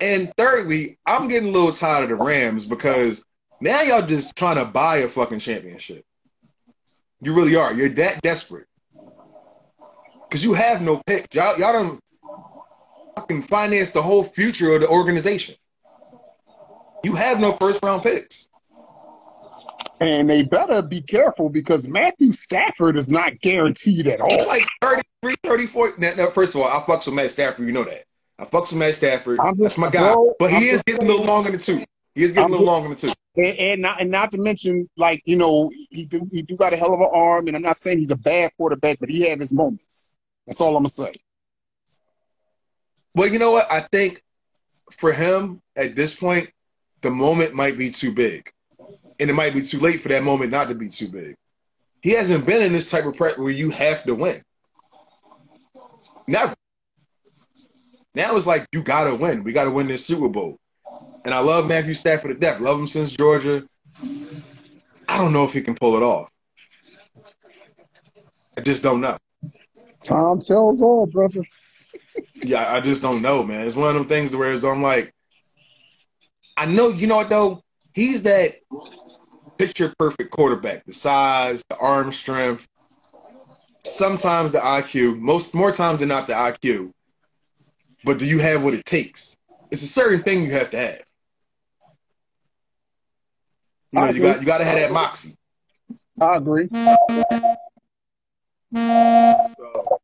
And 0.00 0.32
thirdly, 0.36 0.98
I'm 1.06 1.26
getting 1.26 1.48
a 1.48 1.52
little 1.52 1.72
tired 1.72 2.04
of 2.04 2.10
the 2.10 2.16
Rams 2.16 2.66
because 2.66 3.24
now 3.60 3.82
y'all 3.82 4.06
just 4.06 4.36
trying 4.36 4.56
to 4.56 4.64
buy 4.64 4.98
a 4.98 5.08
fucking 5.08 5.38
championship. 5.40 6.04
You 7.20 7.34
really 7.34 7.56
are. 7.56 7.72
You're 7.74 7.88
that 7.90 8.22
desperate 8.22 8.66
because 10.28 10.44
you 10.44 10.54
have 10.54 10.82
no 10.82 11.02
pick. 11.06 11.34
Y'all, 11.34 11.58
y'all 11.58 11.72
don't 11.72 12.00
fucking 13.16 13.42
finance 13.42 13.90
the 13.90 14.02
whole 14.02 14.22
future 14.22 14.74
of 14.74 14.80
the 14.82 14.88
organization. 14.88 15.56
You 17.02 17.14
have 17.14 17.40
no 17.40 17.52
first 17.52 17.82
round 17.84 18.02
picks. 18.02 18.48
And 20.00 20.30
they 20.30 20.42
better 20.44 20.80
be 20.80 21.00
careful 21.00 21.48
because 21.48 21.88
Matthew 21.88 22.30
Stafford 22.30 22.96
is 22.96 23.10
not 23.10 23.40
guaranteed 23.40 24.06
at 24.06 24.20
He's 24.20 24.42
all. 24.42 24.48
like 24.48 24.64
33, 24.80 25.34
34. 25.44 25.94
Now, 25.98 26.14
now, 26.14 26.30
first 26.30 26.54
of 26.54 26.60
all, 26.60 26.68
I 26.68 26.80
fucks 26.84 27.06
with 27.06 27.16
Matt 27.16 27.32
Stafford. 27.32 27.66
You 27.66 27.72
know 27.72 27.82
that. 27.84 28.04
I 28.38 28.44
fucks 28.44 28.70
with 28.70 28.76
Matt 28.78 28.94
Stafford. 28.94 29.40
I'm 29.40 29.54
just- 29.56 29.62
That's 29.62 29.78
my 29.78 29.90
guy. 29.90 30.12
bro, 30.12 30.34
but 30.38 30.52
I'm 30.52 30.62
he 30.62 30.68
is 30.68 30.82
getting 30.84 31.04
a 31.04 31.08
little 31.08 31.24
longer 31.26 31.50
than 31.50 31.58
two. 31.58 31.84
He 32.14 32.22
is 32.22 32.32
getting 32.32 32.44
I'm 32.44 32.50
a 32.52 32.58
little 32.58 32.66
just- 32.66 32.72
longer 32.72 32.88
than 32.90 32.96
two. 32.96 33.12
And, 33.38 33.58
and 33.58 33.82
not 33.82 34.00
and 34.00 34.10
not 34.10 34.32
to 34.32 34.38
mention, 34.38 34.90
like 34.96 35.22
you 35.24 35.36
know, 35.36 35.70
he 35.90 36.04
do 36.04 36.28
he 36.32 36.42
do 36.42 36.56
got 36.56 36.72
a 36.72 36.76
hell 36.76 36.92
of 36.92 37.00
an 37.00 37.08
arm, 37.12 37.46
and 37.46 37.56
I'm 37.56 37.62
not 37.62 37.76
saying 37.76 37.98
he's 37.98 38.10
a 38.10 38.16
bad 38.16 38.50
quarterback, 38.56 38.98
but 38.98 39.08
he 39.08 39.28
had 39.28 39.38
his 39.38 39.54
moments. 39.54 40.16
That's 40.46 40.60
all 40.60 40.76
I'm 40.76 40.82
gonna 40.82 40.88
say. 40.88 41.12
Well, 43.14 43.28
you 43.28 43.38
know 43.38 43.52
what? 43.52 43.70
I 43.70 43.80
think 43.80 44.22
for 44.90 45.12
him 45.12 45.62
at 45.76 45.94
this 45.94 46.14
point, 46.14 46.50
the 47.02 47.10
moment 47.10 47.54
might 47.54 47.78
be 47.78 47.90
too 47.90 48.12
big. 48.12 48.50
And 49.20 49.30
it 49.30 49.34
might 49.34 49.54
be 49.54 49.62
too 49.62 49.78
late 49.78 50.00
for 50.00 50.08
that 50.08 50.22
moment 50.22 50.50
not 50.50 50.68
to 50.68 50.74
be 50.74 50.88
too 50.88 51.08
big. 51.08 51.36
He 52.00 52.10
hasn't 52.10 52.46
been 52.46 52.62
in 52.62 52.72
this 52.72 52.90
type 52.90 53.04
of 53.04 53.16
prep 53.16 53.38
where 53.38 53.50
you 53.50 53.70
have 53.70 54.04
to 54.04 54.14
win. 54.14 54.42
Never. 56.26 56.54
Now 58.14 58.36
it's 58.36 58.46
like 58.46 58.66
you 58.72 58.82
gotta 58.82 59.16
win. 59.16 59.44
We 59.44 59.52
gotta 59.52 59.70
win 59.70 59.88
this 59.88 60.04
Super 60.04 60.28
Bowl. 60.28 60.58
And 61.28 61.34
I 61.34 61.40
love 61.40 61.68
Matthew 61.68 61.92
Stafford 61.92 62.30
to 62.30 62.38
death. 62.38 62.58
Love 62.58 62.80
him 62.80 62.86
since 62.86 63.12
Georgia. 63.12 63.62
I 65.06 65.18
don't 65.18 65.34
know 65.34 65.44
if 65.44 65.52
he 65.52 65.60
can 65.60 65.74
pull 65.74 65.94
it 65.94 66.02
off. 66.02 66.30
I 68.56 68.62
just 68.62 68.82
don't 68.82 69.02
know. 69.02 69.14
Time 70.02 70.40
tells 70.40 70.80
all, 70.80 71.04
brother. 71.04 71.42
Yeah, 72.36 72.72
I 72.72 72.80
just 72.80 73.02
don't 73.02 73.20
know, 73.20 73.42
man. 73.42 73.66
It's 73.66 73.76
one 73.76 73.90
of 73.90 73.94
them 73.94 74.06
things 74.06 74.34
where 74.34 74.54
I'm 74.54 74.82
like, 74.82 75.12
I 76.56 76.64
know, 76.64 76.88
you 76.88 77.06
know 77.06 77.16
what 77.16 77.28
though? 77.28 77.62
He's 77.92 78.22
that 78.22 78.54
picture 79.58 79.92
perfect 79.98 80.30
quarterback. 80.30 80.86
The 80.86 80.94
size, 80.94 81.62
the 81.68 81.76
arm 81.76 82.10
strength, 82.10 82.66
sometimes 83.84 84.52
the 84.52 84.60
IQ, 84.60 85.20
most 85.20 85.52
more 85.52 85.72
times 85.72 86.00
than 86.00 86.08
not 86.08 86.26
the 86.26 86.32
IQ. 86.32 86.90
But 88.02 88.18
do 88.18 88.24
you 88.24 88.38
have 88.38 88.64
what 88.64 88.72
it 88.72 88.86
takes? 88.86 89.36
It's 89.70 89.82
a 89.82 89.88
certain 89.88 90.22
thing 90.22 90.42
you 90.44 90.52
have 90.52 90.70
to 90.70 90.78
have. 90.78 91.02
You 93.90 94.00
know, 94.00 94.06
you 94.06 94.20
got 94.20 94.40
you 94.40 94.46
got 94.46 94.58
to 94.58 94.64
have 94.64 94.76
that 94.78 94.92
moxie. 94.92 95.36
I 96.20 96.36
agree. 96.36 96.68
So, 98.72 99.98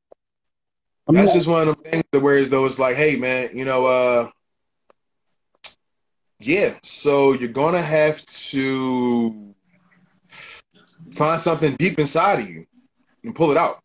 I 1.06 1.12
mean, 1.12 1.20
that's 1.22 1.34
just 1.34 1.46
one 1.46 1.68
of 1.68 1.76
the 1.76 1.90
things 1.90 2.04
that 2.12 2.20
where 2.20 2.42
though 2.46 2.64
it's 2.64 2.78
like, 2.78 2.96
hey 2.96 3.16
man, 3.16 3.50
you 3.52 3.64
know, 3.64 3.84
uh 3.84 4.30
yeah, 6.40 6.74
so 6.82 7.32
you're 7.32 7.48
gonna 7.48 7.82
have 7.82 8.24
to 8.26 9.54
find 11.12 11.40
something 11.40 11.76
deep 11.76 11.98
inside 11.98 12.40
of 12.40 12.48
you 12.48 12.66
and 13.22 13.34
pull 13.34 13.50
it 13.50 13.56
out. 13.56 13.80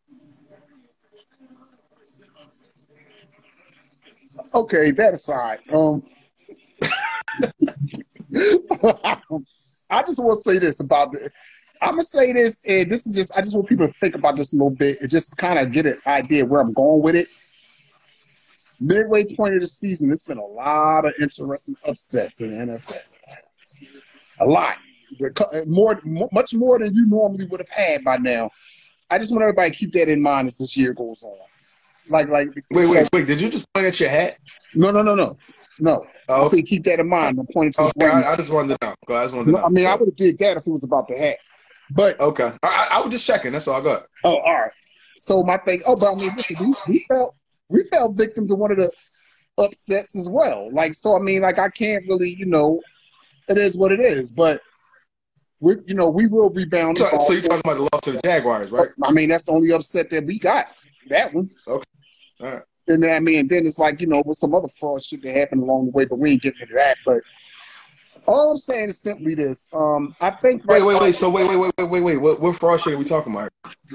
okay, 4.54 4.92
that 4.92 5.14
aside, 5.14 5.60
um, 5.74 6.04
I 9.90 10.04
just 10.04 10.20
want 10.20 10.38
to 10.38 10.42
say 10.42 10.60
this 10.60 10.80
about 10.80 11.12
the. 11.12 11.32
I'm 11.82 11.92
gonna 11.92 12.04
say 12.04 12.34
this, 12.34 12.66
and 12.68 12.92
this 12.92 13.08
is 13.08 13.16
just. 13.16 13.38
I 13.38 13.42
just 13.42 13.56
want 13.56 13.68
people 13.68 13.88
to 13.88 13.94
think 13.94 14.16
about 14.16 14.36
this 14.36 14.54
a 14.54 14.58
little 14.58 14.70
bit 14.70 15.00
and 15.02 15.10
just 15.10 15.38
kind 15.38 15.60
of 15.60 15.72
get 15.72 15.86
an 15.86 15.96
idea 16.08 16.46
where 16.46 16.62
I'm 16.62 16.74
going 16.74 17.02
with 17.02 17.16
it. 17.16 17.28
Midway 18.80 19.26
point 19.36 19.56
of 19.56 19.62
the 19.62 19.68
season, 19.68 20.08
there's 20.08 20.24
been 20.24 20.38
a 20.38 20.46
lot 20.46 21.06
of 21.06 21.14
interesting 21.22 21.76
upsets 21.86 22.42
in 22.42 22.68
the 22.68 22.74
NFL. 22.74 23.18
A 24.40 24.46
lot. 24.46 24.78
More, 25.66 26.00
much 26.32 26.54
more 26.54 26.80
than 26.80 26.94
you 26.94 27.06
normally 27.08 27.46
would 27.48 27.60
have 27.60 27.70
had 27.70 28.04
by 28.04 28.18
now. 28.18 28.52
I 29.10 29.18
just 29.18 29.32
want 29.32 29.42
everybody 29.42 29.72
to 29.72 29.76
keep 29.76 29.92
that 29.94 30.08
in 30.08 30.22
mind 30.22 30.48
as 30.48 30.58
this 30.58 30.78
year 30.78 30.94
goes 30.94 31.24
on. 31.24 31.36
Like, 32.10 32.30
like, 32.30 32.50
Wait, 32.72 32.86
wait, 32.86 33.10
wait. 33.12 33.28
Did 33.28 33.42
you 33.42 33.50
just 33.50 33.72
point 33.74 33.88
at 33.88 34.00
your 34.00 34.10
hat? 34.10 34.38
no, 34.76 34.92
no, 34.92 35.02
no, 35.02 35.16
no, 35.16 35.38
no. 35.80 36.06
I 36.28 36.40
Oh, 36.42 36.50
say 36.50 36.62
keep 36.62 36.84
that 36.86 37.00
in 37.00 37.08
mind. 37.08 37.40
I'm 37.40 37.48
pointing 37.48 37.74
to 37.74 37.92
the 37.98 38.06
okay. 38.06 38.08
I, 38.08 38.34
I 38.34 38.36
just 38.36 38.52
wanted 38.52 38.80
to 38.80 38.86
know. 38.86 39.16
I 39.16 39.24
just 39.24 39.34
wanted 39.34 39.46
to 39.48 39.52
know. 39.58 39.64
I 39.64 39.70
mean, 39.70 39.86
I 39.86 39.96
would 39.96 40.08
have 40.08 40.16
did 40.16 40.38
that 40.40 40.58
if 40.58 40.68
it 40.68 40.72
was 40.72 40.84
about 40.84 41.08
the 41.08 41.18
hat. 41.18 41.38
But 41.92 42.20
Okay. 42.20 42.52
I, 42.64 42.88
I, 42.92 42.98
I 42.98 43.02
was 43.02 43.12
just 43.12 43.26
checking. 43.26 43.52
That's 43.52 43.68
all 43.68 43.80
I 43.82 43.84
got. 43.84 44.06
oh, 44.24 44.38
all 44.38 44.54
right. 44.54 44.72
So 45.18 45.44
my 45.44 45.58
thing. 45.58 45.82
Oh, 45.88 45.96
but 45.96 46.12
I 46.12 46.16
mean, 46.16 46.32
listen, 46.36 46.58
we, 46.60 46.76
we 46.88 47.06
felt 47.10 47.36
we 47.70 47.84
fell 47.84 48.12
victim 48.12 48.48
to 48.48 48.56
one 48.56 48.72
of 48.72 48.78
the 48.78 48.92
upsets 49.58 50.16
as 50.18 50.30
well. 50.30 50.70
Like, 50.72 50.94
so 50.94 51.16
I 51.16 51.20
mean, 51.20 51.42
like 51.42 51.60
I 51.60 51.70
can't 51.70 52.08
really, 52.08 52.36
you 52.36 52.46
know, 52.46 52.82
it 53.48 53.58
is 53.58 53.78
what 53.78 53.92
it 53.92 54.00
is. 54.00 54.32
But 54.32 54.62
we, 55.60 55.76
you 55.88 55.96
know, 55.96 56.10
we 56.10 56.28
will 56.28 56.50
rebound. 56.52 56.98
So, 56.98 57.10
so 57.20 57.34
you're 57.34 57.42
talking 57.42 57.60
about 57.66 57.78
the 57.78 57.90
loss 57.92 58.02
to 58.04 58.12
the 58.14 58.22
Jaguars, 58.24 58.72
right? 58.72 58.90
I 59.04 59.12
mean, 59.12 59.30
that's 59.30 59.44
the 59.44 59.52
only 59.52 59.72
upset 59.74 60.10
that 60.12 60.26
we 60.26 60.40
got. 60.40 60.68
That 61.10 61.34
one. 61.34 61.50
Okay. 61.68 61.84
All 62.42 62.48
right. 62.52 62.62
And 62.90 63.06
I 63.06 63.20
mean, 63.20 63.48
then 63.48 63.66
it's 63.66 63.80
like 63.80 64.02
you 64.02 64.08
know, 64.08 64.24
with 64.26 64.38
some 64.38 64.54
other 64.54 64.68
fraud 64.68 65.04
shit 65.04 65.22
that 65.24 65.36
happened 65.36 65.64
along 65.64 65.86
the 65.86 65.92
way, 65.92 66.06
but 66.06 66.20
we 66.20 66.32
ain't 66.32 66.42
getting 66.42 66.62
into 66.62 66.74
that. 66.76 66.98
But 67.06 67.20
all 68.26 68.52
I'm 68.52 68.58
saying 68.58 68.90
is 68.90 69.02
simply 69.02 69.36
this: 69.36 69.70
um, 69.74 70.16
I 70.20 70.32
think 70.32 70.66
Wait, 70.66 70.84
wait, 70.84 71.00
wait. 71.00 71.16
So 71.16 71.30
wait, 71.30 71.48
wait, 71.48 71.58
wait, 71.58 71.72
wait, 71.78 71.90
wait, 71.90 72.02
wait. 72.02 72.18
What, 72.18 72.42
what 72.42 72.60
fraud 72.60 72.82
shit 72.82 72.94
are 72.94 72.98
we 72.98 73.06
talking 73.06 73.34
about? 73.34 73.52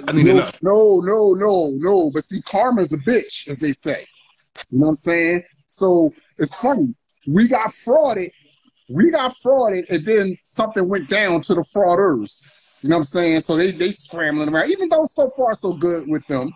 I 0.06 0.12
need 0.12 0.26
No, 0.26 0.42
no, 0.62 1.00
no, 1.00 1.34
no, 1.34 1.72
no. 1.76 2.10
But 2.10 2.24
see, 2.24 2.40
karma's 2.42 2.92
a 2.92 2.98
bitch, 2.98 3.48
as 3.48 3.58
they 3.58 3.72
say. 3.72 4.04
You 4.70 4.78
know 4.78 4.84
what 4.84 4.88
I'm 4.90 4.94
saying? 4.94 5.42
So 5.66 6.12
it's 6.38 6.54
funny. 6.54 6.94
We 7.26 7.48
got 7.48 7.68
frauded. 7.68 8.30
We 8.88 9.10
got 9.10 9.32
frauded, 9.32 9.90
and 9.90 10.04
then 10.04 10.36
something 10.40 10.88
went 10.88 11.08
down 11.08 11.40
to 11.42 11.54
the 11.54 11.62
frauders. 11.62 12.42
You 12.82 12.90
know 12.90 12.96
what 12.96 13.00
I'm 13.00 13.04
saying? 13.04 13.40
So 13.40 13.56
they 13.56 13.70
they 13.70 13.90
scrambling 13.90 14.50
around. 14.50 14.70
Even 14.70 14.88
though 14.88 15.06
so 15.06 15.30
far 15.30 15.54
so 15.54 15.72
good 15.72 16.06
with 16.06 16.26
them, 16.26 16.52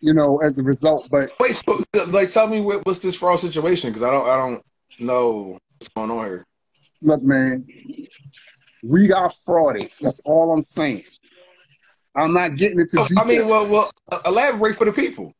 you 0.00 0.14
know, 0.14 0.38
as 0.38 0.58
a 0.58 0.62
result. 0.62 1.08
But 1.10 1.30
Wait, 1.40 1.56
so 1.56 1.82
like, 2.08 2.28
tell 2.28 2.46
me 2.46 2.60
what, 2.60 2.84
what's 2.86 3.00
this 3.00 3.14
fraud 3.14 3.40
situation? 3.40 3.90
Because 3.90 4.02
I 4.02 4.10
don't, 4.10 4.28
I 4.28 4.36
don't 4.36 4.62
know 5.00 5.58
what's 5.78 5.88
going 5.88 6.10
on 6.10 6.24
here. 6.26 6.46
look, 7.02 7.22
man, 7.22 7.66
we 8.82 9.06
got 9.08 9.32
frauded. 9.32 9.90
That's 10.00 10.20
all 10.20 10.52
I'm 10.52 10.62
saying. 10.62 11.02
I'm 12.14 12.32
not 12.32 12.56
getting 12.56 12.80
into 12.80 12.96
details. 12.96 13.12
I 13.16 13.24
mean, 13.24 13.48
well, 13.48 13.64
well, 13.64 13.90
uh, 14.10 14.20
elaborate 14.26 14.76
for 14.76 14.84
the 14.84 14.92
people. 14.92 15.32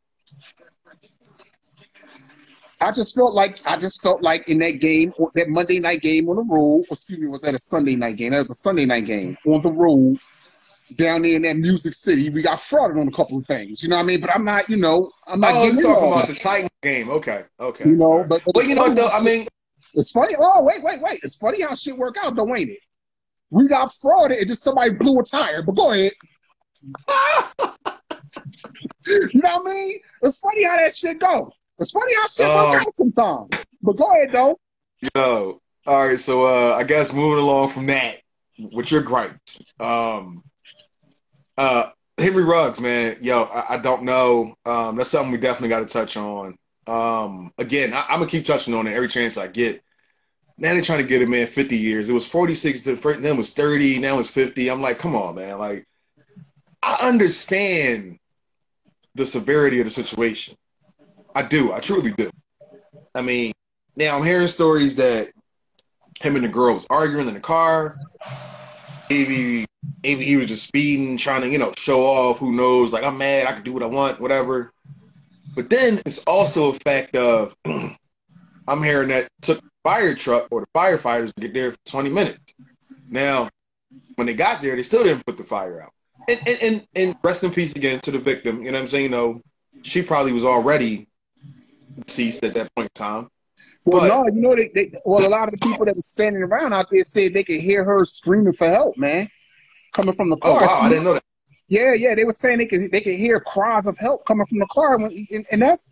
I 2.81 2.93
just 2.93 3.15
felt 3.17 3.35
like 3.35 3.61
I 3.67 3.77
just 3.77 4.01
felt 4.03 4.23
like 4.23 4.49
in 4.49 4.59
that 4.59 4.81
game, 4.81 5.13
that 5.35 5.49
Monday 5.49 5.81
night 5.81 6.01
game 6.01 6.29
on 6.29 6.37
the 6.37 6.45
road. 6.45 6.85
Excuse 6.91 7.19
me, 7.19 7.27
was 7.27 7.41
that 7.41 7.55
a 7.55 7.59
Sunday 7.59 7.97
night 7.97 8.17
game? 8.17 8.31
That 8.31 8.39
was 8.39 8.51
a 8.51 8.55
Sunday 8.55 8.85
night 8.85 9.05
game 9.05 9.37
on 9.47 9.63
the 9.63 9.73
road 9.73 10.19
down 10.97 11.23
there 11.23 11.37
in 11.37 11.43
that 11.43 11.57
Music 11.57 11.93
City. 11.93 12.31
We 12.31 12.43
got 12.43 12.59
frauded 12.59 13.01
on 13.01 13.09
a 13.09 13.11
couple 13.13 13.39
of 13.39 13.47
things. 13.47 13.83
You 13.83 13.89
know 13.89 13.97
what 13.97 14.03
I 14.03 14.07
mean? 14.07 14.21
But 14.21 14.31
I'm 14.35 14.45
not, 14.45 14.69
you 14.69 14.77
know, 14.77 15.11
I'm 15.27 15.41
not 15.41 15.53
Oh, 15.55 15.63
getting 15.65 15.79
you're 15.81 15.95
talking 15.95 16.09
about 16.13 16.27
that. 16.29 16.35
the 16.35 16.41
Titan 16.41 16.69
game. 16.83 17.11
Okay, 17.11 17.45
okay. 17.61 17.89
You 17.89 17.97
know, 17.97 18.25
but, 18.29 18.43
but 18.45 18.55
Well, 18.55 18.69
you 18.69 18.75
know 18.75 18.93
though? 18.93 19.09
I 19.09 19.23
mean, 19.23 19.47
it's 19.95 20.11
funny. 20.11 20.35
Oh, 20.39 20.63
wait, 20.63 20.83
wait, 20.83 21.01
wait. 21.03 21.21
It's 21.23 21.37
funny 21.37 21.63
how 21.63 21.75
shit 21.75 21.97
work 21.97 22.17
out, 22.23 22.37
though, 22.37 22.55
ain't 22.55 22.71
it? 22.71 22.79
We 23.51 23.67
got 23.67 23.89
frauded 23.89 24.39
and 24.39 24.47
just 24.47 24.63
somebody 24.63 24.91
blew 24.93 25.19
a 25.19 25.23
tire. 25.23 25.63
But 25.63 25.73
go 25.77 25.93
ahead. 25.93 26.13
you 29.07 29.31
know 29.35 29.59
what 29.59 29.71
I 29.71 29.75
mean? 29.75 29.99
It's 30.23 30.39
funny 30.39 30.65
how 30.65 30.77
that 30.77 30.95
shit 30.95 31.19
go. 31.19 31.53
It's 31.79 31.91
funny 31.93 32.13
how 32.17 32.27
shit 32.27 32.47
Um, 32.47 32.55
work 32.73 32.83
out 32.87 32.97
sometimes. 32.97 33.65
But 33.83 33.97
go 33.97 34.11
ahead, 34.11 34.33
though. 34.33 34.59
Yo, 35.15 35.61
all 35.87 36.07
right. 36.09 36.19
So, 36.21 36.45
uh, 36.45 36.75
I 36.77 36.83
guess 36.85 37.13
moving 37.13 37.43
along 37.43 37.71
from 37.71 37.87
that, 37.87 38.19
with 38.73 38.91
your 38.91 39.03
gripes, 39.03 39.61
um, 39.81 40.43
uh, 41.59 41.91
Henry 42.17 42.45
Ruggs, 42.45 42.81
man, 42.81 43.17
yo, 43.21 43.43
I, 43.43 43.75
I 43.75 43.79
don't 43.79 44.05
know. 44.05 44.55
Um, 44.65 44.97
that's 44.97 45.11
something 45.11 45.33
we 45.33 45.39
definitely 45.39 45.69
got 45.69 45.81
to 45.81 45.87
touch 45.87 46.17
on. 46.17 46.57
Um, 46.87 47.53
again, 47.59 47.93
I, 47.93 48.07
I'm 48.09 48.21
gonna 48.21 48.31
keep 48.31 48.47
touching 48.47 48.75
on 48.75 48.87
it 48.87 48.95
every 48.95 49.09
chance 49.09 49.37
I 49.37 49.49
get. 49.49 49.83
Now 50.57 50.73
they're 50.73 50.83
trying 50.83 51.03
to 51.03 51.09
get 51.09 51.23
a 51.23 51.27
man 51.27 51.47
50 51.47 51.77
years. 51.77 52.09
It 52.09 52.15
was 52.15 52.27
46, 52.27 52.83
then 52.83 53.25
it 53.25 53.37
was 53.37 53.51
30, 53.51 53.99
now 53.99 54.19
it's 54.19 54.31
50. 54.31 54.69
I'm 54.69 54.81
like, 54.81 54.99
come 54.99 55.15
on, 55.15 55.35
man. 55.35 55.59
Like, 55.59 55.87
I 56.83 56.95
understand 57.01 58.19
the 59.15 59.27
severity 59.27 59.81
of 59.81 59.87
the 59.87 59.91
situation. 59.91 60.57
I 61.35 61.43
do. 61.43 61.73
I 61.73 61.81
truly 61.81 62.13
do. 62.13 62.31
I 63.15 63.23
mean, 63.23 63.53
now 63.97 64.17
I'm 64.17 64.25
hearing 64.25 64.49
stories 64.49 64.97
that 64.97 65.31
him 66.21 66.37
and 66.37 66.45
the 66.45 66.49
girl 66.49 66.75
was 66.75 66.87
arguing 66.89 67.29
in 67.29 67.35
the 67.35 67.41
car. 67.41 67.97
Maybe, 69.11 69.67
maybe 70.03 70.25
he 70.25 70.37
was 70.37 70.47
just 70.47 70.67
speeding, 70.67 71.17
trying 71.17 71.43
to, 71.43 71.49
you 71.49 71.59
know, 71.59 71.73
show 71.77 72.03
off. 72.03 72.39
Who 72.39 72.53
knows? 72.53 72.93
Like, 72.93 73.05
I'm 73.05 73.19
mad. 73.19 73.47
I 73.47 73.53
can 73.53 73.63
do 73.63 73.73
what 73.73 73.83
I 73.83 73.87
want, 73.87 74.21
whatever. 74.21 74.73
But 75.55 75.71
then 75.71 76.01
it's 76.07 76.19
also 76.25 76.71
a 76.71 76.75
fact 76.75 77.17
of 77.17 77.57
I'm 77.65 78.83
hearing 78.83 79.09
that 79.09 79.29
took 79.43 79.61
fire 79.83 80.15
truck 80.15 80.49
or 80.51 80.61
the 80.61 80.67
firefighters 80.75 81.33
to 81.35 81.41
get 81.41 81.55
there 81.55 81.73
for 81.73 81.79
20 81.87 82.11
minutes. 82.11 82.55
Now, 83.11 83.49
when 84.17 84.27
they 84.27 84.35
got 84.35 84.61
there, 84.61 84.77
they 84.77 84.83
still 84.83 85.03
didn't 85.03 85.25
put 85.25 85.37
the 85.37 85.45
fire 85.45 85.83
out. 85.83 85.93
And 86.29 86.41
and, 86.47 86.59
and, 86.63 86.87
and 86.95 87.17
rest 87.23 87.43
in 87.43 87.51
peace 87.51 87.73
again 87.73 88.01
to 88.01 88.11
the 88.11 88.19
victim. 88.19 88.59
You 88.59 88.71
know 88.71 88.79
what 88.79 88.83
I'm 88.83 88.87
saying? 88.89 89.05
You 89.05 89.09
know, 89.09 89.43
she 89.83 90.03
probably 90.03 90.33
was 90.33 90.45
already 90.45 91.09
deceased 92.07 92.45
at 92.45 92.55
that 92.55 92.75
point 92.75 92.91
in 92.95 93.03
time. 93.03 93.29
Well, 93.89 94.01
But- 94.03 94.09
no, 94.09 94.35
you 94.35 94.41
know, 94.43 94.55
they, 94.57 94.69
they 94.75 94.93
well, 95.05 95.27
a 95.27 95.29
lot 95.31 95.45
of 95.45 95.51
the 95.51 95.59
people 95.67 95.85
that 95.87 95.95
were 95.97 96.03
standing 96.03 96.43
around 96.43 96.73
out 96.73 96.91
there 96.91 97.03
said 97.03 97.33
they 97.33 97.45
could 97.45 97.61
hear 97.61 97.85
her 97.85 98.05
screaming 98.05 98.53
for 98.53 98.67
help, 98.69 98.97
man, 98.99 99.29
coming 99.95 100.13
from 100.15 100.29
the 100.31 100.37
Oh 100.43 100.53
car. 100.59 100.61
wow, 100.63 100.79
I 100.83 100.89
didn't 100.89 101.05
know 101.05 101.15
that. 101.15 101.23
Yeah, 101.69 101.93
yeah, 101.93 102.15
they 102.15 102.25
were 102.25 102.33
saying 102.33 102.59
they 102.59 102.67
could 102.67 102.91
they 102.91 103.01
could 103.01 103.15
hear 103.15 103.41
cries 103.41 103.87
of 103.87 103.97
help 103.99 104.25
coming 104.27 104.47
from 104.47 104.59
the 104.59 104.67
car, 104.71 104.99
when, 104.99 105.11
and, 105.33 105.47
and 105.51 105.63
that's 105.63 105.91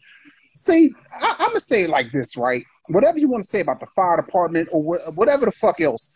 see, 0.55 0.93
I, 1.21 1.37
I'm 1.39 1.49
gonna 1.49 1.61
say 1.61 1.85
it 1.85 1.91
like 1.91 2.11
this, 2.13 2.37
right? 2.37 2.63
Whatever 2.89 3.19
you 3.19 3.29
want 3.29 3.43
to 3.43 3.47
say 3.49 3.61
about 3.61 3.81
the 3.81 3.87
fire 3.87 4.17
department 4.17 4.69
or 4.73 4.83
wh- 4.97 5.17
whatever 5.17 5.45
the 5.47 5.53
fuck 5.53 5.81
else, 5.81 6.15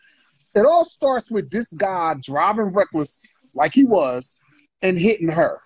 it 0.55 0.65
all 0.65 0.83
starts 0.85 1.29
with 1.31 1.49
this 1.51 1.71
guy 1.73 2.15
driving 2.21 2.65
reckless 2.73 3.27
like 3.53 3.73
he 3.73 3.83
was 3.85 4.37
and 4.81 4.97
hitting 4.99 5.29
her, 5.29 5.59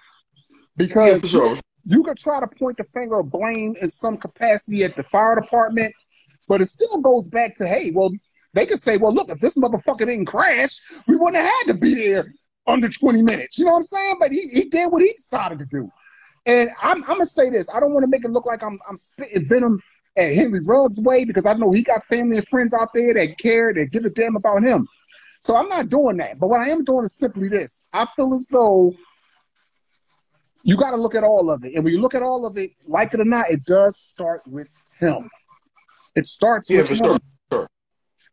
because 0.75 1.21
Yeah, 1.23 1.29
sure. 1.29 1.57
you 1.83 2.03
could 2.03 2.17
try 2.17 2.39
to 2.41 2.47
point 2.47 2.77
the 2.77 2.83
finger 2.83 3.19
of 3.19 3.29
blame 3.31 3.75
in 3.81 3.89
some 3.89 4.17
capacity 4.17 4.83
at 4.83 4.95
the 4.95 5.03
fire 5.03 5.39
department, 5.39 5.93
but 6.47 6.61
it 6.61 6.67
still 6.67 6.99
goes 6.99 7.27
back 7.27 7.55
to, 7.55 7.67
hey, 7.67 7.91
well, 7.93 8.09
they 8.53 8.65
could 8.65 8.81
say, 8.81 8.97
well, 8.97 9.13
look, 9.13 9.29
if 9.29 9.39
this 9.39 9.57
motherfucker 9.57 9.99
didn't 9.99 10.25
crash, 10.25 10.79
we 11.07 11.15
wouldn't 11.15 11.37
have 11.37 11.45
had 11.45 11.73
to 11.73 11.73
be 11.73 11.93
there 11.93 12.31
under 12.67 12.89
20 12.89 13.21
minutes. 13.21 13.59
You 13.59 13.65
know 13.65 13.71
what 13.71 13.77
I'm 13.77 13.83
saying? 13.83 14.15
But 14.19 14.31
he, 14.31 14.47
he 14.47 14.65
did 14.69 14.91
what 14.91 15.01
he 15.01 15.11
decided 15.13 15.59
to 15.59 15.65
do. 15.65 15.91
And 16.45 16.69
I'm, 16.81 17.03
I'm 17.03 17.13
gonna 17.13 17.25
say 17.25 17.49
this. 17.49 17.69
I 17.73 17.79
don't 17.79 17.93
want 17.93 18.03
to 18.03 18.09
make 18.09 18.23
it 18.23 18.31
look 18.31 18.45
like 18.45 18.63
I'm 18.63 18.77
I'm 18.87 18.95
spitting 18.95 19.45
venom 19.45 19.81
at 20.15 20.33
Henry 20.33 20.61
Ruggs' 20.63 20.99
way 20.99 21.25
because 21.25 21.45
I 21.45 21.53
know 21.53 21.71
he 21.71 21.81
got 21.81 22.03
family 22.03 22.37
and 22.37 22.47
friends 22.47 22.73
out 22.73 22.89
there 22.93 23.13
that 23.15 23.37
care, 23.39 23.73
that 23.73 23.91
give 23.91 24.05
a 24.05 24.09
damn 24.09 24.35
about 24.35 24.63
him. 24.63 24.87
So 25.41 25.55
I'm 25.55 25.67
not 25.67 25.89
doing 25.89 26.17
that. 26.17 26.39
But 26.39 26.47
what 26.47 26.61
I 26.61 26.69
am 26.69 26.83
doing 26.83 27.05
is 27.05 27.15
simply 27.15 27.49
this. 27.49 27.83
I 27.93 28.05
feel 28.15 28.33
as 28.33 28.47
though 28.47 28.93
you 30.63 30.77
got 30.77 30.91
to 30.91 30.97
look 30.97 31.15
at 31.15 31.23
all 31.23 31.51
of 31.51 31.65
it. 31.65 31.75
And 31.75 31.83
when 31.83 31.93
you 31.93 32.01
look 32.01 32.15
at 32.15 32.23
all 32.23 32.45
of 32.45 32.57
it, 32.57 32.71
like 32.87 33.13
it 33.13 33.19
or 33.19 33.25
not, 33.25 33.49
it 33.49 33.61
does 33.67 33.97
start 33.97 34.41
with 34.47 34.71
him. 34.99 35.29
It 36.15 36.25
starts 36.25 36.69
Yeah, 36.69 36.79
with 36.79 36.89
for 36.89 36.95
sure. 36.95 37.19
sure. 37.51 37.67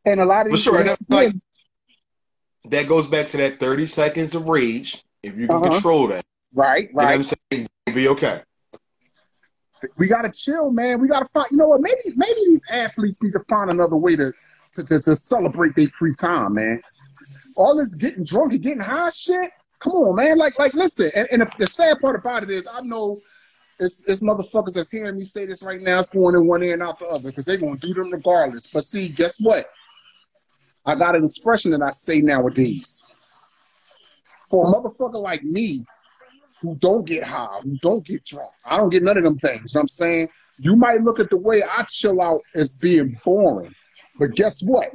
And 0.04 0.20
a 0.20 0.24
lot 0.24 0.46
of 0.46 0.52
these 0.52 0.62
sure. 0.62 0.84
Like 1.08 1.34
that 2.66 2.88
goes 2.88 3.06
back 3.06 3.26
to 3.26 3.36
that 3.38 3.58
30 3.58 3.86
seconds 3.86 4.34
of 4.34 4.48
rage. 4.48 5.02
If 5.22 5.36
you 5.36 5.46
can 5.46 5.56
Uh-huh. 5.56 5.72
control 5.72 6.08
that, 6.08 6.24
right, 6.54 6.84
you 6.84 6.88
know 6.88 6.92
what 6.94 7.04
right. 7.04 7.14
I'm 7.14 7.22
saying? 7.22 7.68
Be 7.94 8.08
okay. 8.08 8.42
We 9.96 10.06
got 10.06 10.22
to 10.22 10.30
chill, 10.32 10.70
man. 10.70 11.00
We 11.00 11.08
got 11.08 11.20
to 11.20 11.26
find. 11.26 11.48
You 11.50 11.56
know 11.56 11.68
what? 11.68 11.80
Maybe 11.80 11.98
maybe 12.14 12.40
these 12.46 12.64
athletes 12.70 13.22
need 13.22 13.32
to 13.32 13.40
find 13.48 13.70
another 13.70 13.96
way 13.96 14.14
to 14.16 14.32
to, 14.74 14.84
to, 14.84 15.00
to 15.00 15.14
celebrate 15.16 15.74
their 15.74 15.88
free 15.88 16.14
time, 16.18 16.54
man. 16.54 16.80
All 17.56 17.76
this 17.76 17.94
getting 17.96 18.24
drunk 18.24 18.52
and 18.52 18.62
getting 18.62 18.80
high 18.80 19.10
shit. 19.10 19.50
Come 19.80 19.92
on, 19.94 20.14
man. 20.16 20.38
Like 20.38 20.56
like 20.58 20.72
listen. 20.74 21.10
And, 21.16 21.28
and 21.32 21.42
the, 21.42 21.52
the 21.58 21.66
sad 21.66 21.98
part 22.00 22.14
about 22.16 22.44
it 22.44 22.50
is, 22.50 22.68
I 22.72 22.80
know 22.80 23.20
it's, 23.82 24.08
it's 24.08 24.22
motherfuckers 24.22 24.74
that's 24.74 24.90
hearing 24.90 25.16
me 25.16 25.24
say 25.24 25.46
this 25.46 25.62
right 25.62 25.80
now. 25.80 25.98
It's 25.98 26.08
going 26.08 26.34
in 26.34 26.46
one 26.46 26.62
ear 26.62 26.74
and 26.74 26.82
out 26.82 26.98
the 26.98 27.06
other 27.06 27.30
because 27.30 27.44
they're 27.44 27.56
gonna 27.56 27.76
do 27.76 27.94
them 27.94 28.10
regardless. 28.10 28.66
But 28.66 28.84
see, 28.84 29.08
guess 29.08 29.40
what? 29.40 29.66
I 30.84 30.94
got 30.94 31.16
an 31.16 31.24
expression 31.24 31.70
that 31.72 31.82
I 31.82 31.90
say 31.90 32.20
nowadays. 32.20 33.04
For 34.50 34.64
a 34.64 34.72
motherfucker 34.72 35.22
like 35.22 35.42
me, 35.42 35.84
who 36.60 36.76
don't 36.76 37.06
get 37.06 37.24
high, 37.24 37.60
who 37.62 37.76
don't 37.82 38.06
get 38.06 38.24
drunk. 38.24 38.50
I 38.64 38.76
don't 38.76 38.88
get 38.88 39.02
none 39.02 39.16
of 39.16 39.24
them 39.24 39.36
things. 39.36 39.74
You 39.74 39.78
know 39.78 39.80
what 39.80 39.82
I'm 39.82 39.88
saying 39.88 40.28
you 40.58 40.76
might 40.76 41.02
look 41.02 41.18
at 41.18 41.30
the 41.30 41.36
way 41.36 41.62
I 41.62 41.84
chill 41.88 42.20
out 42.20 42.40
as 42.54 42.76
being 42.76 43.18
boring, 43.24 43.74
but 44.18 44.34
guess 44.36 44.62
what? 44.62 44.90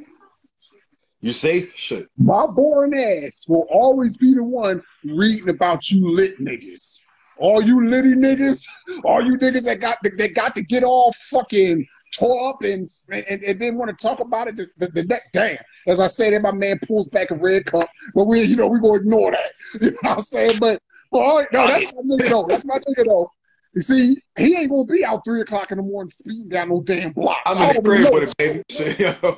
You 1.20 1.34
safe? 1.34 1.74
Shit. 1.76 2.08
My 2.18 2.46
boring 2.46 2.94
ass 2.94 3.46
will 3.50 3.68
always 3.70 4.18
be 4.18 4.34
the 4.34 4.44
one 4.44 4.82
reading 5.04 5.50
about 5.50 5.90
you 5.90 6.08
lit 6.10 6.40
niggas 6.40 7.00
all 7.40 7.62
you 7.62 7.90
litty 7.90 8.14
niggas, 8.14 8.68
all 9.04 9.22
you 9.22 9.38
niggas 9.38 9.66
that 9.66 9.80
got 9.80 9.98
that 10.02 10.36
got 10.36 10.56
to 10.56 10.62
get 10.62 10.84
all 10.84 11.12
fucking 11.30 11.86
tore 12.14 12.50
up 12.50 12.62
and 12.64 12.88
and, 13.12 13.26
and 13.44 13.60
didn't 13.60 13.78
want 13.78 13.98
to 13.98 14.08
talk 14.08 14.20
about 14.20 14.48
it 14.48 14.56
the, 14.56 14.68
the, 14.78 14.88
the 14.88 15.04
next 15.06 15.28
damn. 15.34 15.58
As 15.88 16.00
I 16.00 16.08
said, 16.08 16.34
that 16.34 16.42
my 16.42 16.52
man 16.52 16.80
pulls 16.86 17.10
back 17.10 17.32
a 17.32 17.36
red 17.36 17.66
cup, 17.66 17.90
but 18.14 18.26
we 18.26 18.42
you 18.44 18.56
know 18.56 18.68
we 18.68 18.80
gonna 18.80 18.96
ignore 18.96 19.32
that. 19.32 19.52
You 19.82 19.92
know 19.92 19.98
what 20.02 20.18
I'm 20.18 20.24
saying? 20.24 20.60
But 20.60 20.82
but 21.12 21.20
all 21.20 21.38
right, 21.40 21.48
no, 21.54 21.68
that's 21.68 21.86
my 21.86 22.02
nigga 22.02 22.30
though. 22.30 22.48
That's 22.50 22.66
my 22.66 22.78
nigga 22.78 23.06
though. 23.06 23.32
You 23.74 23.82
see, 23.82 24.18
he 24.38 24.58
ain't 24.58 24.70
gonna 24.70 24.86
be 24.86 25.06
out 25.06 25.24
three 25.26 25.42
o'clock 25.42 25.72
in 25.72 25.78
the 25.78 25.84
morning 25.84 26.10
speeding 26.10 26.50
down 26.50 26.70
no 26.70 26.82
damn 26.82 27.12
block. 27.12 27.38
I'm 27.46 27.70
in 27.70 27.76
the 27.76 27.82
crib 27.82 28.14
with 28.14 28.30
it, 28.30 28.38
baby. 28.38 28.64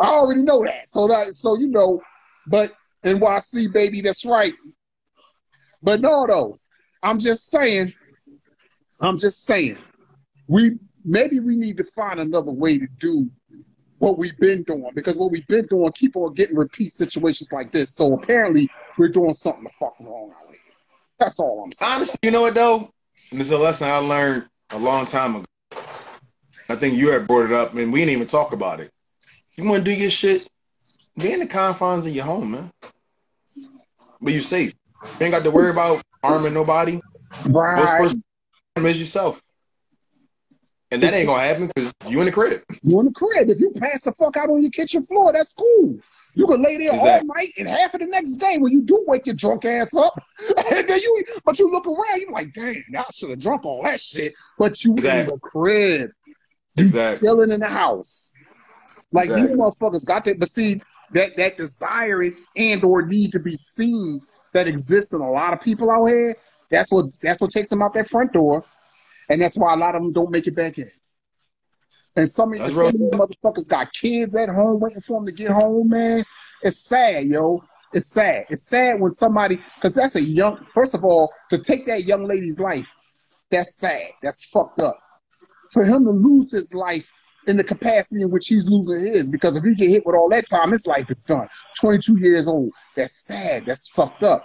I 0.00 0.06
already 0.06 0.42
know 0.42 0.64
that. 0.64 0.88
So 0.88 1.08
that 1.08 1.34
so 1.34 1.56
you 1.56 1.68
know, 1.68 2.00
but 2.46 2.72
NYC 3.04 3.72
baby, 3.72 4.00
that's 4.00 4.24
right. 4.24 4.54
But 5.82 6.00
no 6.00 6.26
though. 6.26 6.56
I'm 7.02 7.18
just 7.18 7.50
saying, 7.50 7.92
I'm 9.00 9.18
just 9.18 9.44
saying, 9.44 9.78
we 10.46 10.78
maybe 11.04 11.40
we 11.40 11.56
need 11.56 11.76
to 11.76 11.84
find 11.84 12.20
another 12.20 12.52
way 12.52 12.78
to 12.78 12.86
do 12.98 13.30
what 13.98 14.18
we've 14.18 14.38
been 14.38 14.62
doing 14.62 14.90
because 14.94 15.18
what 15.18 15.30
we've 15.30 15.46
been 15.46 15.66
doing 15.66 15.90
keep 15.92 16.16
on 16.16 16.32
getting 16.34 16.56
repeat 16.56 16.92
situations 16.92 17.52
like 17.52 17.72
this. 17.72 17.90
So 17.90 18.14
apparently 18.14 18.70
we're 18.96 19.08
doing 19.08 19.32
something 19.32 19.64
the 19.64 19.70
fuck 19.70 19.98
wrong 20.00 20.30
out 20.30 20.50
here. 20.50 20.60
That's 21.18 21.40
all 21.40 21.64
I'm 21.64 21.72
saying. 21.72 21.92
Honestly, 21.92 22.18
you 22.22 22.30
know 22.30 22.42
what 22.42 22.54
though? 22.54 22.90
And 23.30 23.40
this 23.40 23.48
is 23.48 23.52
a 23.52 23.58
lesson 23.58 23.88
I 23.88 23.98
learned 23.98 24.48
a 24.70 24.78
long 24.78 25.06
time 25.06 25.36
ago. 25.36 25.44
I 26.68 26.76
think 26.76 26.94
you 26.94 27.08
had 27.10 27.26
brought 27.26 27.46
it 27.46 27.52
up, 27.52 27.74
and 27.74 27.92
we 27.92 28.00
didn't 28.00 28.12
even 28.12 28.26
talk 28.26 28.52
about 28.52 28.80
it. 28.80 28.90
You 29.56 29.64
want 29.64 29.84
to 29.84 29.90
do 29.90 29.98
your 29.98 30.10
shit, 30.10 30.46
be 31.18 31.32
in 31.32 31.40
the 31.40 31.46
confines 31.46 32.06
of 32.06 32.14
your 32.14 32.24
home, 32.24 32.52
man. 32.52 32.72
But 34.20 34.32
you're 34.32 34.42
safe. 34.42 34.74
You 35.18 35.26
ain't 35.26 35.32
got 35.32 35.42
to 35.44 35.50
worry 35.50 35.70
about 35.70 36.02
harming 36.24 36.54
nobody. 36.54 37.00
Most 37.46 37.54
Right. 37.54 37.98
person 37.98 38.22
is 38.76 38.98
yourself. 38.98 39.40
And 40.90 41.02
that 41.02 41.12
ain't 41.12 41.26
gonna 41.26 41.42
happen 41.42 41.70
because 41.74 41.92
you 42.08 42.20
in 42.20 42.26
the 42.26 42.32
crib. 42.32 42.62
You 42.82 42.98
in 43.00 43.06
the 43.06 43.12
crib. 43.12 43.50
If 43.50 43.60
you 43.60 43.70
pass 43.72 44.02
the 44.04 44.12
fuck 44.12 44.36
out 44.38 44.48
on 44.48 44.62
your 44.62 44.70
kitchen 44.70 45.02
floor, 45.02 45.32
that's 45.32 45.52
cool. 45.52 45.98
You 46.34 46.46
can 46.46 46.62
lay 46.62 46.78
there 46.78 46.92
Exactly. 46.92 47.28
all 47.28 47.34
night 47.34 47.48
and 47.58 47.68
half 47.68 47.92
of 47.94 48.00
the 48.00 48.06
next 48.06 48.36
day 48.36 48.56
when 48.58 48.72
you 48.72 48.82
do 48.82 49.04
wake 49.06 49.26
your 49.26 49.34
drunk 49.34 49.64
ass 49.64 49.94
up. 49.94 50.14
And 50.72 50.88
then 50.88 50.98
you 51.00 51.24
but 51.44 51.58
you 51.58 51.70
look 51.70 51.86
around, 51.86 52.20
you're 52.20 52.30
like, 52.30 52.52
damn, 52.52 52.76
I 52.96 53.04
should 53.12 53.30
have 53.30 53.40
drunk 53.40 53.64
all 53.66 53.82
that 53.82 54.00
shit. 54.00 54.32
But 54.58 54.82
you 54.84 54.92
in 54.94 55.26
the 55.26 55.38
crib. 55.42 56.10
You 56.76 56.84
Exactly. 56.84 57.26
chilling 57.26 57.50
in 57.50 57.60
the 57.60 57.68
house. 57.68 58.32
Like 59.12 59.32
these 59.34 59.52
motherfuckers 59.52 60.06
got 60.06 60.24
that, 60.26 60.38
but 60.38 60.48
see, 60.48 60.80
that 61.12 61.36
that 61.36 61.56
desire 61.56 62.30
and 62.56 62.84
or 62.84 63.02
need 63.02 63.32
to 63.32 63.40
be 63.40 63.56
seen 63.56 64.20
that 64.58 64.66
exists 64.66 65.12
in 65.12 65.20
a 65.20 65.30
lot 65.30 65.52
of 65.52 65.60
people 65.60 65.90
out 65.90 66.06
here, 66.06 66.36
that's 66.70 66.92
what 66.92 67.06
that's 67.22 67.40
what 67.40 67.50
takes 67.50 67.68
them 67.68 67.82
out 67.82 67.94
that 67.94 68.08
front 68.08 68.32
door. 68.32 68.64
And 69.30 69.40
that's 69.40 69.56
why 69.56 69.74
a 69.74 69.76
lot 69.76 69.94
of 69.94 70.02
them 70.02 70.12
don't 70.12 70.30
make 70.30 70.46
it 70.46 70.56
back 70.56 70.78
in. 70.78 70.90
And 72.16 72.28
some, 72.28 72.56
some 72.56 72.86
of 72.86 72.92
these 72.92 73.12
motherfuckers 73.12 73.68
got 73.68 73.92
kids 73.92 74.34
at 74.34 74.48
home 74.48 74.80
waiting 74.80 75.00
for 75.00 75.18
them 75.18 75.26
to 75.26 75.32
get 75.32 75.50
home, 75.50 75.90
man. 75.90 76.24
It's 76.62 76.78
sad, 76.78 77.26
yo. 77.26 77.62
It's 77.92 78.06
sad. 78.06 78.46
It's 78.50 78.64
sad 78.64 79.00
when 79.00 79.10
somebody, 79.10 79.60
because 79.76 79.94
that's 79.94 80.16
a 80.16 80.22
young, 80.22 80.56
first 80.56 80.94
of 80.94 81.04
all, 81.04 81.30
to 81.50 81.58
take 81.58 81.86
that 81.86 82.04
young 82.04 82.24
lady's 82.24 82.58
life, 82.58 82.92
that's 83.50 83.76
sad. 83.76 84.08
That's 84.22 84.44
fucked 84.46 84.80
up. 84.80 84.98
For 85.70 85.84
him 85.84 86.04
to 86.04 86.10
lose 86.10 86.50
his 86.50 86.74
life 86.74 87.10
in 87.48 87.56
the 87.56 87.64
capacity 87.64 88.22
in 88.22 88.30
which 88.30 88.48
he's 88.48 88.68
losing 88.68 89.06
his, 89.06 89.30
because 89.30 89.56
if 89.56 89.64
he 89.64 89.74
get 89.74 89.88
hit 89.88 90.06
with 90.06 90.16
all 90.16 90.28
that 90.30 90.46
time, 90.48 90.70
his 90.70 90.86
life 90.86 91.10
is 91.10 91.22
done. 91.22 91.48
22 91.78 92.18
years 92.18 92.48
old. 92.48 92.72
That's 92.96 93.16
sad. 93.24 93.64
That's 93.64 93.88
fucked 93.88 94.22
up. 94.22 94.44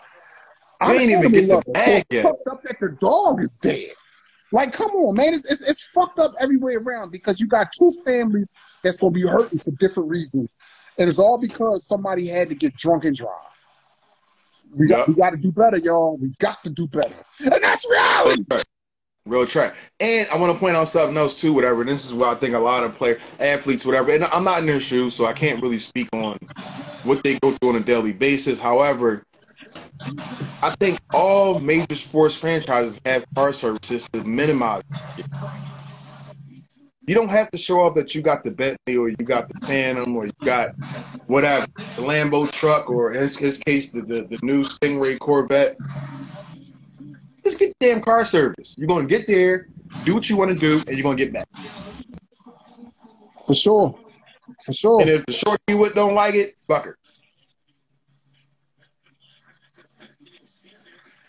I'm 0.81 0.99
ain't 0.99 1.11
even 1.11 1.31
get 1.31 1.41
the 1.41 1.47
lover, 1.47 1.63
so 1.67 1.73
bag 1.73 2.05
it's 2.09 2.15
yet. 2.15 2.23
fucked 2.23 2.47
up 2.49 2.63
that 2.63 2.79
the 2.79 2.89
dog 2.99 3.41
is 3.41 3.57
dead. 3.57 3.91
Like, 4.51 4.73
come 4.73 4.91
on, 4.91 5.15
man. 5.15 5.33
It's, 5.33 5.49
it's, 5.49 5.67
it's 5.67 5.83
fucked 5.91 6.19
up 6.19 6.33
everywhere 6.39 6.77
around 6.77 7.11
because 7.11 7.39
you 7.39 7.47
got 7.47 7.71
two 7.77 7.91
families 8.05 8.53
that's 8.83 8.99
going 8.99 9.13
to 9.13 9.19
be 9.19 9.27
hurting 9.27 9.59
for 9.59 9.71
different 9.71 10.09
reasons. 10.09 10.57
And 10.97 11.07
it's 11.07 11.19
all 11.19 11.37
because 11.37 11.87
somebody 11.87 12.27
had 12.27 12.49
to 12.49 12.55
get 12.55 12.75
drunk 12.75 13.05
and 13.05 13.15
drive. 13.15 13.31
We 14.75 14.87
got, 14.87 15.07
we 15.07 15.15
got 15.15 15.31
to 15.31 15.37
do 15.37 15.51
better, 15.51 15.77
y'all. 15.77 16.17
We 16.17 16.33
got 16.39 16.63
to 16.63 16.69
do 16.69 16.87
better. 16.87 17.15
And 17.39 17.53
that's 17.61 17.87
reality. 17.89 18.43
Real 19.25 19.45
track. 19.45 19.75
And 20.01 20.27
I 20.29 20.37
want 20.37 20.51
to 20.51 20.59
point 20.59 20.75
out 20.75 20.89
something 20.89 21.15
else 21.15 21.39
too, 21.39 21.53
whatever. 21.53 21.85
This 21.85 22.05
is 22.05 22.13
what 22.13 22.29
I 22.29 22.35
think 22.35 22.55
a 22.55 22.59
lot 22.59 22.83
of 22.83 22.93
player 22.93 23.19
athletes, 23.39 23.85
whatever. 23.85 24.11
And 24.11 24.25
I'm 24.25 24.43
not 24.43 24.59
in 24.59 24.65
their 24.65 24.81
shoes, 24.81 25.13
so 25.13 25.25
I 25.25 25.31
can't 25.31 25.61
really 25.61 25.79
speak 25.79 26.09
on 26.13 26.37
what 27.03 27.23
they 27.23 27.39
go 27.39 27.51
through 27.53 27.69
on 27.69 27.75
a 27.77 27.79
daily 27.79 28.11
basis. 28.11 28.59
However, 28.59 29.23
I 30.61 30.75
think 30.79 30.99
all 31.13 31.59
major 31.59 31.95
sports 31.95 32.35
franchises 32.35 32.99
have 33.05 33.23
car 33.33 33.53
services 33.53 34.07
to 34.11 34.23
minimize. 34.25 34.83
it. 35.17 35.25
You 37.05 37.15
don't 37.15 37.29
have 37.29 37.51
to 37.51 37.57
show 37.57 37.81
off 37.81 37.95
that 37.95 38.15
you 38.15 38.21
got 38.21 38.43
the 38.43 38.51
Bentley 38.51 38.97
or 38.97 39.09
you 39.09 39.15
got 39.17 39.49
the 39.49 39.65
Phantom 39.65 40.15
or 40.15 40.25
you 40.25 40.31
got 40.43 40.75
whatever, 41.27 41.65
the 41.75 42.01
Lambo 42.01 42.49
truck 42.49 42.89
or 42.89 43.11
in 43.11 43.21
his, 43.21 43.37
his 43.37 43.57
case, 43.57 43.91
the, 43.91 44.01
the, 44.01 44.23
the 44.23 44.39
new 44.41 44.63
Stingray 44.63 45.19
Corvette. 45.19 45.77
Just 47.43 47.59
get 47.59 47.73
damn 47.79 48.01
car 48.01 48.25
service. 48.25 48.75
You're 48.77 48.87
going 48.87 49.07
to 49.07 49.17
get 49.17 49.27
there, 49.27 49.67
do 50.05 50.13
what 50.13 50.29
you 50.29 50.37
want 50.37 50.51
to 50.51 50.57
do, 50.57 50.81
and 50.87 50.95
you're 50.95 51.03
going 51.03 51.17
to 51.17 51.25
get 51.25 51.33
back. 51.33 51.47
For 53.45 53.55
sure. 53.55 53.99
For 54.65 54.73
sure. 54.73 55.01
And 55.01 55.09
if 55.09 55.25
the 55.25 55.33
short 55.33 55.59
you 55.67 55.77
with 55.77 55.93
don't 55.93 56.15
like 56.15 56.35
it, 56.35 56.55
fuck 56.57 56.85
her. 56.85 56.97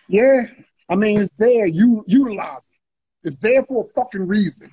Yeah. 0.08 0.46
I 0.88 0.96
mean, 0.96 1.20
it's 1.20 1.34
there. 1.34 1.66
You 1.66 2.04
utilize 2.06 2.70
it. 2.72 3.28
It's 3.28 3.38
there 3.38 3.62
for 3.62 3.82
a 3.82 3.86
fucking 3.94 4.28
reason. 4.28 4.70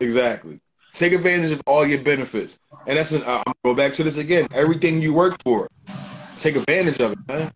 Exactly. 0.00 0.60
Take 0.94 1.12
advantage 1.12 1.52
of 1.52 1.62
all 1.66 1.86
your 1.86 2.00
benefits. 2.00 2.58
And 2.86 2.98
that's 2.98 3.12
an, 3.12 3.22
uh, 3.22 3.42
I'm 3.46 3.54
gonna 3.62 3.74
go 3.74 3.74
back 3.74 3.92
to 3.92 4.04
this 4.04 4.18
again. 4.18 4.46
Everything 4.52 5.00
you 5.00 5.14
work 5.14 5.40
for, 5.42 5.68
take 6.36 6.56
advantage 6.56 7.00
of 7.00 7.12
it, 7.12 7.18
man. 7.26 7.50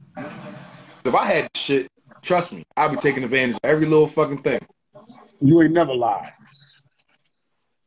If 1.04 1.14
I 1.14 1.24
had 1.24 1.50
shit, 1.56 1.88
trust 2.28 2.52
me, 2.52 2.62
I'll 2.76 2.90
be 2.90 2.96
taking 2.96 3.24
advantage 3.24 3.54
of 3.56 3.60
every 3.64 3.86
little 3.86 4.06
fucking 4.06 4.42
thing. 4.42 4.60
You 5.40 5.62
ain't 5.62 5.72
never 5.72 5.94
lied. 5.94 6.30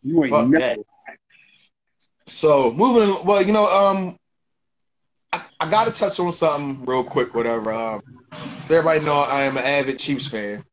You 0.01 0.23
ain't 0.23 0.31
Fuck 0.31 0.47
never 0.47 0.59
that. 0.59 0.79
So 2.25 2.71
moving, 2.73 3.09
on- 3.09 3.25
well, 3.25 3.45
you 3.45 3.53
know, 3.53 3.67
um, 3.67 4.17
I, 5.31 5.43
I 5.59 5.69
got 5.69 5.85
to 5.85 5.91
touch 5.93 6.19
on 6.19 6.33
something 6.33 6.83
real 6.85 7.03
quick. 7.03 7.35
Whatever. 7.35 7.71
Um, 7.71 8.01
everybody 8.67 9.01
know 9.05 9.19
I 9.19 9.43
am 9.43 9.57
an 9.57 9.63
avid 9.63 9.99
Chiefs 9.99 10.27
fan, 10.27 10.63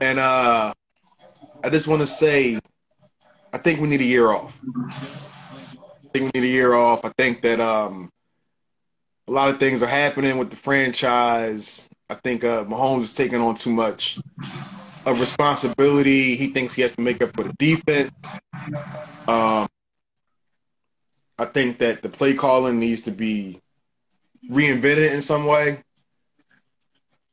and 0.00 0.18
uh, 0.18 0.74
I 1.64 1.70
just 1.70 1.88
want 1.88 2.02
to 2.02 2.06
say, 2.06 2.60
I 3.54 3.58
think 3.58 3.80
we 3.80 3.88
need 3.88 4.02
a 4.02 4.04
year 4.04 4.30
off. 4.30 4.60
I 4.66 6.18
think 6.18 6.34
we 6.34 6.40
need 6.40 6.46
a 6.46 6.52
year 6.52 6.74
off. 6.74 7.06
I 7.06 7.12
think 7.16 7.40
that 7.40 7.58
um, 7.58 8.10
a 9.28 9.30
lot 9.30 9.48
of 9.48 9.58
things 9.58 9.82
are 9.82 9.88
happening 9.88 10.36
with 10.36 10.50
the 10.50 10.56
franchise. 10.56 11.88
I 12.12 12.16
think 12.16 12.44
uh, 12.44 12.62
Mahomes 12.64 13.02
is 13.04 13.14
taking 13.14 13.40
on 13.40 13.54
too 13.54 13.72
much 13.72 14.18
of 15.06 15.18
responsibility. 15.18 16.36
He 16.36 16.48
thinks 16.48 16.74
he 16.74 16.82
has 16.82 16.94
to 16.96 17.00
make 17.00 17.22
up 17.22 17.34
for 17.34 17.44
the 17.44 17.54
defense. 17.58 18.38
Um, 19.26 19.66
I 21.38 21.46
think 21.46 21.78
that 21.78 22.02
the 22.02 22.10
play 22.10 22.34
calling 22.34 22.78
needs 22.78 23.00
to 23.02 23.10
be 23.12 23.62
reinvented 24.50 25.10
in 25.10 25.22
some 25.22 25.46
way. 25.46 25.78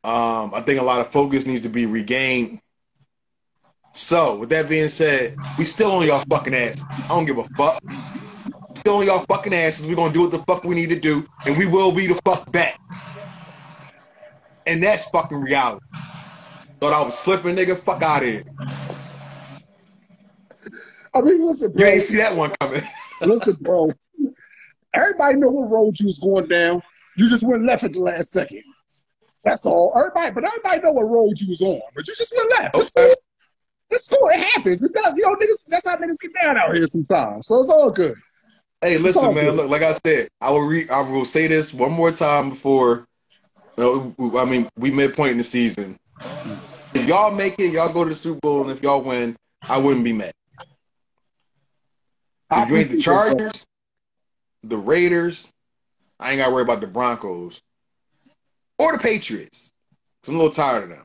Um, 0.05 0.53
I 0.53 0.61
think 0.65 0.79
a 0.79 0.83
lot 0.83 1.01
of 1.01 1.09
focus 1.09 1.45
needs 1.45 1.61
to 1.63 1.69
be 1.69 1.85
regained. 1.85 2.61
So, 3.91 4.37
with 4.37 4.47
that 4.51 4.69
being 4.69 4.87
said, 4.87 5.35
we 5.57 5.65
still 5.65 5.91
on 5.91 6.07
y'all 6.07 6.23
fucking 6.29 6.55
ass. 6.55 6.85
I 6.89 7.09
don't 7.09 7.25
give 7.25 7.37
a 7.37 7.43
fuck. 7.49 7.83
Still 8.75 8.99
on 8.99 9.05
y'all 9.05 9.25
fucking 9.25 9.53
asses. 9.53 9.85
We're 9.85 9.97
gonna 9.97 10.13
do 10.13 10.21
what 10.21 10.31
the 10.31 10.39
fuck 10.39 10.63
we 10.63 10.75
need 10.75 10.87
to 10.87 10.99
do, 10.99 11.27
and 11.45 11.57
we 11.57 11.65
will 11.65 11.91
be 11.91 12.07
the 12.07 12.15
fuck 12.23 12.49
back. 12.53 12.79
And 14.69 14.83
that's 14.83 15.03
fucking 15.05 15.41
reality. 15.41 15.83
Thought 16.79 16.93
I 16.93 17.01
was 17.01 17.17
slipping, 17.17 17.55
nigga. 17.55 17.75
Fuck 17.75 18.03
out 18.03 18.21
of 18.21 18.29
here. 18.29 18.43
I 21.11 21.21
mean, 21.21 21.43
listen, 21.43 21.71
You 21.71 21.77
bro. 21.77 21.87
ain't 21.87 22.03
see 22.03 22.17
that 22.17 22.35
one 22.35 22.51
coming. 22.61 22.83
listen, 23.21 23.57
bro. 23.61 23.91
Everybody 24.93 25.37
know 25.37 25.49
what 25.49 25.71
road 25.71 25.99
you 25.99 26.05
was 26.05 26.19
going 26.19 26.47
down. 26.47 26.83
You 27.17 27.27
just 27.27 27.47
went 27.47 27.65
left 27.65 27.83
at 27.83 27.93
the 27.93 28.01
last 28.01 28.31
second. 28.31 28.61
That's 29.43 29.65
all. 29.65 29.91
Everybody, 29.97 30.35
but 30.35 30.47
everybody 30.47 30.81
know 30.81 30.91
what 30.91 31.09
road 31.09 31.39
you 31.39 31.49
was 31.49 31.61
on. 31.63 31.81
But 31.95 32.07
you 32.07 32.13
just 32.15 32.31
went 32.37 32.51
left. 32.51 32.77
It's 32.77 32.91
cool. 32.91 33.15
It's 33.89 34.07
cool. 34.07 34.29
It 34.29 34.39
happens. 34.39 34.83
It 34.83 34.93
does. 34.93 35.15
You 35.17 35.23
know, 35.23 35.35
niggas. 35.35 35.65
That's 35.67 35.87
how 35.87 35.95
niggas 35.95 36.19
get 36.21 36.31
down 36.39 36.57
out 36.57 36.75
here 36.75 36.85
sometimes. 36.85 37.47
So 37.47 37.59
it's 37.59 37.71
all 37.71 37.89
good. 37.89 38.15
Hey, 38.83 38.99
listen, 38.99 39.33
man. 39.33 39.45
good. 39.45 39.55
Look, 39.55 39.69
like 39.71 39.81
I 39.81 39.93
said, 40.05 40.29
I 40.39 40.51
will 40.51 40.61
re- 40.61 40.89
I 40.89 41.01
will 41.01 41.25
say 41.25 41.47
this 41.47 41.73
one 41.73 41.91
more 41.91 42.11
time 42.11 42.51
before. 42.51 43.07
I 43.79 44.45
mean, 44.45 44.69
we 44.77 44.91
midpoint 44.91 45.31
in 45.31 45.37
the 45.37 45.43
season. 45.43 45.97
If 46.93 47.07
y'all 47.07 47.31
make 47.31 47.59
it, 47.59 47.71
y'all 47.71 47.93
go 47.93 48.03
to 48.03 48.09
the 48.09 48.15
Super 48.15 48.39
Bowl, 48.39 48.61
and 48.63 48.71
if 48.71 48.83
y'all 48.83 49.01
win, 49.01 49.35
I 49.69 49.77
wouldn't 49.77 50.03
be 50.03 50.13
mad. 50.13 50.33
If 52.51 52.69
you 52.69 52.77
ain't 52.77 52.89
the. 52.89 52.97
Chargers, 53.01 53.65
the 54.63 54.77
Raiders, 54.77 55.51
I 56.19 56.31
ain't 56.31 56.39
got 56.39 56.47
to 56.47 56.53
worry 56.53 56.63
about 56.63 56.81
the 56.81 56.87
Broncos 56.87 57.61
or 58.77 58.91
the 58.91 58.97
Patriots. 58.97 59.71
'Cause 60.21 60.29
I'm 60.29 60.35
a 60.35 60.37
little 60.39 60.51
tired 60.53 60.83
of 60.83 60.89
them. 60.89 61.03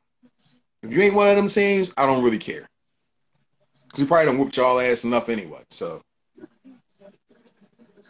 If 0.82 0.92
you 0.92 1.00
ain't 1.02 1.14
one 1.14 1.28
of 1.28 1.36
them 1.36 1.48
teams, 1.48 1.92
I 1.96 2.06
don't 2.06 2.24
really 2.24 2.38
care. 2.38 2.68
Cause 3.92 4.00
we 4.00 4.06
probably 4.06 4.26
don't 4.26 4.38
whoop 4.38 4.56
y'all 4.56 4.80
ass 4.80 5.04
enough 5.04 5.28
anyway. 5.28 5.62
So, 5.70 6.02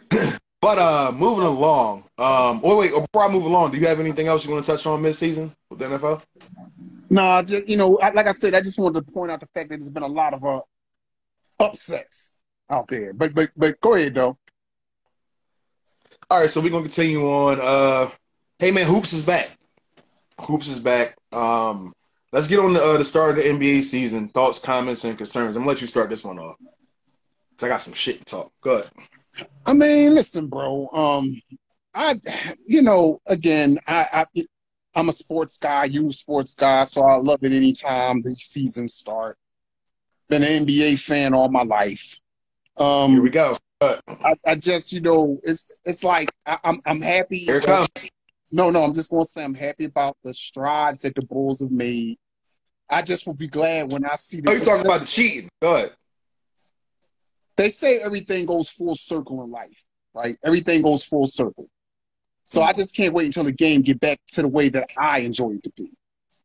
but 0.65 0.79
uh, 0.79 1.11
moving 1.11 1.45
along. 1.45 2.05
Um, 2.17 2.59
oh 2.63 2.77
wait, 2.77 2.89
before 2.89 3.23
I 3.23 3.31
move 3.31 3.45
along, 3.45 3.69
do 3.69 3.77
you 3.77 3.85
have 3.85 3.99
anything 3.99 4.25
else 4.25 4.43
you 4.43 4.51
want 4.51 4.65
to 4.65 4.71
touch 4.71 4.87
on 4.87 4.99
mid-season 4.99 5.55
with 5.69 5.77
the 5.77 5.85
NFL? 5.85 6.23
No, 7.07 7.43
just 7.43 7.67
you 7.67 7.77
know, 7.77 7.99
I, 7.99 8.09
like 8.09 8.25
I 8.25 8.31
said, 8.31 8.55
I 8.55 8.61
just 8.61 8.79
wanted 8.79 9.05
to 9.05 9.11
point 9.11 9.29
out 9.29 9.41
the 9.41 9.45
fact 9.53 9.69
that 9.69 9.77
there's 9.77 9.91
been 9.91 10.01
a 10.01 10.07
lot 10.07 10.33
of 10.33 10.43
uh, 10.43 10.61
upsets 11.59 12.41
out 12.67 12.87
there. 12.87 13.13
But 13.13 13.35
but 13.35 13.51
but 13.55 13.79
go 13.79 13.93
ahead 13.93 14.15
though. 14.15 14.39
All 16.31 16.39
right, 16.39 16.49
so 16.49 16.61
we're 16.61 16.71
gonna 16.71 16.81
continue 16.81 17.21
on. 17.29 17.59
Uh, 17.61 18.09
hey 18.57 18.71
man, 18.71 18.87
hoops 18.87 19.13
is 19.13 19.23
back. 19.23 19.51
Hoops 20.41 20.67
is 20.67 20.79
back. 20.79 21.15
Um, 21.31 21.93
let's 22.31 22.47
get 22.47 22.57
on 22.57 22.73
the, 22.73 22.83
uh, 22.83 22.97
the 22.97 23.05
start 23.05 23.37
of 23.37 23.43
the 23.43 23.43
NBA 23.43 23.83
season. 23.83 24.29
Thoughts, 24.29 24.57
comments, 24.57 25.03
and 25.03 25.15
concerns. 25.15 25.55
I'm 25.55 25.61
gonna 25.61 25.69
let 25.69 25.81
you 25.81 25.85
start 25.85 26.09
this 26.09 26.23
one 26.23 26.39
off. 26.39 26.55
Cause 27.55 27.65
I 27.65 27.67
got 27.67 27.83
some 27.83 27.93
shit 27.93 28.17
to 28.17 28.25
talk. 28.25 28.51
Go 28.61 28.77
ahead. 28.77 28.89
I 29.65 29.73
mean, 29.73 30.15
listen, 30.15 30.47
bro. 30.47 30.87
Um, 30.89 31.35
I, 31.93 32.19
you 32.65 32.81
know, 32.81 33.21
again, 33.27 33.77
I, 33.87 34.25
I, 34.35 34.43
I'm 34.95 35.09
a 35.09 35.13
sports 35.13 35.57
guy. 35.57 35.85
You 35.85 36.07
a 36.07 36.11
sports 36.11 36.55
guy, 36.55 36.83
so 36.83 37.03
I 37.03 37.15
love 37.17 37.39
it 37.41 37.53
anytime 37.53 38.21
the 38.21 38.35
season 38.35 38.87
start. 38.87 39.37
Been 40.29 40.43
an 40.43 40.65
NBA 40.65 40.99
fan 40.99 41.33
all 41.33 41.49
my 41.49 41.63
life. 41.63 42.17
Um, 42.77 43.13
Here 43.13 43.21
we 43.21 43.29
go. 43.29 43.57
Ahead. 43.81 44.01
I, 44.07 44.35
I 44.45 44.55
just, 44.55 44.91
you 44.91 45.01
know, 45.01 45.39
it's 45.43 45.81
it's 45.85 46.03
like 46.03 46.31
I, 46.45 46.57
I'm 46.63 46.81
I'm 46.85 47.01
happy. 47.01 47.37
Here 47.37 47.57
it 47.57 47.65
comes. 47.65 47.89
No, 48.51 48.69
no, 48.69 48.83
I'm 48.83 48.93
just 48.93 49.11
gonna 49.11 49.25
say 49.25 49.43
I'm 49.43 49.53
happy 49.53 49.85
about 49.85 50.15
the 50.23 50.33
strides 50.33 51.01
that 51.01 51.15
the 51.15 51.25
Bulls 51.25 51.61
have 51.61 51.71
made. 51.71 52.17
I 52.89 53.01
just 53.01 53.27
will 53.27 53.33
be 53.33 53.47
glad 53.47 53.91
when 53.91 54.05
I 54.05 54.15
see. 54.15 54.41
Oh, 54.47 54.53
you 54.53 54.59
talking 54.59 54.85
about 54.85 55.01
the 55.01 55.07
cheating? 55.07 55.49
Go 55.61 55.75
ahead. 55.75 55.93
They 57.57 57.69
say 57.69 57.99
everything 57.99 58.45
goes 58.45 58.69
full 58.69 58.95
circle 58.95 59.43
in 59.43 59.51
life, 59.51 59.83
right? 60.13 60.37
Everything 60.45 60.81
goes 60.81 61.03
full 61.03 61.25
circle. 61.27 61.69
So 62.43 62.61
I 62.61 62.73
just 62.73 62.95
can't 62.95 63.13
wait 63.13 63.25
until 63.27 63.43
the 63.45 63.51
game 63.51 63.81
get 63.81 63.99
back 63.99 64.19
to 64.29 64.41
the 64.43 64.47
way 64.47 64.69
that 64.69 64.89
I 64.97 65.19
enjoy 65.19 65.51
it 65.51 65.63
to 65.63 65.71
be, 65.77 65.89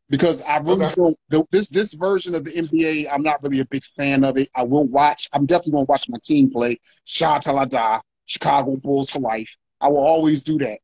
because 0.08 0.42
I 0.42 0.58
really 0.58 0.86
Okay. 0.86 0.94
don't. 0.96 1.16
The, 1.28 1.44
this 1.50 1.68
this 1.68 1.94
version 1.94 2.34
of 2.34 2.44
the 2.44 2.56
NBA, 2.56 3.06
I'm 3.12 3.22
not 3.22 3.42
really 3.42 3.60
a 3.60 3.66
big 3.66 3.84
fan 3.84 4.24
of 4.24 4.38
it. 4.38 4.48
I 4.56 4.64
will 4.64 4.86
watch. 4.86 5.28
I'm 5.32 5.46
definitely 5.46 5.72
gonna 5.72 5.84
watch 5.84 6.08
my 6.08 6.18
team 6.22 6.50
play. 6.50 6.78
Shot 7.04 7.42
till 7.42 7.58
I 7.58 7.66
die. 7.66 8.00
Chicago 8.26 8.76
Bulls 8.76 9.10
for 9.10 9.18
life. 9.20 9.54
I 9.80 9.88
will 9.88 9.98
always 10.06 10.42
do 10.42 10.58
that. 10.58 10.78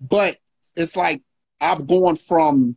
But 0.00 0.38
it's 0.76 0.96
like 0.96 1.22
I've 1.60 1.86
gone 1.86 2.16
from 2.16 2.76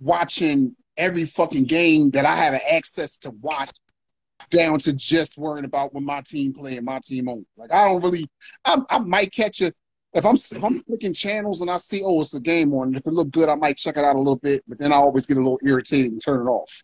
watching 0.00 0.74
every 0.96 1.24
fucking 1.24 1.64
game 1.64 2.10
that 2.10 2.24
I 2.24 2.34
have 2.34 2.60
access 2.72 3.18
to 3.18 3.30
watch 3.30 3.68
down 4.50 4.78
to 4.80 4.94
just 4.94 5.38
worrying 5.38 5.64
about 5.64 5.94
when 5.94 6.04
my 6.04 6.20
team 6.22 6.52
playing 6.52 6.84
my 6.84 7.00
team 7.02 7.28
on. 7.28 7.44
Like 7.56 7.72
I 7.72 7.88
don't 7.88 8.02
really. 8.02 8.28
I, 8.64 8.80
I 8.90 8.98
might 8.98 9.32
catch 9.32 9.60
it 9.60 9.74
if 10.12 10.24
I'm 10.24 10.34
if 10.34 10.64
I'm 10.64 10.80
flicking 10.80 11.12
channels 11.12 11.60
and 11.60 11.70
I 11.70 11.76
see 11.76 12.02
oh 12.04 12.20
it's 12.20 12.34
a 12.34 12.40
game 12.40 12.72
on. 12.74 12.94
If 12.94 13.06
it 13.06 13.12
look 13.12 13.30
good, 13.30 13.48
I 13.48 13.54
might 13.54 13.76
check 13.76 13.96
it 13.96 14.04
out 14.04 14.16
a 14.16 14.18
little 14.18 14.36
bit. 14.36 14.62
But 14.66 14.78
then 14.78 14.92
I 14.92 14.96
always 14.96 15.26
get 15.26 15.36
a 15.36 15.40
little 15.40 15.60
irritated 15.64 16.12
and 16.12 16.22
turn 16.22 16.46
it 16.46 16.50
off 16.50 16.82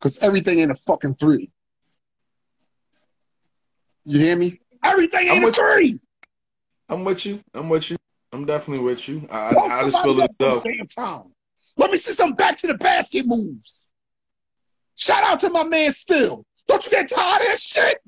because 0.00 0.18
everything 0.18 0.58
ain't 0.58 0.70
a 0.70 0.74
fucking 0.74 1.14
three. 1.14 1.50
You 4.04 4.18
hear 4.18 4.36
me? 4.36 4.60
Everything 4.84 5.28
ain't 5.28 5.44
a 5.44 5.46
with 5.46 5.56
you. 5.56 5.74
three. 5.74 6.00
I'm 6.88 7.04
with 7.04 7.24
you. 7.24 7.40
I'm 7.54 7.68
with 7.68 7.90
you. 7.90 7.96
I'm 8.32 8.44
definitely 8.46 8.82
with 8.84 9.08
you. 9.08 9.28
I, 9.30 9.52
Most 9.52 9.70
I 9.70 9.84
just 9.84 10.02
feel 10.02 10.20
it 10.20 10.30
though. 10.38 10.60
damn 10.60 10.86
time. 10.86 11.32
Let 11.76 11.90
me 11.90 11.96
see 11.96 12.12
some 12.12 12.32
back 12.32 12.56
to 12.58 12.66
the 12.66 12.74
basket 12.74 13.26
moves. 13.26 13.91
Shout 14.96 15.24
out 15.24 15.40
to 15.40 15.50
my 15.50 15.64
man 15.64 15.92
Still. 15.92 16.44
Don't 16.68 16.84
you 16.84 16.90
get 16.90 17.08
tired 17.08 17.40
of 17.40 17.46
that 17.48 17.58
shit? 17.58 17.98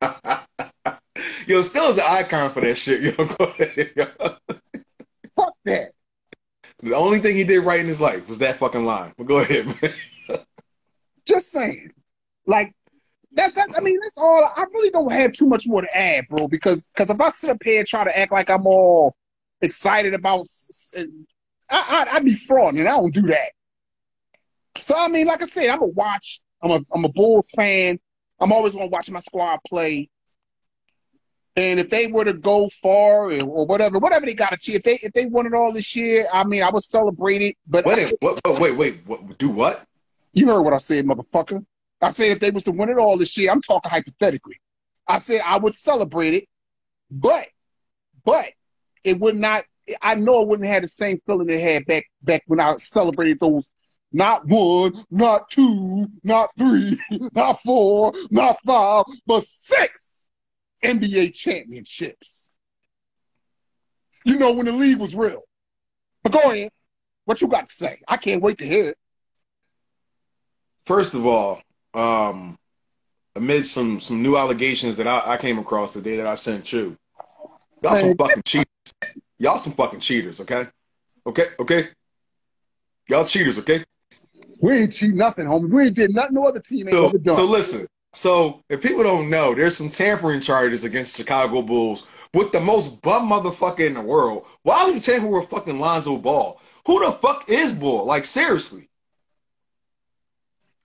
yo, 1.46 1.62
still 1.62 1.90
is 1.90 1.98
an 1.98 2.04
icon 2.08 2.50
for 2.50 2.60
that 2.60 2.76
shit. 2.76 3.00
Yo, 3.02 3.24
go 3.24 3.44
ahead. 3.44 3.92
yo. 3.96 4.06
Fuck 5.36 5.54
that. 5.64 5.92
The 6.80 6.94
only 6.94 7.18
thing 7.18 7.36
he 7.36 7.44
did 7.44 7.60
right 7.60 7.80
in 7.80 7.86
his 7.86 8.00
life 8.00 8.28
was 8.28 8.38
that 8.38 8.56
fucking 8.56 8.84
line. 8.84 9.12
But 9.16 9.26
go 9.26 9.38
ahead, 9.38 9.66
man. 9.66 10.38
Just 11.26 11.50
saying. 11.50 11.92
Like 12.46 12.72
that's 13.32 13.54
that. 13.54 13.68
I 13.76 13.80
mean, 13.80 13.98
that's 14.00 14.16
all. 14.16 14.50
I 14.56 14.64
really 14.72 14.90
don't 14.90 15.12
have 15.12 15.32
too 15.32 15.46
much 15.46 15.66
more 15.66 15.82
to 15.82 15.96
add, 15.96 16.26
bro. 16.28 16.48
Because 16.48 16.88
because 16.88 17.10
if 17.10 17.20
I 17.20 17.28
sit 17.28 17.50
up 17.50 17.58
here 17.62 17.80
and 17.80 17.88
try 17.88 18.04
to 18.04 18.18
act 18.18 18.32
like 18.32 18.50
I'm 18.50 18.66
all 18.66 19.14
excited 19.60 20.14
about, 20.14 20.46
I, 21.70 22.06
I 22.10 22.14
would 22.14 22.24
be 22.24 22.34
frauding, 22.34 22.80
and 22.80 22.88
I 22.88 22.92
don't 22.92 23.12
do 23.12 23.22
that. 23.22 23.50
So 24.78 24.94
I 24.96 25.08
mean, 25.08 25.26
like 25.26 25.42
I 25.42 25.46
said, 25.46 25.70
I'm 25.70 25.82
a 25.82 25.86
watch. 25.86 26.40
I'm 26.62 26.70
a 26.70 26.80
I'm 26.92 27.04
a 27.04 27.08
Bulls 27.08 27.50
fan. 27.54 27.98
I'm 28.40 28.52
always 28.52 28.74
gonna 28.74 28.86
watch 28.86 29.10
my 29.10 29.18
squad 29.18 29.58
play. 29.66 30.08
And 31.56 31.80
if 31.80 31.90
they 31.90 32.06
were 32.06 32.24
to 32.24 32.34
go 32.34 32.68
far 32.80 33.32
or, 33.32 33.42
or 33.42 33.66
whatever, 33.66 33.98
whatever 33.98 34.26
they 34.26 34.34
got 34.34 34.50
to 34.50 34.54
achieve, 34.54 34.76
if 34.76 34.82
they 34.84 34.94
if 35.02 35.12
they 35.12 35.26
won 35.26 35.46
it 35.46 35.54
all 35.54 35.72
this 35.72 35.96
year, 35.96 36.26
I 36.32 36.44
mean, 36.44 36.62
I 36.62 36.70
would 36.70 36.82
celebrate 36.82 37.42
it. 37.42 37.56
But 37.66 37.84
Wait, 37.84 38.14
what, 38.20 38.40
what, 38.44 38.60
wait, 38.60 38.76
wait, 38.76 39.00
what, 39.06 39.38
do 39.38 39.48
what? 39.48 39.84
you 40.32 40.46
heard 40.46 40.62
what 40.62 40.72
I 40.72 40.78
said, 40.78 41.04
motherfucker. 41.04 41.64
I 42.00 42.10
said 42.10 42.30
if 42.30 42.40
they 42.40 42.50
was 42.50 42.64
to 42.64 42.70
win 42.70 42.90
it 42.90 42.98
all 42.98 43.18
this 43.18 43.36
year, 43.36 43.50
I'm 43.50 43.60
talking 43.60 43.90
hypothetically. 43.90 44.60
I 45.08 45.18
said 45.18 45.40
I 45.44 45.58
would 45.58 45.74
celebrate 45.74 46.34
it, 46.34 46.44
but 47.10 47.48
but 48.24 48.46
it 49.02 49.18
would 49.18 49.36
not. 49.36 49.64
I 50.02 50.14
know 50.14 50.42
it 50.42 50.48
wouldn't 50.48 50.68
have 50.68 50.82
the 50.82 50.88
same 50.88 51.18
feeling 51.26 51.48
it 51.48 51.60
had 51.60 51.86
back 51.86 52.04
back 52.22 52.42
when 52.46 52.60
I 52.60 52.76
celebrated 52.76 53.40
those. 53.40 53.72
Not 54.12 54.46
one, 54.46 55.04
not 55.10 55.50
two, 55.50 56.08
not 56.24 56.50
three, 56.56 56.98
not 57.34 57.60
four, 57.60 58.12
not 58.30 58.56
five, 58.64 59.04
but 59.26 59.44
six 59.44 60.28
NBA 60.82 61.34
championships. 61.34 62.56
You 64.24 64.38
know 64.38 64.54
when 64.54 64.66
the 64.66 64.72
league 64.72 64.98
was 64.98 65.14
real. 65.14 65.42
But 66.22 66.32
go 66.32 66.40
ahead. 66.52 66.70
What 67.24 67.40
you 67.40 67.48
got 67.48 67.66
to 67.66 67.72
say? 67.72 67.98
I 68.08 68.16
can't 68.16 68.42
wait 68.42 68.58
to 68.58 68.66
hear 68.66 68.90
it. 68.90 68.98
First 70.86 71.12
of 71.12 71.26
all, 71.26 71.60
um, 71.92 72.58
amid 73.36 73.66
some 73.66 74.00
some 74.00 74.22
new 74.22 74.36
allegations 74.36 74.96
that 74.96 75.06
I, 75.06 75.34
I 75.34 75.36
came 75.36 75.58
across 75.58 75.92
the 75.92 76.00
day 76.00 76.16
that 76.16 76.26
I 76.26 76.34
sent 76.34 76.72
you, 76.72 76.96
y'all 77.82 77.94
some 77.94 78.16
fucking 78.16 78.42
cheaters. 78.44 78.66
Y'all 79.38 79.58
some 79.58 79.74
fucking 79.74 80.00
cheaters, 80.00 80.40
okay? 80.40 80.66
Okay, 81.26 81.44
okay. 81.60 81.88
Y'all 83.08 83.24
cheaters, 83.24 83.58
okay? 83.58 83.84
We 84.60 84.72
ain't 84.72 84.92
cheat 84.92 85.14
nothing, 85.14 85.46
homie. 85.46 85.72
We 85.72 85.86
ain't 85.86 85.96
did 85.96 86.14
nothing 86.14 86.34
no 86.34 86.46
other 86.48 86.60
team 86.60 86.88
ain't 86.88 86.94
So, 86.94 87.06
ever 87.06 87.18
done. 87.18 87.34
so 87.34 87.44
listen. 87.44 87.86
So 88.14 88.62
if 88.68 88.80
people 88.80 89.02
don't 89.04 89.30
know, 89.30 89.54
there's 89.54 89.76
some 89.76 89.88
tampering 89.88 90.40
charges 90.40 90.82
against 90.84 91.16
Chicago 91.16 91.62
Bulls 91.62 92.06
with 92.34 92.52
the 92.52 92.60
most 92.60 93.00
bum 93.02 93.28
motherfucker 93.30 93.86
in 93.86 93.94
the 93.94 94.00
world. 94.00 94.46
Why 94.62 94.84
would 94.84 94.94
you 94.94 95.00
tamper 95.00 95.28
with 95.28 95.48
fucking 95.50 95.78
Lonzo 95.78 96.16
Ball? 96.16 96.60
Who 96.86 97.04
the 97.04 97.12
fuck 97.12 97.48
is 97.50 97.72
Ball? 97.72 98.04
Like 98.06 98.24
seriously. 98.24 98.88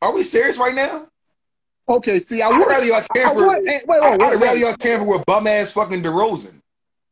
Are 0.01 0.13
we 0.13 0.23
serious 0.23 0.57
right 0.57 0.75
now? 0.75 1.07
okay, 1.87 2.19
see, 2.19 2.41
I 2.41 2.49
I'd 2.49 2.67
rather 2.67 2.85
y'all 2.85 2.97
I 2.97 3.07
tamper. 3.15 3.35
would 3.35 3.63
wait, 3.65 3.81
wait, 3.87 4.01
I'd 4.03 4.41
rather 4.41 4.57
y'all 4.57 4.73
tamper 4.73 5.05
with 5.05 5.25
bum 5.25 5.47
ass 5.47 5.71
fucking 5.71 6.03
DeRozan. 6.03 6.59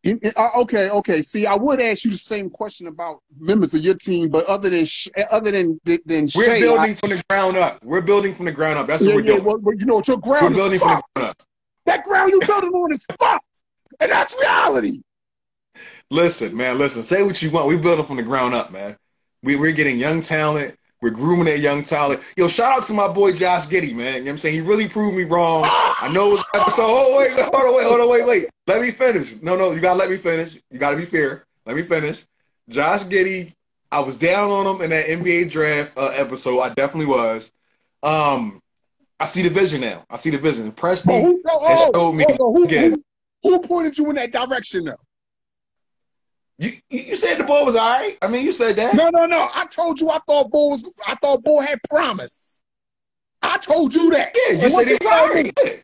Uh, 0.03 0.49
okay, 0.55 0.89
okay. 0.89 1.21
See, 1.21 1.45
I 1.45 1.55
would 1.55 1.79
ask 1.79 2.05
you 2.05 2.11
the 2.11 2.17
same 2.17 2.49
question 2.49 2.87
about 2.87 3.19
members 3.39 3.75
of 3.75 3.81
your 3.81 3.93
team, 3.93 4.29
but 4.29 4.45
other 4.45 4.69
than 4.69 4.85
Sh- 4.85 5.09
other 5.29 5.51
than 5.51 5.79
than 5.85 6.27
We're 6.35 6.45
Shai, 6.45 6.59
building 6.59 6.95
from 6.95 7.09
the 7.11 7.23
ground 7.29 7.57
up. 7.57 7.83
We're 7.83 8.01
building 8.01 8.33
from 8.33 8.45
the 8.45 8.51
ground 8.51 8.79
up. 8.79 8.87
That's 8.87 9.03
I, 9.03 9.05
what 9.05 9.11
yeah, 9.11 9.15
we're 9.17 9.21
yeah, 9.21 9.43
doing. 9.43 9.61
well, 9.63 9.75
you 9.75 9.85
know 9.85 9.95
what 9.95 10.07
your 10.07 10.17
We're 10.17 10.39
ground 10.39 10.55
building 10.55 10.75
is 10.75 10.81
from 10.81 10.89
the 10.89 10.95
fucked. 10.95 11.13
ground 11.13 11.29
up. 11.29 11.47
That 11.85 12.03
ground 12.03 12.31
you're 12.31 12.41
building 12.41 12.71
on 12.71 12.93
is 12.93 13.05
fucked, 13.19 13.45
and 13.99 14.11
that's 14.11 14.35
reality. 14.39 15.01
Listen, 16.09 16.57
man, 16.57 16.77
listen. 16.79 17.03
Say 17.03 17.21
what 17.23 17.41
you 17.41 17.51
want. 17.51 17.67
We're 17.67 17.77
building 17.79 18.05
from 18.05 18.17
the 18.17 18.23
ground 18.23 18.53
up, 18.55 18.71
man. 18.71 18.97
We, 19.43 19.55
we're 19.55 19.71
getting 19.71 19.97
young 19.99 20.21
talent. 20.21 20.75
We're 21.01 21.09
grooming 21.09 21.45
that 21.45 21.59
young 21.59 21.81
talent. 21.81 22.21
Yo, 22.35 22.47
shout 22.47 22.77
out 22.77 22.83
to 22.85 22.93
my 22.93 23.07
boy 23.07 23.31
Josh 23.31 23.65
Giddey, 23.65 23.93
man. 23.95 24.13
You 24.13 24.19
know 24.19 24.25
what 24.25 24.29
I'm 24.29 24.37
saying? 24.37 24.55
He 24.55 24.61
really 24.61 24.87
proved 24.87 25.17
me 25.17 25.23
wrong. 25.23 25.63
I 25.65 26.11
know 26.13 26.27
it 26.27 26.31
was 26.33 26.45
episode. 26.53 26.85
Oh, 26.85 27.17
wait, 27.17 27.31
hold 27.31 27.55
on, 27.55 27.75
wait, 27.75 27.87
hold 27.87 27.99
on, 28.01 28.09
wait, 28.09 28.25
wait. 28.25 28.49
Let 28.67 28.81
me 28.81 28.91
finish. 28.91 29.41
No, 29.41 29.55
no, 29.55 29.71
you 29.71 29.79
gotta 29.79 29.97
let 29.97 30.11
me 30.11 30.17
finish. 30.17 30.59
You 30.69 30.77
gotta 30.77 30.97
be 30.97 31.05
fair. 31.05 31.45
Let 31.65 31.75
me 31.75 31.81
finish. 31.81 32.23
Josh 32.69 33.01
Giddey, 33.03 33.53
I 33.91 33.99
was 33.99 34.15
down 34.17 34.51
on 34.51 34.75
him 34.75 34.81
in 34.83 34.91
that 34.91 35.05
NBA 35.05 35.49
draft 35.49 35.97
uh, 35.97 36.11
episode. 36.15 36.59
I 36.59 36.69
definitely 36.69 37.07
was. 37.07 37.51
Um, 38.03 38.61
I 39.19 39.25
see 39.25 39.41
the 39.41 39.49
vision 39.49 39.81
now. 39.81 40.05
I 40.09 40.17
see 40.17 40.29
the 40.29 40.37
vision. 40.37 40.71
Preston 40.71 41.21
who, 41.21 41.43
oh, 41.47 41.59
oh, 41.61 41.91
showed 41.93 42.13
me 42.13 42.25
oh, 42.29 42.37
oh, 42.39 42.53
who, 42.53 42.63
again. 42.63 43.03
who, 43.41 43.49
who 43.49 43.59
pointed 43.59 43.97
you 43.97 44.07
in 44.09 44.15
that 44.15 44.31
direction 44.31 44.85
though? 44.85 44.95
You, 46.61 46.73
you 46.91 47.15
said 47.15 47.39
the 47.39 47.43
ball 47.43 47.65
was 47.65 47.75
all 47.75 47.89
right. 47.89 48.19
I 48.21 48.27
mean, 48.27 48.45
you 48.45 48.51
said 48.51 48.75
that. 48.75 48.93
No, 48.93 49.09
no, 49.09 49.25
no. 49.25 49.49
I 49.55 49.65
told 49.65 49.99
you 49.99 50.11
I 50.11 50.19
thought 50.27 50.51
Bull 50.51 50.69
was. 50.69 50.93
I 51.07 51.15
thought 51.15 51.43
Bull 51.43 51.59
had 51.59 51.79
promise. 51.89 52.61
I 53.41 53.57
told 53.57 53.95
you 53.95 54.11
that. 54.11 54.35
Yeah, 54.35 54.57
you 54.57 54.63
And 54.65 54.71
said 54.71 54.87
he 54.87 54.93
was 54.93 54.99
you 55.01 55.09
told 55.09 55.33
me? 55.33 55.81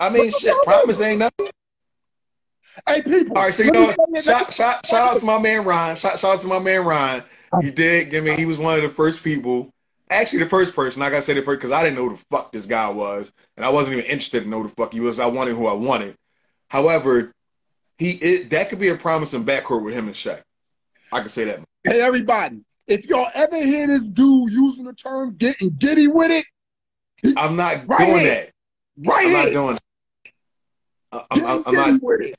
I 0.00 0.08
mean, 0.08 0.32
shit, 0.32 0.56
promise 0.64 1.00
ain't 1.00 1.20
nothing. 1.20 1.50
Hey, 2.88 3.02
people. 3.02 3.38
All 3.38 3.44
right, 3.44 3.54
so 3.54 3.62
you 3.62 3.70
know? 3.70 3.94
Shout, 4.20 4.52
shout, 4.52 4.84
shout 4.84 5.14
out 5.14 5.20
to 5.20 5.24
my 5.24 5.38
man 5.38 5.64
Ryan. 5.64 5.96
Shout, 5.96 6.18
shout 6.18 6.34
out 6.34 6.40
to 6.40 6.48
my 6.48 6.58
man 6.58 6.84
Ryan. 6.84 7.22
He 7.62 7.70
did. 7.70 8.10
give 8.10 8.24
me. 8.24 8.34
he 8.34 8.46
was 8.46 8.58
one 8.58 8.74
of 8.74 8.82
the 8.82 8.88
first 8.88 9.22
people. 9.22 9.70
Actually, 10.10 10.40
the 10.40 10.48
first 10.48 10.74
person. 10.74 10.98
Like 10.98 11.12
I 11.12 11.20
said 11.20 11.36
it 11.36 11.44
first 11.44 11.60
because 11.60 11.70
I 11.70 11.84
didn't 11.84 11.94
know 11.94 12.08
who 12.08 12.16
the 12.16 12.24
fuck 12.28 12.50
this 12.50 12.66
guy 12.66 12.88
was, 12.88 13.30
and 13.56 13.64
I 13.64 13.68
wasn't 13.68 13.98
even 13.98 14.10
interested 14.10 14.42
to 14.42 14.48
know 14.48 14.62
who 14.62 14.68
the 14.68 14.74
fuck 14.74 14.92
he 14.92 14.98
was. 14.98 15.20
I 15.20 15.26
wanted 15.26 15.54
who 15.54 15.68
I 15.68 15.74
wanted. 15.74 16.16
However, 16.66 17.32
he 18.00 18.12
it, 18.12 18.50
that 18.50 18.70
could 18.70 18.80
be 18.80 18.88
a 18.88 18.96
promising 18.96 19.44
backcourt 19.44 19.84
with 19.84 19.94
him 19.94 20.06
and 20.06 20.16
Shaq. 20.16 20.42
I 21.12 21.20
can 21.20 21.28
say 21.28 21.44
that. 21.44 21.60
Hey, 21.84 22.00
everybody, 22.00 22.64
if 22.88 23.06
y'all 23.06 23.28
ever 23.34 23.56
hear 23.56 23.86
this 23.86 24.08
dude 24.08 24.50
using 24.50 24.86
the 24.86 24.94
term 24.94 25.36
getting 25.36 25.70
giddy 25.78 26.08
with 26.08 26.30
it, 26.30 27.36
I'm 27.36 27.56
not 27.56 27.86
Right 27.86 27.98
doing 28.06 28.20
here. 28.24 28.34
that. 28.34 28.50
right 29.06 29.26
I'm 29.26 29.32
not 29.32 29.52
doing. 29.52 29.78
That. 31.12 31.26
I'm, 31.30 31.44
I'm, 31.44 31.62
I'm 31.66 31.74
not. 31.74 32.02
with 32.02 32.20
it. 32.22 32.36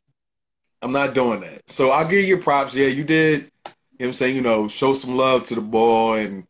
I'm 0.82 0.92
not 0.92 1.14
doing 1.14 1.42
that. 1.42 1.62
So 1.70 1.92
I'll 1.92 2.08
give 2.08 2.26
you 2.26 2.38
props. 2.38 2.74
Yeah, 2.74 2.88
you 2.88 3.04
did. 3.04 3.42
You 3.42 3.46
know 3.46 3.72
what 3.98 4.06
I'm 4.08 4.14
saying? 4.14 4.36
You 4.36 4.42
know, 4.42 4.68
show 4.68 4.94
some 4.94 5.16
love 5.16 5.46
to 5.48 5.56
the 5.56 5.62
boy 5.62 6.26
and 6.26 6.48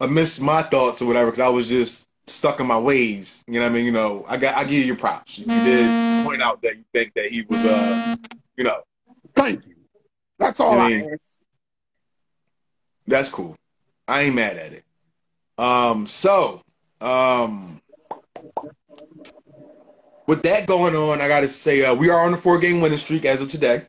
I 0.00 0.06
missed 0.06 0.40
my 0.40 0.62
thoughts 0.62 1.02
or 1.02 1.06
whatever 1.06 1.26
because 1.26 1.40
I 1.40 1.48
was 1.48 1.68
just 1.68 2.06
stuck 2.30 2.60
in 2.60 2.66
my 2.66 2.78
ways. 2.78 3.44
You 3.46 3.54
know 3.54 3.60
what 3.66 3.72
I 3.72 3.74
mean? 3.74 3.84
You 3.84 3.92
know, 3.92 4.24
I 4.28 4.36
got 4.36 4.56
I 4.56 4.64
give 4.64 4.72
you 4.74 4.84
your 4.84 4.96
props. 4.96 5.38
You 5.38 5.46
did 5.46 6.24
point 6.26 6.42
out 6.42 6.62
that 6.62 6.76
you 6.76 6.84
think 6.92 7.12
that 7.14 7.26
he 7.26 7.42
was 7.48 7.64
uh 7.64 8.16
you 8.56 8.64
know, 8.64 8.82
Thank 9.34 9.66
you. 9.66 9.74
That's 10.38 10.60
all 10.60 10.78
I 10.78 10.84
I, 10.86 10.88
mean- 10.90 11.10
ask. 11.12 11.38
that's 13.06 13.28
cool. 13.28 13.56
I 14.08 14.22
ain't 14.22 14.34
mad 14.34 14.56
at 14.56 14.72
it. 14.72 14.84
Um 15.58 16.06
so 16.06 16.62
um 17.00 17.80
with 20.26 20.42
that 20.44 20.66
going 20.66 20.94
on, 20.94 21.20
I 21.20 21.26
gotta 21.28 21.48
say 21.48 21.84
uh, 21.84 21.94
we 21.94 22.08
are 22.08 22.20
on 22.20 22.32
a 22.34 22.36
four 22.36 22.58
game 22.58 22.80
winning 22.80 22.98
streak 22.98 23.24
as 23.24 23.42
of 23.42 23.50
today. 23.50 23.86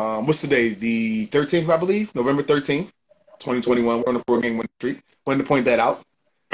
Um, 0.00 0.26
what's 0.26 0.40
today? 0.40 0.70
The 0.70 1.26
13th, 1.28 1.68
I 1.68 1.76
believe, 1.76 2.12
November 2.14 2.42
13th, 2.42 2.90
2021. 3.38 4.00
We're 4.00 4.08
on 4.08 4.16
a 4.16 4.22
four 4.26 4.40
game 4.40 4.56
winning 4.56 4.70
streak. 4.78 5.00
Wanted 5.26 5.38
to 5.42 5.44
point 5.44 5.64
that 5.66 5.78
out. 5.78 6.02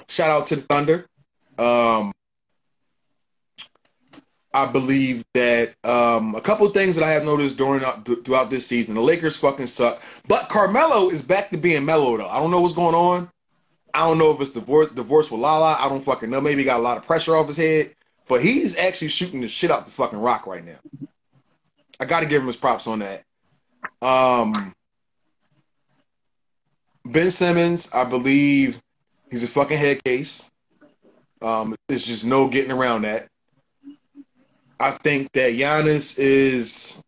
Shout 0.08 0.30
out 0.30 0.46
to 0.46 0.56
the 0.56 0.62
Thunder. 0.62 1.06
Um, 1.58 2.12
I 4.54 4.66
believe 4.66 5.24
that 5.34 5.74
um, 5.84 6.34
a 6.34 6.40
couple 6.40 6.68
things 6.70 6.96
that 6.96 7.04
I 7.04 7.10
have 7.10 7.24
noticed 7.24 7.56
during 7.58 7.84
uh, 7.84 8.02
th- 8.02 8.24
throughout 8.24 8.50
this 8.50 8.66
season, 8.66 8.94
the 8.94 9.00
Lakers 9.00 9.36
fucking 9.36 9.66
suck. 9.66 10.00
But 10.26 10.48
Carmelo 10.48 11.10
is 11.10 11.22
back 11.22 11.50
to 11.50 11.58
being 11.58 11.84
mellow 11.84 12.16
though. 12.16 12.28
I 12.28 12.40
don't 12.40 12.50
know 12.50 12.60
what's 12.60 12.74
going 12.74 12.94
on. 12.94 13.30
I 13.92 14.06
don't 14.06 14.18
know 14.18 14.30
if 14.30 14.40
it's 14.40 14.50
divorce 14.50 14.88
divorce 14.88 15.30
with 15.30 15.40
Lala. 15.40 15.76
I 15.78 15.88
don't 15.88 16.04
fucking 16.04 16.30
know. 16.30 16.40
Maybe 16.40 16.62
he 16.62 16.64
got 16.64 16.80
a 16.80 16.82
lot 16.82 16.96
of 16.96 17.04
pressure 17.04 17.36
off 17.36 17.46
his 17.46 17.56
head. 17.56 17.94
But 18.28 18.42
he's 18.42 18.76
actually 18.76 19.08
shooting 19.08 19.40
the 19.40 19.48
shit 19.48 19.70
out 19.70 19.86
the 19.86 19.92
fucking 19.92 20.20
rock 20.20 20.46
right 20.46 20.64
now. 20.64 20.78
I 21.98 22.04
got 22.04 22.20
to 22.20 22.26
give 22.26 22.40
him 22.42 22.46
his 22.46 22.56
props 22.56 22.86
on 22.86 23.00
that. 23.00 23.24
Um, 24.02 24.74
Ben 27.04 27.30
Simmons, 27.30 27.90
I 27.92 28.04
believe 28.04 28.80
he's 29.30 29.44
a 29.44 29.48
fucking 29.48 29.78
head 29.78 30.02
case. 30.04 30.50
Um, 31.40 31.74
there's 31.88 32.06
just 32.06 32.26
no 32.26 32.48
getting 32.48 32.72
around 32.72 33.02
that. 33.02 33.28
I 34.80 34.92
think 34.92 35.32
that 35.32 35.52
Giannis 35.52 36.18
is 36.18 37.02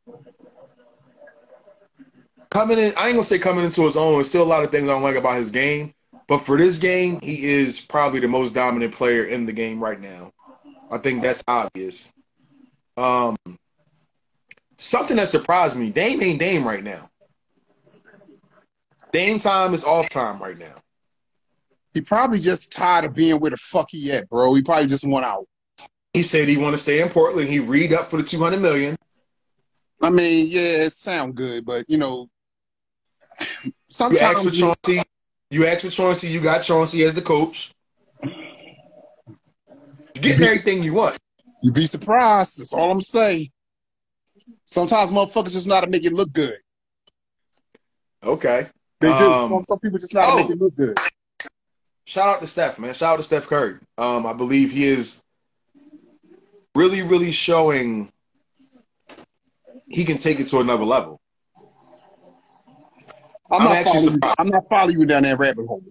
coming 2.51 2.79
in. 2.79 2.93
I 2.97 3.07
ain't 3.07 3.15
gonna 3.15 3.25
say 3.25 3.39
coming 3.39 3.65
into 3.65 3.83
his 3.83 3.97
own. 3.97 4.15
There's 4.15 4.29
still 4.29 4.43
a 4.43 4.45
lot 4.45 4.65
of 4.65 4.71
things 4.71 4.85
I 4.85 4.93
don't 4.93 5.03
like 5.03 5.17
about 5.17 5.37
his 5.37 5.51
game, 5.51 5.95
but 6.27 6.39
for 6.39 6.57
this 6.57 6.79
game, 6.79 7.21
he 7.21 7.45
is 7.45 7.81
probably 7.81 8.21
the 8.21 8.29
most 8.29 8.55
dominant 8.55 8.95
player 8.95 9.25
in 9.25 9.47
the 9.47 9.53
game 9.53 9.83
right 9.83 10.01
now. 10.01 10.33
I 10.91 10.99
think 10.99 11.23
that's 11.23 11.45
obvious. 11.47 12.13
Um, 12.97 13.37
something 14.77 15.17
that 15.17 15.29
surprised 15.29 15.77
me: 15.77 15.91
Dame 15.91 16.23
ain't 16.23 16.41
Dame 16.41 16.67
right 16.67 16.83
now. 16.83 17.09
Dame 19.13 19.39
time 19.39 19.75
is 19.75 19.85
off 19.85 20.09
time 20.09 20.41
right 20.41 20.59
now. 20.59 20.75
He 21.93 22.01
probably 22.01 22.39
just 22.39 22.73
tired 22.73 23.05
of 23.05 23.15
being 23.15 23.41
where 23.41 23.51
the 23.51 23.57
fuck 23.57 23.89
he 23.91 24.13
at, 24.13 24.29
bro. 24.29 24.55
He 24.55 24.63
probably 24.63 24.87
just 24.87 25.07
want 25.07 25.25
out. 25.25 25.47
He 26.13 26.23
said 26.23 26.49
he 26.49 26.57
want 26.57 26.75
to 26.75 26.79
stay 26.79 27.01
in 27.01 27.09
Portland. 27.09 27.49
He 27.49 27.59
read 27.61 27.93
up 27.93 28.11
for 28.11 28.17
the 28.17 28.23
two 28.23 28.39
hundred 28.41 28.61
million. 28.61 28.97
I 30.03 30.11
mean, 30.11 30.47
yeah, 30.49 30.85
it 30.85 30.91
sound 30.91 31.35
good, 31.35 31.65
but 31.65 31.85
you 31.89 31.99
know, 31.99 32.29
You 33.41 33.47
asked 33.47 33.73
sometimes 33.89 34.43
for 34.43 34.51
Chauncey. 34.51 35.03
You 35.51 35.67
asked 35.67 35.85
for 35.85 35.91
Chauncey. 35.91 36.29
You 36.29 36.41
got 36.41 36.63
Chauncey 36.63 37.05
as 37.05 37.15
the 37.15 37.23
coach. 37.23 37.73
You're 38.23 38.35
getting 40.15 40.45
everything 40.45 40.83
you 40.83 40.95
want. 40.95 41.19
you 41.63 41.73
be 41.73 41.87
surprised. 41.87 42.61
That's 42.61 42.73
all 42.73 42.91
I'm 42.91 43.01
saying. 43.01 43.51
Sometimes 44.67 45.11
motherfuckers 45.11 45.53
just 45.53 45.67
know 45.67 45.75
how 45.75 45.81
to 45.81 45.91
make 45.91 46.05
it 46.05 46.13
look 46.13 46.33
good. 46.33 46.57
Okay. 48.23 48.67
They 49.01 49.09
do. 49.09 49.33
Um, 49.33 49.49
some, 49.49 49.65
some 49.65 49.79
people 49.81 49.99
just 49.99 50.15
know 50.15 50.23
how 50.23 50.37
to 50.37 50.43
oh. 50.43 50.43
make 50.43 50.51
it 50.51 50.59
look 50.59 50.77
good. 50.77 50.99
Shout 52.11 52.27
out 52.27 52.41
to 52.41 52.49
Steph, 52.49 52.77
man. 52.81 52.93
Shout 52.93 53.13
out 53.13 53.17
to 53.19 53.23
Steph 53.23 53.47
Curry. 53.47 53.77
Um, 53.97 54.27
I 54.27 54.33
believe 54.33 54.73
he 54.73 54.83
is 54.83 55.23
really, 56.75 57.03
really 57.03 57.31
showing 57.31 58.11
he 59.87 60.05
can 60.05 60.19
take 60.19 60.41
it 60.41 60.49
to 60.49 60.59
another 60.59 60.83
level. 60.83 61.21
I'm, 63.49 63.61
I'm 63.61 63.65
not 63.65 63.77
actually 63.77 63.93
following 63.93 64.05
you. 64.07 64.11
surprised. 64.11 64.37
I'm 64.41 64.49
not 64.49 64.69
following 64.69 64.99
you 64.99 65.07
down 65.07 65.23
that 65.23 65.39
rabbit 65.39 65.69
hole. 65.69 65.85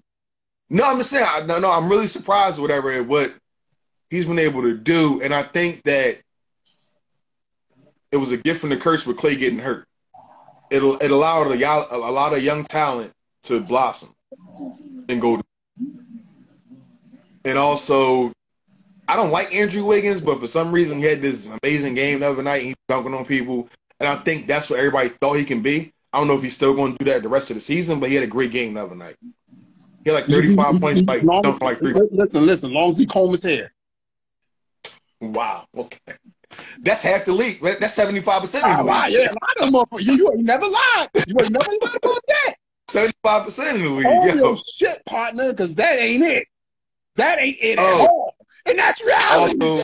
No, 0.69 0.83
I'm 0.83 0.97
just 0.97 1.09
saying. 1.11 1.25
I, 1.25 1.45
no, 1.45 1.57
no, 1.57 1.71
I'm 1.71 1.87
really 1.87 2.07
surprised 2.07 2.59
whatever 2.59 3.01
what 3.01 3.33
he's 4.09 4.25
been 4.25 4.39
able 4.39 4.63
to 4.63 4.75
do, 4.75 5.21
and 5.21 5.33
I 5.33 5.43
think 5.43 5.83
that 5.83 6.17
it 8.11 8.17
was 8.17 8.33
a 8.33 8.37
gift 8.37 8.59
from 8.59 8.71
the 8.71 8.77
curse 8.77 9.07
with 9.07 9.15
Clay 9.15 9.37
getting 9.37 9.59
hurt. 9.59 9.87
It 10.69 10.83
it 11.01 11.11
allowed 11.11 11.49
a, 11.49 11.95
a 11.95 12.11
lot 12.11 12.33
of 12.33 12.43
young 12.43 12.65
talent 12.65 13.13
to 13.43 13.61
blossom 13.61 14.13
and 15.07 15.21
go. 15.21 15.39
And 17.45 17.57
also, 17.57 18.31
I 19.07 19.15
don't 19.15 19.31
like 19.31 19.53
Andrew 19.55 19.85
Wiggins, 19.85 20.21
but 20.21 20.39
for 20.39 20.47
some 20.47 20.71
reason 20.71 20.97
he 20.99 21.05
had 21.05 21.21
this 21.21 21.47
amazing 21.63 21.95
game 21.95 22.19
the 22.19 22.29
other 22.29 22.43
night. 22.43 22.63
He's 22.63 22.75
dunking 22.87 23.13
on 23.13 23.25
people, 23.25 23.69
and 23.99 24.09
I 24.09 24.15
think 24.17 24.47
that's 24.47 24.69
what 24.69 24.79
everybody 24.79 25.09
thought 25.09 25.33
he 25.33 25.45
can 25.45 25.61
be. 25.61 25.91
I 26.11 26.17
don't 26.19 26.27
know 26.27 26.35
if 26.35 26.41
he's 26.43 26.55
still 26.55 26.73
going 26.73 26.93
to 26.97 27.03
do 27.05 27.11
that 27.11 27.21
the 27.21 27.29
rest 27.29 27.49
of 27.51 27.55
the 27.55 27.61
season, 27.61 27.99
but 27.99 28.09
he 28.09 28.15
had 28.15 28.23
a 28.23 28.27
great 28.27 28.51
game 28.51 28.73
the 28.73 28.83
other 28.83 28.95
night. 28.95 29.15
He 30.03 30.09
had 30.09 30.13
like 30.13 30.25
35 30.27 30.81
points, 30.81 31.03
like 31.07 31.23
Long- 31.23 31.41
dunking 31.43 31.65
like 31.67 31.77
three. 31.79 31.93
Listen, 32.11 32.45
listen. 32.45 32.73
Long 32.73 32.89
as 32.89 32.97
he 32.97 33.05
comb 33.05 33.31
his 33.31 33.43
hair. 33.43 33.71
Wow. 35.21 35.65
Okay. 35.77 35.97
That's 36.79 37.01
half 37.03 37.25
the 37.25 37.33
league. 37.33 37.61
right? 37.61 37.79
That's 37.79 37.95
75% 37.97 38.63
I 38.63 38.71
of 38.71 38.77
the 38.77 38.83
lie, 38.83 39.05
league. 39.07 39.17
yeah, 39.19 39.29
a 39.29 39.33
lot 39.33 39.57
of 39.57 39.61
them 39.65 39.73
motherfuckers. 39.73 40.05
You, 40.05 40.13
you 40.13 40.31
ain't 40.31 40.45
never 40.45 40.65
lied. 40.67 41.09
You 41.27 41.35
ain't 41.41 41.51
never 41.51 41.69
lied 41.69 41.95
about 42.03 42.19
that. 42.27 42.53
75% 42.89 43.75
of 43.75 43.81
the 43.81 43.89
league. 43.89 44.05
Oh, 44.07 44.25
yo. 44.35 44.55
shit, 44.55 45.05
partner, 45.05 45.51
because 45.51 45.75
that 45.75 45.99
ain't 45.99 46.23
it. 46.23 46.47
That 47.19 47.39
ain't 47.39 47.57
it 47.61 47.79
at 47.79 47.85
Oh. 47.85 48.07
all. 48.07 48.35
And 48.65 48.77
that's 48.79 49.03
reality. 49.03 49.59
Also, 49.61 49.83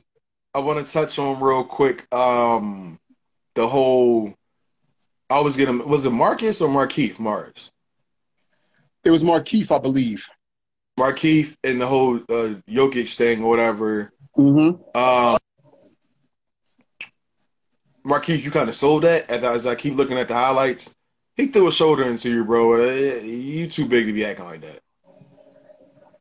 I 0.54 0.60
want 0.60 0.86
to 0.86 0.92
touch 0.92 1.20
on 1.20 1.40
real 1.42 1.64
quick 1.64 2.12
um, 2.14 2.98
the 3.56 3.68
whole. 3.68 4.34
I 5.30 5.40
was 5.42 5.56
getting. 5.58 5.88
Was 5.88 6.06
it 6.06 6.12
Marcus 6.12 6.62
or 6.62 6.70
Markieff 6.70 7.20
Morris? 7.20 7.72
it 9.04 9.12
was 9.12 9.24
Markieff, 9.24 9.70
I 9.76 9.80
believe. 9.80 10.28
Markieff 11.00 11.56
and 11.64 11.80
the 11.80 11.86
whole 11.86 12.16
uh, 12.16 12.56
Jokic 12.70 13.14
thing 13.16 13.44
or 13.44 13.50
whatever. 13.50 14.12
Mm-hmm. 14.38 14.98
Um, 14.98 15.38
Markieff, 18.06 18.44
you 18.44 18.50
kind 18.52 18.70
of 18.70 18.76
sold 18.76 19.04
that 19.04 19.30
as 19.30 19.44
I, 19.44 19.54
as 19.54 19.68
I 19.68 19.76
keep 19.76 19.96
looking 19.96 20.18
at 20.18 20.28
the 20.28 20.34
highlights. 20.36 20.96
He 21.36 21.48
threw 21.48 21.68
a 21.68 21.72
shoulder 21.72 22.04
into 22.04 22.30
you, 22.30 22.46
bro. 22.46 22.82
Uh, 22.82 23.22
You 23.22 23.68
too 23.68 23.88
big 23.88 24.06
to 24.08 24.14
be 24.14 24.26
acting 24.26 24.46
like 24.46 24.62
that. 24.62 24.80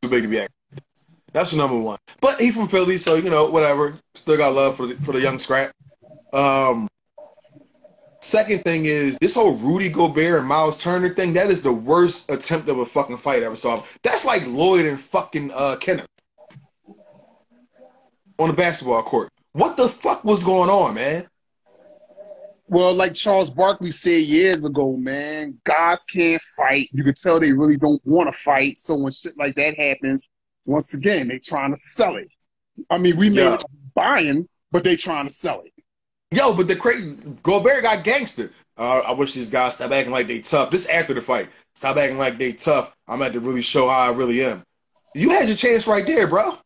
Too 0.01 0.09
big 0.09 0.23
to 0.23 0.27
be 0.29 0.39
acting. 0.39 0.54
That's 1.35 1.51
the 1.51 1.57
number 1.57 1.77
one. 1.77 1.97
But 2.21 2.39
he 2.39 2.49
from 2.49 2.69
Philly, 2.69 2.97
so 2.97 3.15
you 3.15 3.29
know 3.29 3.49
whatever. 3.49 3.93
Still 4.15 4.37
got 4.37 4.53
love 4.53 4.77
for 4.77 4.87
the, 4.87 4.95
for 5.03 5.11
the 5.11 5.19
young 5.19 5.37
scrap. 5.37 5.69
Um, 6.31 6.87
second 8.21 8.63
thing 8.63 8.85
is 8.85 9.17
this 9.19 9.35
whole 9.35 9.57
Rudy 9.57 9.89
Gobert 9.89 10.39
and 10.39 10.47
Miles 10.47 10.81
Turner 10.81 11.09
thing. 11.09 11.33
That 11.33 11.49
is 11.49 11.61
the 11.61 11.73
worst 11.73 12.31
attempt 12.31 12.69
of 12.69 12.79
a 12.79 12.85
fucking 12.85 13.17
fight 13.17 13.43
I 13.43 13.47
ever 13.47 13.57
saw. 13.57 13.83
That's 14.01 14.23
like 14.23 14.47
Lloyd 14.47 14.85
and 14.85 14.97
fucking 14.97 15.51
uh, 15.53 15.75
Kenneth 15.75 16.07
on 18.39 18.47
the 18.47 18.53
basketball 18.53 19.03
court. 19.03 19.27
What 19.51 19.75
the 19.75 19.89
fuck 19.89 20.23
was 20.23 20.41
going 20.41 20.69
on, 20.69 20.93
man? 20.93 21.27
Well, 22.69 22.93
like 22.93 23.13
Charles 23.13 23.51
Barkley 23.51 23.91
said 23.91 24.23
years 24.23 24.63
ago, 24.63 24.95
man, 24.95 25.59
guys 25.65 26.05
can't 26.05 26.41
fight. 26.57 26.87
You 26.93 27.03
can 27.03 27.13
tell 27.13 27.41
they 27.41 27.51
really 27.51 27.75
don't 27.75 28.01
want 28.05 28.31
to 28.31 28.37
fight. 28.37 28.77
So 28.77 28.95
when 28.95 29.11
shit 29.11 29.37
like 29.37 29.55
that 29.55 29.77
happens, 29.77 30.29
once 30.65 30.93
again, 30.93 31.27
they 31.27 31.39
trying 31.39 31.73
to 31.73 31.79
sell 31.79 32.15
it. 32.15 32.29
I 32.89 32.97
mean, 32.97 33.17
we 33.17 33.29
may 33.29 33.43
Yeah. 33.43 33.49
not 33.51 33.71
be 33.71 33.77
buying, 33.93 34.47
but 34.71 34.83
they 34.83 34.95
trying 34.95 35.27
to 35.27 35.33
sell 35.33 35.61
it. 35.61 35.71
Yo, 36.31 36.53
but 36.53 36.67
the 36.67 36.75
crazy 36.75 37.15
Gobert 37.43 37.83
got 37.83 38.03
gangster. 38.03 38.51
Uh, 38.77 38.99
I 38.99 39.11
wish 39.13 39.33
these 39.33 39.49
guys 39.49 39.75
stop 39.75 39.91
acting 39.91 40.11
like 40.11 40.27
they 40.27 40.39
tough. 40.39 40.69
This 40.69 40.87
after 40.89 41.13
the 41.13 41.21
fight, 41.21 41.49
stop 41.75 41.95
acting 41.95 42.17
like 42.17 42.37
they 42.37 42.51
tough. 42.51 42.93
I'm 43.07 43.21
at 43.21 43.31
to 43.33 43.39
really 43.39 43.61
show 43.61 43.87
how 43.87 43.99
I 43.99 44.09
really 44.09 44.43
am. 44.43 44.63
You 45.13 45.29
had 45.29 45.47
your 45.47 45.55
chance 45.55 45.87
right 45.87 46.05
there, 46.05 46.27
bro. 46.27 46.57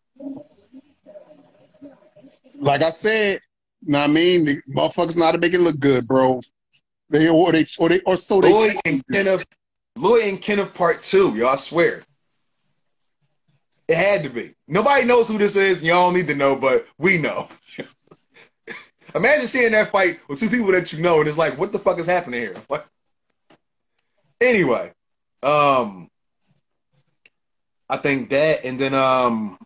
Like 2.55 2.81
I 2.81 2.89
said, 2.89 3.41
know 3.83 3.99
I 3.99 4.07
mean? 4.07 4.45
The 4.45 4.61
motherfuckers 4.73 5.17
know 5.17 5.25
how 5.25 5.31
to 5.31 5.37
make 5.37 5.53
it 5.53 5.59
look 5.59 5.79
good, 5.79 6.07
bro. 6.07 6.41
They 7.09 7.27
or 7.27 7.51
they 7.51 7.65
or 7.77 7.89
they 7.89 7.99
or 8.01 8.15
so 8.15 8.41
they 8.41 8.51
Lloyd 8.51 8.75
and 8.85 9.01
Kenneth, 9.11 9.45
Lloyd 9.95 10.25
and 10.25 10.41
Kenneth 10.41 10.73
Part 10.73 11.01
Two. 11.01 11.35
Y'all 11.35 11.57
swear. 11.57 12.03
It 13.89 13.97
had 13.97 14.21
to 14.21 14.29
be. 14.29 14.53
Nobody 14.67 15.03
knows 15.03 15.27
who 15.27 15.39
this 15.39 15.55
is. 15.55 15.81
Y'all 15.81 16.11
need 16.11 16.27
to 16.27 16.35
know, 16.35 16.55
but 16.55 16.85
we 16.99 17.17
know. 17.17 17.47
Imagine 19.15 19.47
seeing 19.47 19.71
that 19.71 19.89
fight 19.89 20.19
with 20.29 20.39
two 20.39 20.47
people 20.47 20.71
that 20.73 20.93
you 20.93 21.01
know, 21.01 21.17
and 21.17 21.27
it's 21.27 21.39
like, 21.39 21.57
what 21.57 21.71
the 21.71 21.79
fuck 21.79 21.97
is 21.97 22.05
happening 22.05 22.39
here? 22.39 22.55
What? 22.67 22.85
Anyway, 24.39 24.93
um, 25.41 26.07
I 27.89 27.97
think 27.97 28.29
that, 28.29 28.63
and 28.63 28.79
then 28.79 28.93
um, 28.93 29.57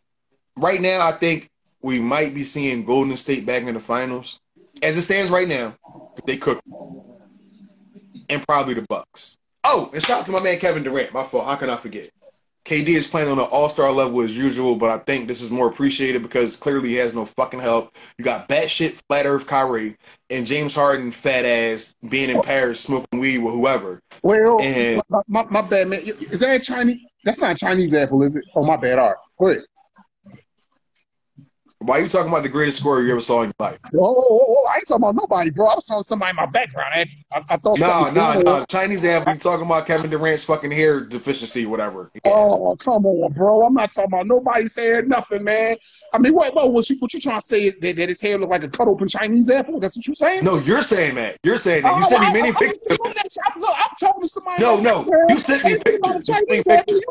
right 0.55 0.79
now, 0.79 1.05
I 1.05 1.11
think 1.11 1.49
we 1.81 1.99
might 1.99 2.33
be 2.33 2.45
seeing 2.45 2.85
Golden 2.85 3.17
State 3.17 3.45
back 3.45 3.63
in 3.63 3.73
the 3.73 3.81
finals. 3.81 4.39
As 4.81 4.95
it 4.95 5.01
stands 5.01 5.31
right 5.31 5.49
now, 5.49 5.75
they 6.25 6.37
cook, 6.37 6.63
and 8.29 8.41
probably 8.47 8.75
the 8.75 8.83
Bucks. 8.83 9.37
Oh, 9.65 9.91
and 9.93 10.01
shout 10.01 10.21
out 10.21 10.25
to 10.27 10.31
my 10.31 10.41
man 10.41 10.59
Kevin 10.59 10.83
Durant. 10.83 11.13
My 11.13 11.25
fault. 11.25 11.45
How 11.45 11.57
can 11.57 11.69
I 11.69 11.75
forget? 11.75 12.09
KD 12.65 12.87
is 12.89 13.07
playing 13.07 13.29
on 13.29 13.39
an 13.39 13.45
all 13.51 13.67
star 13.67 13.91
level 13.91 14.21
as 14.21 14.35
usual, 14.35 14.75
but 14.77 14.89
I 14.89 14.97
think 14.99 15.27
this 15.27 15.41
is 15.41 15.51
more 15.51 15.67
appreciated 15.67 16.21
because 16.23 16.55
clearly 16.55 16.89
he 16.89 16.95
has 16.95 17.13
no 17.13 17.25
fucking 17.25 17.59
help. 17.59 17.93
You 18.17 18.23
got 18.23 18.47
batshit 18.47 19.01
flat 19.09 19.25
earth 19.25 19.45
Kyrie 19.45 19.97
and 20.29 20.45
James 20.45 20.73
Harden 20.73 21.11
fat 21.11 21.43
ass 21.45 21.93
being 22.07 22.29
in 22.29 22.41
Paris 22.41 22.79
smoking 22.79 23.19
weed 23.19 23.39
with 23.39 23.53
whoever. 23.53 23.99
Well, 24.21 24.61
And- 24.61 25.01
my, 25.09 25.21
my, 25.27 25.43
my 25.49 25.61
bad, 25.61 25.89
man. 25.89 25.99
Is 26.03 26.39
that 26.39 26.55
a 26.61 26.63
Chinese? 26.63 27.01
That's 27.25 27.39
not 27.41 27.51
a 27.51 27.55
Chinese 27.55 27.93
apple, 27.93 28.23
is 28.23 28.35
it? 28.35 28.43
Oh, 28.55 28.63
my 28.65 28.77
bad. 28.77 28.97
All 28.97 29.07
right. 29.07 29.15
Go 29.39 29.47
ahead. 29.49 29.63
Why 31.83 31.97
are 31.97 32.01
you 32.01 32.07
talking 32.07 32.29
about 32.29 32.43
the 32.43 32.49
greatest 32.49 32.77
scorer 32.79 33.01
you 33.01 33.11
ever 33.11 33.19
saw 33.19 33.41
in 33.41 33.47
your 33.49 33.53
life? 33.69 33.77
Oh, 33.93 33.97
oh, 33.99 34.25
oh, 34.29 34.45
oh, 34.57 34.69
I 34.71 34.75
ain't 34.75 34.87
talking 34.87 35.03
about 35.03 35.15
nobody, 35.15 35.49
bro. 35.49 35.67
I 35.67 35.75
was 35.75 35.85
talking 35.85 36.03
somebody 36.03 36.29
in 36.29 36.35
my 36.37 36.45
background. 36.45 36.93
I, 36.95 37.05
I, 37.33 37.43
I 37.49 37.57
thought 37.57 37.77
No, 37.77 38.09
no, 38.09 38.41
no. 38.41 38.65
Chinese 38.69 39.03
apple. 39.03 39.33
You 39.33 39.39
talking 39.39 39.65
about 39.65 39.85
Kevin 39.85 40.09
Durant's 40.09 40.45
fucking 40.45 40.71
hair 40.71 41.01
deficiency, 41.01 41.65
whatever. 41.65 42.09
Oh, 42.23 42.77
come 42.77 43.05
on, 43.05 43.33
bro. 43.33 43.65
I'm 43.65 43.73
not 43.73 43.91
talking 43.91 44.13
about 44.13 44.27
nobody's 44.27 44.73
hair, 44.77 45.05
nothing, 45.05 45.43
man. 45.43 45.75
I 46.13 46.19
mean, 46.19 46.33
what, 46.33 46.55
what, 46.55 46.71
what, 46.71 46.89
you, 46.89 46.95
what 46.99 47.13
you 47.13 47.19
trying 47.19 47.39
to 47.41 47.45
say 47.45 47.63
is 47.63 47.77
that, 47.79 47.97
that 47.97 48.07
his 48.07 48.21
hair 48.21 48.37
look 48.37 48.49
like 48.49 48.63
a 48.63 48.69
cut 48.69 48.87
open 48.87 49.09
Chinese 49.09 49.49
apple? 49.49 49.81
That's 49.81 49.97
what 49.97 50.07
you 50.07 50.13
saying? 50.13 50.45
No, 50.45 50.57
you're 50.59 50.83
saying 50.83 51.15
that. 51.15 51.37
You're 51.43 51.57
saying 51.57 51.83
that. 51.83 51.97
You 51.97 52.03
Oh, 52.05 52.09
sent 52.09 52.21
me 52.21 52.33
many 52.41 52.49
I- 52.49 52.59
pictures. 52.59 52.85
seeing 52.87 52.97
that 53.03 53.29
shit. 53.29 53.43
I'm, 53.53 53.59
look, 53.59 53.75
I'm 53.77 53.89
talking 53.99 54.21
to 54.21 54.27
somebody. 54.29 54.63
No, 54.63 54.79
no. 54.79 55.05
You 55.27 55.37
sent 55.37 55.65
me 55.65 55.71
Ain't 55.71 55.83
talking 55.83 55.99
about 55.99 56.15
a 56.15 56.19
pictures. 56.19 56.39
You 56.47 56.61
sent 56.63 56.67
me 56.67 56.75
pictures. 56.77 57.01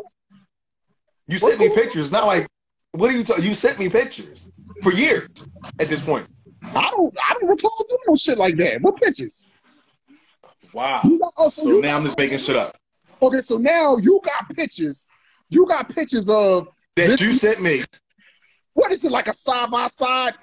You 1.27 1.39
sent 1.39 1.59
me 1.59 1.69
pictures. 1.69 2.11
Not 2.11 2.25
like 2.25 2.47
what 2.95 3.11
are 3.11 3.17
you 3.17 3.23
talking? 3.23 3.43
You 3.43 3.55
sent 3.55 3.79
me 3.79 3.89
pictures 3.89 4.51
for 4.83 4.91
years 4.93 5.29
at 5.79 5.87
this 5.87 6.03
point. 6.03 6.27
I 6.75 6.89
don't, 6.91 7.13
I 7.29 7.33
don't 7.39 7.49
recall 7.49 7.85
doing 7.89 7.99
no 8.07 8.15
shit 8.15 8.37
like 8.37 8.55
that. 8.57 8.81
What 8.81 8.97
pictures? 8.97 9.45
Wow. 10.73 11.01
Got, 11.03 11.33
oh, 11.37 11.49
so 11.49 11.63
So 11.63 11.79
now 11.79 11.97
I'm 11.97 12.03
just 12.05 12.17
making 12.17 12.37
shit 12.37 12.55
up. 12.55 12.77
Okay, 13.21 13.41
so 13.41 13.57
now 13.57 13.97
you 13.97 14.19
got 14.23 14.49
pictures. 14.55 15.07
You 15.49 15.65
got 15.67 15.89
pictures 15.89 16.29
of 16.29 16.67
That 16.95 17.07
This- 17.07 17.21
you 17.21 17.33
sent 17.33 17.61
me. 17.61 17.83
what 18.73 18.91
is 18.91 19.03
it 19.03 19.11
like 19.11 19.27
a 19.27 19.33
side 19.33 19.71
by 19.71 19.87
side 19.87 20.33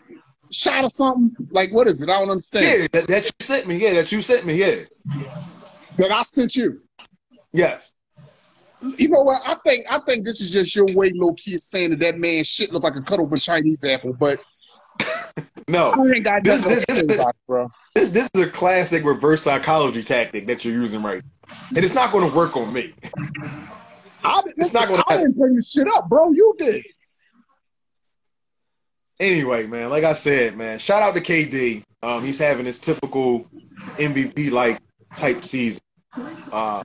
shot 0.53 0.85
or 0.85 0.89
something? 0.89 1.35
Like 1.51 1.73
what 1.73 1.87
is 1.89 2.01
it? 2.03 2.09
I 2.09 2.19
don't 2.21 2.31
understand. 2.31 2.65
Yeah, 2.67 2.87
that, 2.93 3.09
that 3.09 3.25
you 3.25 3.31
sent 3.41 3.67
me. 3.67 3.77
Yeah, 3.77 3.95
that 3.95 4.11
you 4.13 4.23
sent 4.23 4.45
me. 4.47 4.55
Yeah. 4.55 4.77
That 5.97 6.11
I 6.13 6.23
sent 6.23 6.57
you. 6.57 6.83
Yes. 7.53 7.93
You 8.83 9.09
know 9.09 9.21
what? 9.21 9.43
I 9.47 9.55
think 9.57 9.87
I 9.91 9.99
think 10.01 10.25
this 10.25 10.41
is 10.41 10.51
just 10.51 10.75
your 10.75 10.87
way, 10.95 11.13
low 11.15 11.35
key, 11.35 11.59
saying 11.59 11.91
that 11.91 12.01
that 12.01 12.19
man 12.19 12.45
shit 12.45 12.73
look 12.73 12.83
like 12.83 12.97
a 12.97 13.03
cut 13.03 13.21
open 13.21 13.39
Chinese 13.39 13.85
apple. 13.85 14.13
But 14.15 14.41
No. 15.69 15.91
I 15.93 16.15
ain't 16.15 16.25
got 16.25 16.43
This- 16.45 16.63
this- 16.63 16.85
this-. 16.87 17.17
This 17.95 18.11
this 18.11 18.29
is 18.35 18.43
a 18.47 18.51
classic 18.51 19.05
reverse 19.05 19.43
psychology 19.43 20.03
tactic 20.03 20.47
that 20.47 20.65
you're 20.65 20.75
using 20.75 21.03
right 21.03 21.23
now. 21.23 21.55
And 21.77 21.85
it's 21.85 21.95
not 21.95 22.13
going 22.13 22.29
to 22.29 22.35
work 22.37 22.57
on 22.57 22.73
me. 22.73 22.95
I, 24.23 24.43
It's 24.57 24.75
not 24.75 24.89
gonna 24.89 25.03
I 25.09 25.17
didn't 25.19 25.37
bring 25.39 25.55
this 25.55 25.71
shit 25.71 25.87
up, 25.89 26.09
bro. 26.09 26.31
You 26.33 26.55
did. 26.59 26.83
Anyway, 29.19 29.67
man, 29.67 29.91
like 29.91 30.05
I 30.05 30.15
said, 30.15 30.57
man, 30.57 30.79
shout 30.79 31.03
out 31.03 31.15
to 31.15 31.21
KD. 31.21 31.83
Um, 32.03 32.25
he's 32.25 32.39
having 32.39 32.65
his 32.67 32.79
typical 32.79 33.47
MVP 33.99 34.51
like 34.51 34.79
type 35.17 35.43
season. 35.43 35.81
Uh, 36.53 36.83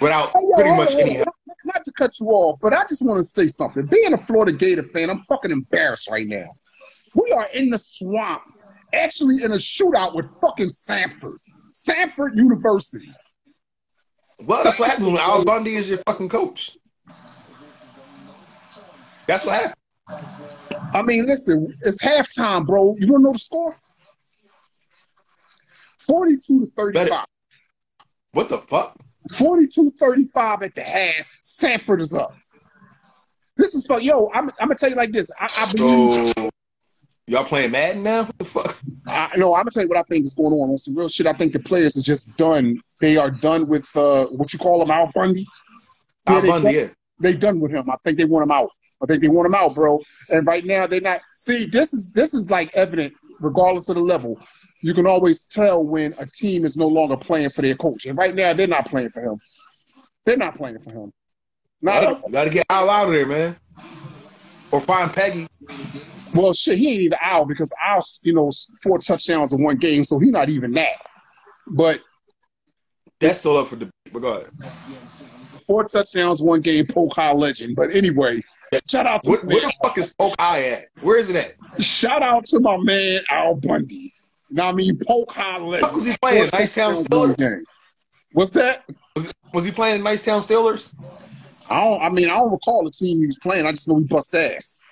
without 0.00 0.30
Hey, 0.32 0.40
yo, 0.42 0.54
pretty 0.54 0.70
hold 0.70 0.84
much 0.84 0.94
on, 0.94 1.00
any 1.00 1.18
on. 1.18 1.24
Not, 1.64 1.84
to 1.84 1.92
cut 1.92 2.18
you 2.20 2.26
off, 2.28 2.58
but 2.62 2.72
I 2.72 2.84
just 2.88 3.04
want 3.04 3.18
to 3.18 3.24
say 3.24 3.48
something. 3.48 3.86
Being 3.86 4.12
a 4.12 4.16
Florida 4.16 4.52
Gator 4.52 4.84
fan, 4.84 5.10
I'm 5.10 5.18
fucking 5.20 5.50
embarrassed 5.50 6.10
right 6.10 6.26
now. 6.26 6.46
We 7.14 7.32
are 7.32 7.46
in 7.54 7.70
the 7.70 7.78
swamp, 7.78 8.42
actually 8.92 9.42
in 9.42 9.52
a 9.52 9.56
shootout 9.56 10.14
with 10.14 10.30
fucking 10.40 10.68
Samford, 10.68 11.36
Samford 11.72 12.36
University. 12.36 13.10
Well, 14.46 14.62
that's 14.62 14.78
what 14.78 14.90
happens 14.90 15.08
when 15.08 15.18
Al 15.18 15.44
Bundy 15.44 15.76
is 15.76 15.88
your 15.88 15.98
fucking 16.06 16.28
coach. 16.28 16.76
That's 19.26 19.44
what 19.44 19.54
happened. 19.54 19.74
I 20.94 21.02
mean, 21.02 21.26
listen, 21.26 21.74
it's 21.80 22.02
halftime, 22.02 22.66
bro. 22.66 22.94
You 22.98 23.12
want 23.12 23.22
to 23.22 23.26
know 23.26 23.32
the 23.32 23.38
score? 23.38 23.76
42 25.98 26.66
to 26.66 26.70
35. 26.72 27.24
What 28.32 28.48
the 28.48 28.58
fuck? 28.58 28.96
42 29.30 29.92
35 29.98 30.62
at 30.62 30.74
the 30.74 30.82
half. 30.82 31.38
Samford 31.42 32.00
is 32.00 32.14
up. 32.14 32.34
This 33.56 33.74
is 33.74 33.86
for 33.86 34.00
yo. 34.00 34.30
I'm, 34.34 34.50
I'm 34.60 34.68
gonna 34.68 34.74
tell 34.74 34.90
you 34.90 34.96
like 34.96 35.12
this. 35.12 35.30
I, 35.40 35.48
I 35.58 35.72
believe. 35.72 36.32
So 36.36 36.50
y'all 37.26 37.44
playing 37.44 37.70
Madden 37.70 38.02
now? 38.02 38.24
What 38.24 38.38
the 38.38 38.44
fuck? 38.44 38.78
I, 39.08 39.32
no, 39.36 39.54
I'm 39.54 39.60
gonna 39.60 39.70
tell 39.70 39.82
you 39.82 39.88
what 39.88 39.98
I 39.98 40.02
think 40.02 40.24
is 40.24 40.34
going 40.34 40.52
on. 40.52 40.70
On 40.70 40.78
some 40.78 40.96
real 40.96 41.08
shit, 41.08 41.26
I 41.26 41.32
think 41.32 41.52
the 41.52 41.60
players 41.60 41.96
are 41.96 42.02
just 42.02 42.36
done. 42.36 42.78
They 43.00 43.16
are 43.16 43.30
done 43.30 43.66
with 43.68 43.88
uh, 43.96 44.26
what 44.36 44.52
you 44.52 44.58
call 44.58 44.80
them, 44.80 44.90
Al 44.90 45.10
Bundy. 45.14 45.46
Yeah, 46.28 46.34
Al 46.34 46.40
they- 46.42 46.48
Bundy, 46.48 46.72
yeah. 46.72 46.88
They 47.18 47.32
done 47.32 47.60
with 47.60 47.70
him. 47.70 47.88
I 47.88 47.96
think 48.04 48.18
they 48.18 48.26
want 48.26 48.42
him 48.42 48.50
out. 48.50 48.70
I 49.02 49.06
think 49.06 49.22
they 49.22 49.28
want 49.28 49.46
him 49.46 49.54
out, 49.54 49.74
bro. 49.74 50.00
And 50.28 50.46
right 50.46 50.64
now 50.64 50.86
they're 50.86 51.00
not. 51.00 51.22
See, 51.36 51.64
this 51.66 51.94
is 51.94 52.12
this 52.12 52.34
is 52.34 52.50
like 52.50 52.70
evident, 52.76 53.14
regardless 53.40 53.88
of 53.88 53.96
the 53.96 54.00
level. 54.00 54.38
You 54.82 54.94
can 54.94 55.06
always 55.06 55.46
tell 55.46 55.84
when 55.84 56.14
a 56.18 56.26
team 56.26 56.64
is 56.64 56.76
no 56.76 56.86
longer 56.86 57.16
playing 57.16 57.50
for 57.50 57.62
their 57.62 57.74
coach. 57.74 58.06
And 58.06 58.16
right 58.16 58.34
now 58.34 58.52
they're 58.52 58.66
not 58.66 58.86
playing 58.86 59.10
for 59.10 59.20
him. 59.20 59.40
They're 60.24 60.36
not 60.36 60.56
playing 60.56 60.78
for 60.80 60.92
him. 60.92 61.12
Not 61.82 62.02
Well, 62.02 62.30
gotta 62.30 62.50
get 62.50 62.66
Al 62.70 62.90
out 62.90 63.08
of 63.08 63.14
there, 63.14 63.26
man. 63.26 63.56
Or 64.70 64.80
find 64.80 65.12
Peggy. 65.12 65.46
Well, 66.34 66.52
shit, 66.52 66.78
he 66.78 66.88
ain't 66.90 67.02
even 67.02 67.18
out 67.22 67.48
because 67.48 67.72
Al, 67.82 68.00
you 68.22 68.34
know, 68.34 68.50
four 68.82 68.98
touchdowns 68.98 69.52
in 69.52 69.62
one 69.62 69.76
game, 69.76 70.04
so 70.04 70.18
he 70.18 70.30
not 70.30 70.50
even 70.50 70.72
that. 70.72 70.96
But 71.72 72.00
That's 73.20 73.38
still 73.38 73.56
up 73.56 73.68
for 73.68 73.76
debate. 73.76 73.92
But 74.12 74.20
go 74.20 74.28
ahead. 74.34 74.50
four 75.66 75.84
touchdowns, 75.84 76.42
one 76.42 76.60
game, 76.60 76.86
Polk 76.86 77.14
High 77.14 77.32
legend. 77.32 77.76
But 77.76 77.94
anyway, 77.94 78.42
shout 78.88 79.06
out 79.06 79.22
to 79.22 79.30
What, 79.30 79.44
where 79.44 79.60
the 79.60 79.72
fuck 79.82 79.96
is 79.98 80.12
Polk 80.14 80.34
High 80.38 80.64
at? 80.70 80.86
Where 81.02 81.18
is 81.18 81.30
it 81.30 81.36
at? 81.36 81.82
shout 81.84 82.22
out 82.22 82.46
to 82.46 82.60
my 82.60 82.76
man 82.78 83.20
Al 83.30 83.54
Bundy. 83.54 84.12
You 84.48 84.56
know 84.56 84.64
what 84.66 84.70
I 84.70 84.74
mean? 84.74 84.98
Polk 85.06 85.32
High 85.32 85.58
What 85.58 85.68
legend. 85.68 85.92
was 85.94 86.04
he 86.04 86.16
playing? 86.22 86.50
Nice 86.52 86.74
Town 86.74 86.94
Steelers? 86.94 87.36
game. 87.36 87.64
What's 88.32 88.50
that? 88.52 88.84
Was, 89.14 89.32
was 89.52 89.64
he 89.64 89.70
playing 89.72 90.02
Nice 90.02 90.24
Town 90.24 90.40
Steelers? 90.42 90.94
I 91.68 91.82
don't. 91.82 92.00
I 92.02 92.08
mean, 92.10 92.28
I 92.28 92.34
don't 92.36 92.52
recall 92.52 92.84
the 92.84 92.90
team 92.90 93.18
he 93.20 93.26
was 93.26 93.38
playing. 93.42 93.66
I 93.66 93.70
just 93.72 93.88
know 93.88 93.98
he 93.98 94.04
bust 94.04 94.34
ass. 94.34 94.82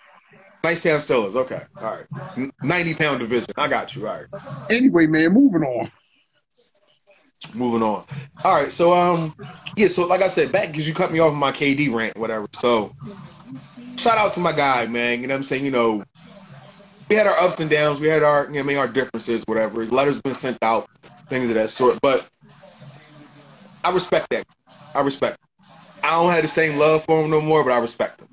Nice 0.65 0.83
Town 0.83 0.99
Steelers. 0.99 1.37
Okay. 1.37 1.63
All 1.81 1.99
right. 2.37 2.51
90 2.63 2.95
pound 2.95 3.21
division. 3.21 3.47
I 3.57 3.69
got 3.69 3.95
you. 3.95 4.09
All 4.09 4.17
right. 4.33 4.65
Anyway, 4.71 5.07
man, 5.07 5.33
moving 5.33 5.63
on. 5.63 5.91
Moving 7.53 7.83
on. 7.83 8.05
All 8.43 8.55
right. 8.55 8.73
So, 8.73 8.95
um, 8.95 9.35
yeah. 9.77 9.89
So, 9.89 10.07
like 10.07 10.23
I 10.23 10.29
said, 10.29 10.51
back 10.51 10.69
because 10.69 10.89
you 10.89 10.95
cut 10.95 11.13
me 11.13 11.19
off 11.19 11.35
my 11.35 11.53
KD 11.53 11.95
rant, 11.95 12.17
whatever. 12.17 12.47
So, 12.53 12.93
shout 13.99 14.19
out 14.19 14.33
to 14.35 14.41
my 14.41 14.53
guy, 14.53 14.87
man. 14.87 15.21
You 15.21 15.27
know 15.27 15.35
what 15.35 15.39
I'm 15.39 15.43
saying? 15.45 15.65
You 15.65 15.71
know, 15.71 16.03
we 17.09 17.17
had 17.17 17.27
our 17.27 17.39
ups 17.39 17.61
and 17.61 17.71
downs. 17.71 18.01
We 18.01 18.09
had 18.09 18.23
our, 18.23 18.47
you 18.47 18.55
know, 18.55 18.61
I 18.61 18.63
mean, 18.63 18.77
our 18.77 18.89
differences, 18.89 19.45
whatever. 19.47 19.81
His 19.81 19.93
letters 19.93 20.21
been 20.23 20.35
sent 20.35 20.59
out, 20.63 20.87
things 21.29 21.49
of 21.49 21.55
that 21.55 21.71
sort. 21.71 21.99
But 22.01 22.27
I 23.83 23.91
respect 23.91 24.29
that. 24.31 24.47
I 24.95 25.01
respect. 25.01 25.39
I 26.03 26.11
don't 26.11 26.31
have 26.31 26.43
the 26.43 26.49
same 26.49 26.79
love 26.79 27.05
for 27.05 27.25
him 27.25 27.31
no 27.31 27.41
more, 27.41 27.65
but 27.65 27.73
I 27.73 27.79
respect 27.79 28.21
him. 28.21 28.29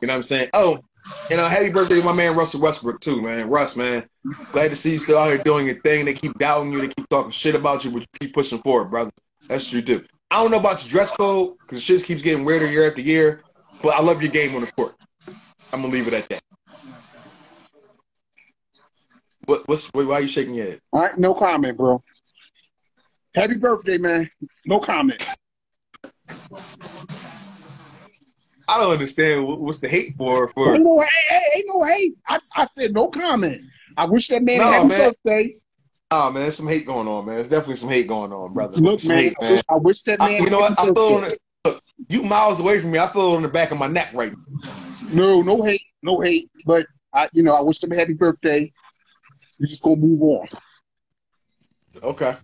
You 0.00 0.06
know 0.06 0.14
what 0.14 0.16
I'm 0.16 0.22
saying? 0.22 0.48
Oh, 0.54 0.78
and 1.30 1.40
uh, 1.40 1.48
happy 1.48 1.70
birthday 1.70 1.96
to 1.96 2.04
my 2.04 2.12
man 2.12 2.36
Russell 2.36 2.60
Westbrook 2.60 3.00
too, 3.00 3.22
man. 3.22 3.48
Russ, 3.48 3.76
man, 3.76 4.04
glad 4.52 4.70
to 4.70 4.76
see 4.76 4.92
you 4.92 4.98
still 4.98 5.18
out 5.18 5.28
here 5.28 5.38
doing 5.38 5.66
your 5.66 5.80
thing. 5.80 6.04
They 6.04 6.14
keep 6.14 6.36
doubting 6.38 6.72
you, 6.72 6.80
they 6.80 6.88
keep 6.88 7.08
talking 7.08 7.30
shit 7.30 7.54
about 7.54 7.84
you, 7.84 7.90
but 7.90 8.00
you 8.00 8.06
keep 8.20 8.34
pushing 8.34 8.58
forward, 8.58 8.90
brother. 8.90 9.10
That's 9.48 9.66
what 9.66 9.74
you 9.74 9.82
do. 9.82 10.04
I 10.32 10.36
don't 10.36 10.50
know 10.50 10.58
about 10.58 10.82
your 10.82 10.90
dress 10.90 11.14
code 11.14 11.58
because 11.60 11.82
shit 11.82 12.02
keeps 12.04 12.22
getting 12.22 12.46
weirder 12.46 12.66
year 12.66 12.88
after 12.88 13.02
year, 13.02 13.42
but 13.82 13.90
I 13.90 14.00
love 14.00 14.22
your 14.22 14.30
game 14.30 14.54
on 14.54 14.62
the 14.62 14.72
court. 14.72 14.94
I'm 15.74 15.82
gonna 15.82 15.88
leave 15.88 16.08
it 16.08 16.14
at 16.14 16.26
that. 16.30 16.40
What, 19.44 19.68
what's 19.68 19.90
why 19.92 20.04
are 20.04 20.20
you 20.22 20.28
shaking 20.28 20.54
your 20.54 20.64
head? 20.64 20.80
All 20.90 21.02
right, 21.02 21.18
no 21.18 21.34
comment, 21.34 21.76
bro. 21.76 21.98
Happy 23.34 23.56
birthday, 23.56 23.98
man. 23.98 24.30
No 24.64 24.80
comment. 24.80 25.22
I 28.68 28.80
don't 28.80 28.90
understand 28.90 29.46
what's 29.46 29.80
the 29.80 29.88
hate 29.88 30.14
for. 30.16 30.48
For 30.48 30.76
Ain't 30.76 30.82
no, 30.82 30.98
hey, 31.02 31.08
hey, 31.28 31.42
ain't 31.56 31.66
no 31.68 31.84
hate. 31.84 32.14
I, 32.26 32.38
I 32.56 32.64
said 32.64 32.94
no 32.94 33.08
comment. 33.08 33.60
I 33.98 34.06
wish 34.06 34.28
that 34.28 34.42
man 34.42 34.60
No, 34.60 34.64
happy 34.64 34.88
man. 34.88 35.12
birthday. 35.24 35.56
Nah, 36.12 36.28
man, 36.28 36.42
there's 36.42 36.58
some 36.58 36.68
hate 36.68 36.84
going 36.84 37.08
on, 37.08 37.24
man. 37.24 37.36
There's 37.36 37.48
definitely 37.48 37.76
some 37.76 37.88
hate 37.88 38.06
going 38.06 38.34
on, 38.34 38.52
brother. 38.52 38.78
Look, 38.82 39.00
some 39.00 39.14
man, 39.14 39.24
hate, 39.24 39.36
I 39.40 39.50
wish, 39.50 39.62
I 39.70 39.74
wish 39.76 40.02
that 40.02 40.20
I- 40.20 40.28
man. 40.28 40.42
you 40.42 40.50
know 40.50 40.58
what? 40.58 40.78
I 40.78 40.84
feel 40.92 41.14
on 41.14 41.24
it. 41.24 41.40
Look, 41.64 41.80
you 42.08 42.22
miles 42.22 42.60
away 42.60 42.80
from 42.82 42.90
me. 42.90 42.98
I 42.98 43.06
feel 43.08 43.32
it 43.32 43.36
on 43.36 43.42
the 43.42 43.48
back 43.48 43.70
of 43.70 43.78
my 43.78 43.86
neck 43.86 44.10
right 44.12 44.30
now. 44.30 44.72
No, 45.10 45.40
no 45.40 45.62
hate, 45.64 45.80
no 46.02 46.20
hate. 46.20 46.50
But 46.66 46.86
I, 47.14 47.30
you 47.32 47.42
know, 47.42 47.54
I 47.54 47.62
wish 47.62 47.78
them 47.78 47.92
a 47.92 47.96
happy 47.96 48.12
birthday. 48.12 48.70
We 49.58 49.66
just 49.66 49.82
gonna 49.82 49.96
move 49.96 50.20
on. 50.20 50.48
Okay. 52.02 52.36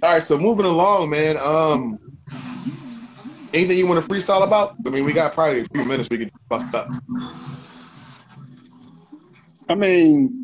All 0.00 0.12
right, 0.12 0.22
so 0.22 0.38
moving 0.38 0.66
along, 0.66 1.10
man. 1.10 1.36
Um, 1.36 1.98
anything 3.52 3.76
you 3.76 3.88
want 3.88 4.06
to 4.06 4.08
freestyle 4.08 4.44
about? 4.44 4.76
I 4.86 4.90
mean, 4.90 5.04
we 5.04 5.12
got 5.12 5.34
probably 5.34 5.62
a 5.62 5.64
few 5.74 5.84
minutes 5.84 6.08
we 6.08 6.18
can 6.18 6.30
bust 6.48 6.72
up. 6.76 6.88
I 9.68 9.74
mean, 9.74 10.39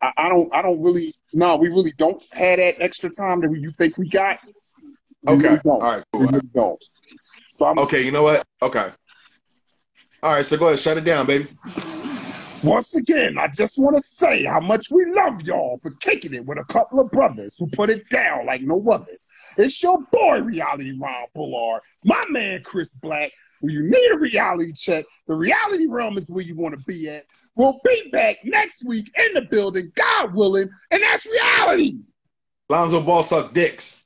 I, 0.00 0.12
I 0.16 0.28
don't, 0.28 0.54
I 0.54 0.62
don't 0.62 0.82
really. 0.82 1.12
No, 1.32 1.56
we 1.56 1.68
really 1.68 1.92
don't 1.98 2.22
have 2.32 2.58
that 2.58 2.80
extra 2.80 3.10
time 3.10 3.40
that 3.40 3.50
we, 3.50 3.60
you 3.60 3.70
think 3.72 3.98
we 3.98 4.08
got. 4.08 4.38
We 5.24 5.34
Okay. 5.34 5.48
really 5.48 5.60
All 5.64 5.80
right. 5.80 6.04
We 6.12 6.26
really 6.26 6.48
don't. 6.54 6.82
So 7.50 7.66
I'm 7.66 7.78
Okay. 7.78 8.02
You 8.04 8.12
know 8.12 8.22
what? 8.22 8.44
Okay. 8.62 8.90
All 10.22 10.32
right. 10.32 10.44
So 10.44 10.56
go 10.56 10.66
ahead. 10.66 10.78
Shut 10.78 10.96
it 10.96 11.04
down, 11.04 11.26
baby. 11.26 11.48
Once 12.64 12.96
again, 12.96 13.38
I 13.38 13.46
just 13.46 13.78
want 13.78 13.94
to 13.96 14.02
say 14.02 14.44
how 14.44 14.58
much 14.58 14.90
we 14.90 15.04
love 15.12 15.42
y'all 15.42 15.78
for 15.80 15.92
kicking 16.00 16.34
it 16.34 16.44
with 16.44 16.58
a 16.58 16.64
couple 16.64 16.98
of 16.98 17.08
brothers 17.12 17.56
who 17.56 17.68
put 17.70 17.88
it 17.88 18.02
down 18.10 18.46
like 18.46 18.62
no 18.62 18.84
others. 18.90 19.28
It's 19.56 19.80
your 19.80 19.98
boy, 20.10 20.40
Reality 20.40 20.92
Ron 20.98 21.26
Bullard, 21.34 21.82
my 22.04 22.24
man, 22.30 22.62
Chris 22.64 22.94
Black. 22.94 23.30
When 23.60 23.72
you 23.72 23.82
need 23.82 24.10
a 24.12 24.18
reality 24.18 24.72
check, 24.72 25.04
the 25.28 25.36
reality 25.36 25.86
realm 25.86 26.16
is 26.18 26.30
where 26.30 26.44
you 26.44 26.56
want 26.56 26.76
to 26.76 26.84
be 26.84 27.08
at. 27.08 27.24
We'll 27.58 27.80
be 27.84 28.08
back 28.12 28.36
next 28.44 28.86
week 28.86 29.10
in 29.18 29.34
the 29.34 29.42
building, 29.42 29.90
God 29.96 30.32
willing, 30.32 30.70
and 30.92 31.02
that's 31.02 31.26
reality. 31.26 31.96
Lonzo 32.68 33.00
Ball 33.00 33.24
suck 33.24 33.52
dicks. 33.52 34.04